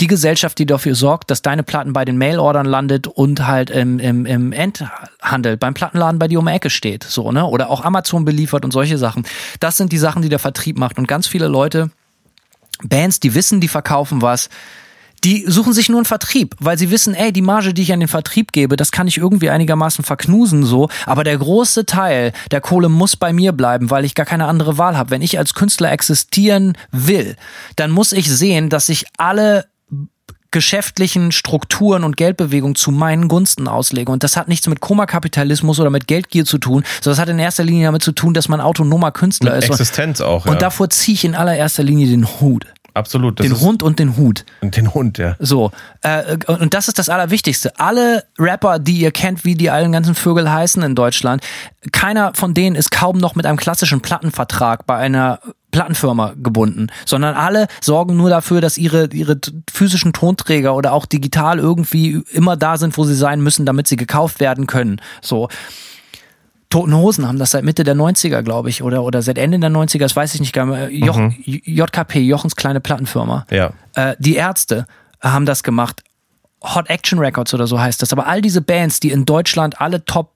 [0.01, 3.99] die Gesellschaft, die dafür sorgt, dass deine Platten bei den Mailordern landet und halt im,
[3.99, 7.05] im, im Endhandel, beim Plattenladen bei dir um die Ecke steht.
[7.05, 7.47] So, ne?
[7.47, 9.25] Oder auch Amazon beliefert und solche Sachen.
[9.61, 10.99] Das sind die Sachen, die der Vertrieb macht.
[10.99, 11.91] Und ganz viele Leute,
[12.83, 14.49] Bands, die wissen, die verkaufen was,
[15.25, 18.01] die suchen sich nur einen Vertrieb, weil sie wissen, ey, die Marge, die ich an
[18.01, 22.61] den Vertrieb gebe, das kann ich irgendwie einigermaßen verknusen so, aber der große Teil der
[22.61, 25.11] Kohle muss bei mir bleiben, weil ich gar keine andere Wahl habe.
[25.11, 27.37] Wenn ich als Künstler existieren will,
[27.77, 29.67] dann muss ich sehen, dass ich alle
[30.53, 34.13] geschäftlichen Strukturen und Geldbewegungen zu meinen Gunsten auslege.
[34.13, 37.39] Und das hat nichts mit Komakapitalismus oder mit Geldgier zu tun, sondern das hat in
[37.39, 39.71] erster Linie damit zu tun, dass man autonomer Künstler Mit ist.
[39.71, 40.45] Und, Existenz auch.
[40.45, 40.59] und ja.
[40.59, 42.67] davor ziehe ich in allererster Linie den Hut.
[42.95, 43.39] Absolut.
[43.39, 44.45] Den Hund und den Hut.
[44.61, 45.37] Und den Hund, ja.
[45.39, 45.71] So,
[46.03, 47.79] äh, und das ist das Allerwichtigste.
[47.79, 51.43] Alle Rapper, die ihr kennt, wie die allen ganzen Vögel heißen in Deutschland,
[51.91, 55.41] keiner von denen ist kaum noch mit einem klassischen Plattenvertrag bei einer
[55.71, 59.39] Plattenfirma gebunden, sondern alle sorgen nur dafür, dass ihre, ihre
[59.73, 63.97] physischen Tonträger oder auch digital irgendwie immer da sind, wo sie sein müssen, damit sie
[63.97, 65.01] gekauft werden können.
[65.23, 65.49] So.
[66.73, 69.69] Toten Hosen haben das seit Mitte der 90er, glaube ich, oder, oder seit Ende der
[69.69, 70.91] 90er, das weiß ich nicht gar mehr.
[70.91, 73.47] Joch, JKP, Jochens kleine Plattenfirma.
[73.51, 73.75] Ja.
[73.95, 74.87] Äh, die Ärzte
[75.21, 76.03] haben das gemacht.
[76.63, 78.11] Hot Action Records oder so heißt das.
[78.13, 80.31] Aber all diese Bands, die in Deutschland alle Top,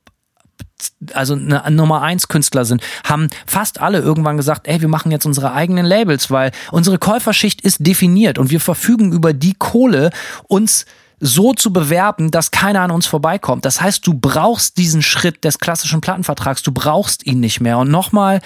[1.14, 5.24] also eine Nummer eins Künstler sind, haben fast alle irgendwann gesagt, ey, wir machen jetzt
[5.24, 10.10] unsere eigenen Labels, weil unsere Käuferschicht ist definiert und wir verfügen über die Kohle,
[10.48, 10.84] uns
[11.20, 13.64] so zu bewerben, dass keiner an uns vorbeikommt.
[13.64, 17.78] Das heißt, du brauchst diesen Schritt des klassischen Plattenvertrags, du brauchst ihn nicht mehr.
[17.78, 18.40] Und nochmal,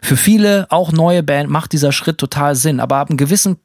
[0.00, 2.80] für viele, auch neue Band, macht dieser Schritt total Sinn.
[2.80, 3.58] Aber ab einem gewissen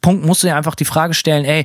[0.00, 1.64] Punkt musst du dir einfach die Frage stellen, ey,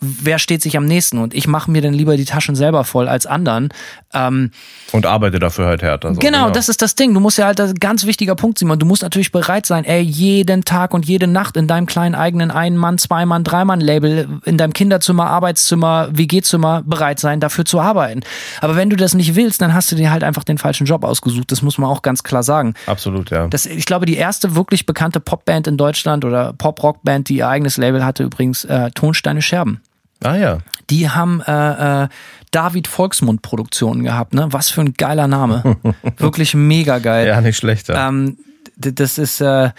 [0.00, 1.18] wer steht sich am nächsten?
[1.18, 3.70] Und ich mache mir dann lieber die Taschen selber voll als anderen.
[4.12, 4.50] Ähm,
[4.92, 6.14] Und arbeite dafür halt härter.
[6.14, 7.14] So, genau, das ist das Ding.
[7.14, 8.78] Du musst ja halt, das ist ein ganz wichtiger Punkt, Simon.
[8.78, 12.50] Du musst natürlich bereit sein, ey, jeden Tag und jede Nacht in deinem kleinen eigenen
[12.50, 18.20] Ein-Mann-, Zwei-Mann-, Dreimann-Label, in deinem Kinderzimmer, Arbeitszimmer, WG-Zimmer bereit sein, dafür zu arbeiten.
[18.60, 21.04] Aber wenn du das nicht willst, dann hast du dir halt einfach den falschen Job
[21.04, 21.50] ausgesucht.
[21.50, 22.74] Das muss man auch ganz klar sagen.
[22.86, 23.48] Absolut, ja.
[23.48, 28.04] Das, ich glaube, die erste wirklich bekannte Popband in Deutschland oder Pop-Rock-Band, die eigenes Label
[28.04, 29.80] hatte, übrigens äh, Tonsteine Scherben.
[30.22, 30.58] ah ja.
[30.90, 32.08] Die haben äh, äh,
[32.50, 34.48] David Volksmund Produktionen gehabt, ne?
[34.50, 35.76] Was für ein geiler Name.
[36.18, 37.26] Wirklich mega geil.
[37.26, 37.96] Ja, nicht schlechter.
[37.96, 38.36] Ähm,
[38.76, 39.70] das ist äh,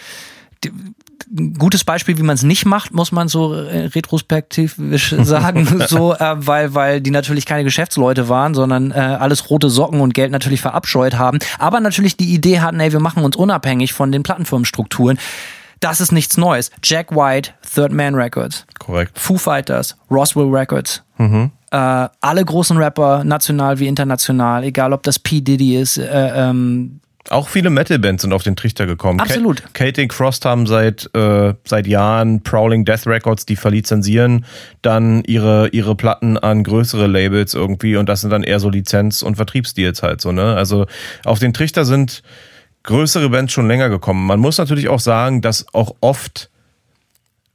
[1.37, 6.13] ein gutes Beispiel, wie man es nicht macht, muss man so äh, retrospektivisch sagen, so,
[6.13, 10.31] äh, weil, weil die natürlich keine Geschäftsleute waren, sondern äh, alles rote Socken und Geld
[10.31, 11.39] natürlich verabscheut haben.
[11.59, 15.17] Aber natürlich die Idee hatten, ey, wir machen uns unabhängig von den Plattenfirmenstrukturen.
[15.79, 16.71] Das ist nichts Neues.
[16.83, 18.65] Jack White, Third Man Records.
[18.79, 19.17] Korrekt.
[19.17, 21.03] Foo Fighters, Roswell Records.
[21.17, 21.51] Mhm.
[21.71, 21.77] Äh,
[22.21, 25.41] alle großen Rapper, national wie international, egal ob das P.
[25.41, 29.19] Diddy ist, äh, ähm, auch viele Metal-Bands sind auf den Trichter gekommen.
[29.19, 29.63] Absolut.
[29.73, 34.45] Celtic Frost haben seit, äh, seit Jahren Prowling Death Records, die verlizenzieren
[34.83, 39.23] dann ihre, ihre Platten an größere Labels irgendwie und das sind dann eher so Lizenz-
[39.23, 40.55] und Vertriebsdeals halt so, ne?
[40.55, 40.85] Also
[41.23, 42.21] auf den Trichter sind
[42.85, 44.25] größere Bands schon länger gekommen.
[44.25, 46.49] Man muss natürlich auch sagen, dass auch oft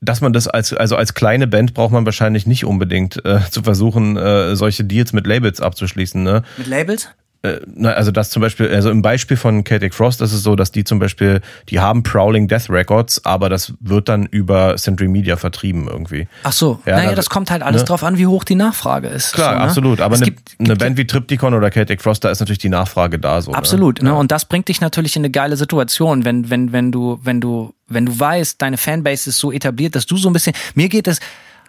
[0.02, 3.62] dass man das als also als kleine Band braucht man wahrscheinlich nicht unbedingt äh, zu
[3.62, 7.10] versuchen äh, solche Deals mit Labels abzuschließen ne mit Labels
[7.42, 10.84] also das zum Beispiel, also im Beispiel von Celtic Frost ist es so, dass die
[10.84, 11.40] zum Beispiel,
[11.70, 16.28] die haben Prowling Death Records, aber das wird dann über Century Media vertrieben irgendwie.
[16.42, 17.86] Ach so, ja, naja, das kommt halt alles ne?
[17.86, 19.32] drauf an, wie hoch die Nachfrage ist.
[19.32, 19.64] Klar, so, ne?
[19.64, 20.00] absolut.
[20.02, 23.18] Aber eine, gibt, eine Band wie Triptychon oder Celtic Frost, da ist natürlich die Nachfrage
[23.18, 23.52] da so.
[23.52, 23.56] Ne?
[23.56, 24.10] Absolut, ne?
[24.10, 24.16] Ja.
[24.16, 27.72] Und das bringt dich natürlich in eine geile Situation, wenn, wenn, wenn du, wenn du,
[27.88, 31.08] wenn du weißt, deine Fanbase ist so etabliert, dass du so ein bisschen, mir geht
[31.08, 31.20] es,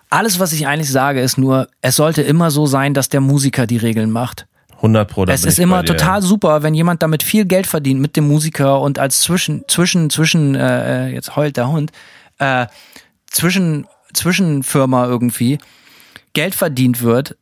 [0.09, 3.65] alles, was ich eigentlich sage, ist nur, es sollte immer so sein, dass der Musiker
[3.65, 4.45] die Regeln macht.
[4.81, 5.25] 100 Pro.
[5.25, 8.97] Es ist immer total super, wenn jemand damit viel Geld verdient mit dem Musiker und
[8.97, 11.91] als zwischen zwischen zwischen äh, jetzt heult der Hund
[12.39, 12.65] äh,
[13.27, 15.59] zwischen Zwischenfirma irgendwie
[16.33, 17.37] Geld verdient wird,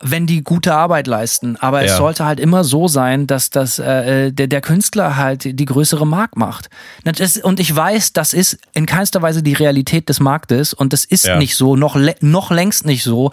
[0.00, 1.56] wenn die gute Arbeit leisten.
[1.56, 1.90] Aber ja.
[1.90, 6.06] es sollte halt immer so sein, dass das äh, der, der Künstler halt die größere
[6.06, 6.68] Mark macht.
[7.04, 11.04] Das, und ich weiß, das ist in keinster Weise die Realität des Marktes und das
[11.04, 11.38] ist ja.
[11.38, 13.32] nicht so, noch noch längst nicht so.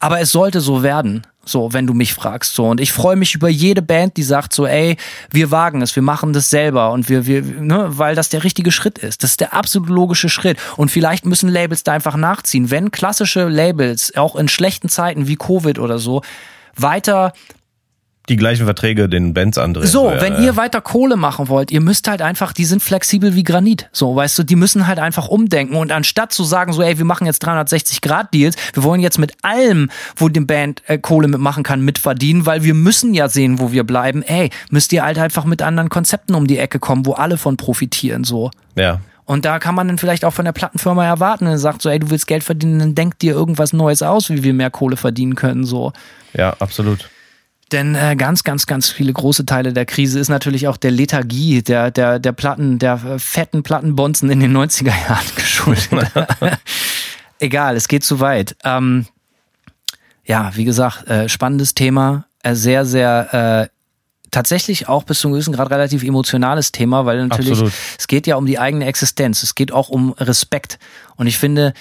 [0.00, 1.26] Aber es sollte so werden.
[1.44, 2.66] So, wenn du mich fragst, so.
[2.66, 4.96] Und ich freue mich über jede Band, die sagt so, ey,
[5.30, 8.72] wir wagen es, wir machen das selber und wir, wir, ne, weil das der richtige
[8.72, 9.22] Schritt ist.
[9.22, 10.58] Das ist der absolut logische Schritt.
[10.76, 12.70] Und vielleicht müssen Labels da einfach nachziehen.
[12.70, 16.22] Wenn klassische Labels, auch in schlechten Zeiten wie Covid oder so,
[16.76, 17.32] weiter
[18.28, 19.86] die gleichen Verträge den Bands andrehen.
[19.86, 20.40] So, ja, wenn ja.
[20.40, 23.88] ihr weiter Kohle machen wollt, ihr müsst halt einfach, die sind flexibel wie Granit.
[23.92, 25.76] So, weißt du, die müssen halt einfach umdenken.
[25.76, 29.18] Und anstatt zu sagen, so, ey, wir machen jetzt 360 Grad Deals, wir wollen jetzt
[29.18, 33.58] mit allem, wo die Band äh, Kohle mitmachen kann, mitverdienen, weil wir müssen ja sehen,
[33.58, 34.22] wo wir bleiben.
[34.22, 37.56] Ey, müsst ihr halt einfach mit anderen Konzepten um die Ecke kommen, wo alle von
[37.58, 38.50] profitieren, so.
[38.74, 39.00] Ja.
[39.26, 41.98] Und da kann man dann vielleicht auch von der Plattenfirma erwarten, dann sagt so, ey,
[41.98, 45.34] du willst Geld verdienen, dann denk dir irgendwas Neues aus, wie wir mehr Kohle verdienen
[45.34, 45.92] können, so.
[46.34, 47.08] Ja, absolut.
[47.72, 51.62] Denn äh, ganz, ganz, ganz viele große Teile der Krise ist natürlich auch der Lethargie
[51.62, 55.88] der, der, der Platten, der äh, fetten Plattenbonzen in den 90er Jahren geschuldet.
[57.38, 58.56] Egal, es geht zu weit.
[58.64, 59.06] Ähm,
[60.24, 63.74] ja, wie gesagt, äh, spannendes Thema, äh, sehr, sehr äh,
[64.30, 67.72] tatsächlich auch bis zum gewissen Grad relativ emotionales Thema, weil natürlich Absolut.
[67.98, 70.78] es geht ja um die eigene Existenz, es geht auch um Respekt.
[71.16, 71.72] Und ich finde,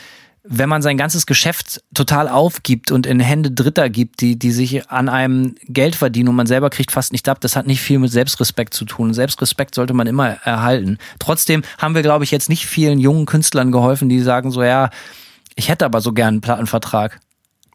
[0.46, 4.90] wenn man sein ganzes Geschäft total aufgibt und in Hände Dritter gibt, die, die sich
[4.90, 7.98] an einem Geld verdienen und man selber kriegt fast nicht ab, das hat nicht viel
[8.00, 9.14] mit Selbstrespekt zu tun.
[9.14, 10.98] Selbstrespekt sollte man immer erhalten.
[11.18, 14.90] Trotzdem haben wir, glaube ich, jetzt nicht vielen jungen Künstlern geholfen, die sagen so, ja,
[15.56, 17.22] ich hätte aber so gern einen Plattenvertrag.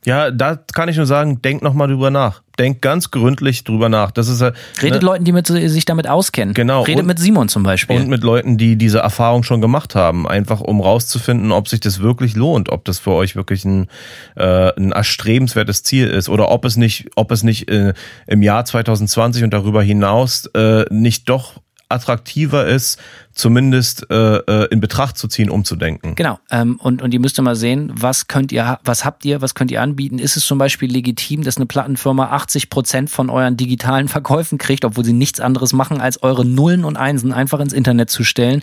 [0.09, 2.41] Ja, da kann ich nur sagen, denk noch mal drüber nach.
[2.59, 4.11] Denk ganz gründlich drüber nach.
[4.11, 5.07] Das ist Redet ne?
[5.07, 6.55] Leuten, die mit, sich damit auskennen.
[6.55, 6.81] Genau.
[6.81, 7.95] Redet und, mit Simon zum Beispiel.
[7.95, 10.27] Und mit Leuten, die diese Erfahrung schon gemacht haben.
[10.27, 13.89] Einfach um rauszufinden, ob sich das wirklich lohnt, ob das für euch wirklich ein,
[14.35, 17.93] äh, ein erstrebenswertes Ziel ist oder ob es nicht, ob es nicht äh,
[18.27, 22.99] im Jahr 2020 und darüber hinaus äh, nicht doch attraktiver ist,
[23.33, 26.15] zumindest äh, äh, in Betracht zu ziehen, umzudenken.
[26.15, 26.39] Genau.
[26.51, 29.71] Ähm, und, und ihr müsst mal sehen, was könnt ihr, was habt ihr, was könnt
[29.71, 30.19] ihr anbieten?
[30.19, 34.85] Ist es zum Beispiel legitim, dass eine Plattenfirma 80 Prozent von euren digitalen Verkäufen kriegt,
[34.85, 38.63] obwohl sie nichts anderes machen, als eure Nullen und Einsen einfach ins Internet zu stellen?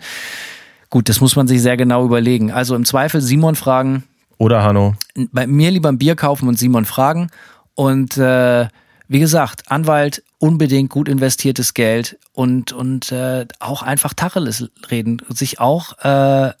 [0.90, 2.52] Gut, das muss man sich sehr genau überlegen.
[2.52, 4.04] Also im Zweifel Simon fragen.
[4.38, 4.94] Oder Hanno.
[5.32, 7.30] Bei mir lieber ein Bier kaufen und Simon fragen.
[7.74, 8.68] Und äh,
[9.08, 15.60] wie gesagt, Anwalt unbedingt gut investiertes Geld und, und äh, auch einfach Tacheles reden, sich
[15.60, 16.52] auch äh,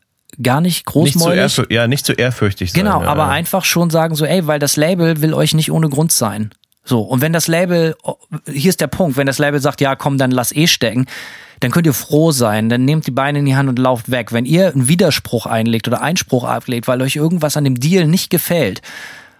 [0.42, 1.42] gar nicht großmäulig.
[1.42, 2.84] Nicht zu ja, nicht zu ehrfürchtig sein.
[2.84, 3.08] Genau, ja.
[3.08, 6.50] aber einfach schon sagen so, ey, weil das Label will euch nicht ohne Grund sein.
[6.84, 8.14] So, und wenn das Label, oh,
[8.46, 11.06] hier ist der Punkt, wenn das Label sagt, ja, komm, dann lass eh stecken,
[11.60, 14.32] dann könnt ihr froh sein, dann nehmt die Beine in die Hand und lauft weg.
[14.32, 18.30] Wenn ihr einen Widerspruch einlegt oder Einspruch ablegt, weil euch irgendwas an dem Deal nicht
[18.30, 18.82] gefällt,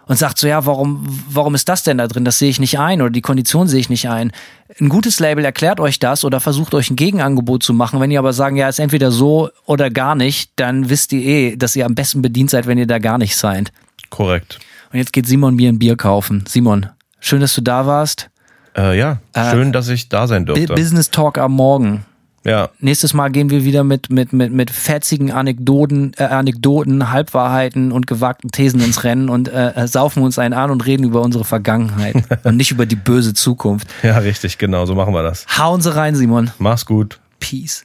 [0.07, 2.25] und sagt so, ja, warum, warum ist das denn da drin?
[2.25, 4.33] Das sehe ich nicht ein oder die Kondition sehe ich nicht ein.
[4.81, 8.01] Ein gutes Label erklärt euch das oder versucht euch ein Gegenangebot zu machen.
[8.01, 11.57] Wenn ihr aber sagen, ja, ist entweder so oder gar nicht, dann wisst ihr eh,
[11.57, 13.73] dass ihr am besten bedient seid, wenn ihr da gar nicht seid.
[14.11, 14.61] Korrekt.
[14.93, 16.45] Und jetzt geht Simon mir ein Bier kaufen.
[16.47, 16.87] Simon,
[17.19, 18.31] schön, dass du da warst.
[18.77, 19.19] Äh, ja,
[19.51, 20.75] schön, dass ich da sein durfte.
[20.75, 22.05] Business Talk am Morgen.
[22.47, 27.93] Ja, Nächstes Mal gehen wir wieder mit, mit, mit, mit fetzigen Anekdoten, äh, Anekdoten, Halbwahrheiten
[27.93, 31.23] und gewagten Thesen ins Rennen und äh, äh, saufen uns einen an und reden über
[31.23, 33.89] unsere Vergangenheit und nicht über die böse Zukunft.
[34.03, 35.47] ja, richtig, genau, so machen wir das.
[35.59, 36.51] Hauen Sie rein, Simon.
[36.59, 37.19] Mach's gut.
[37.41, 37.85] Peace.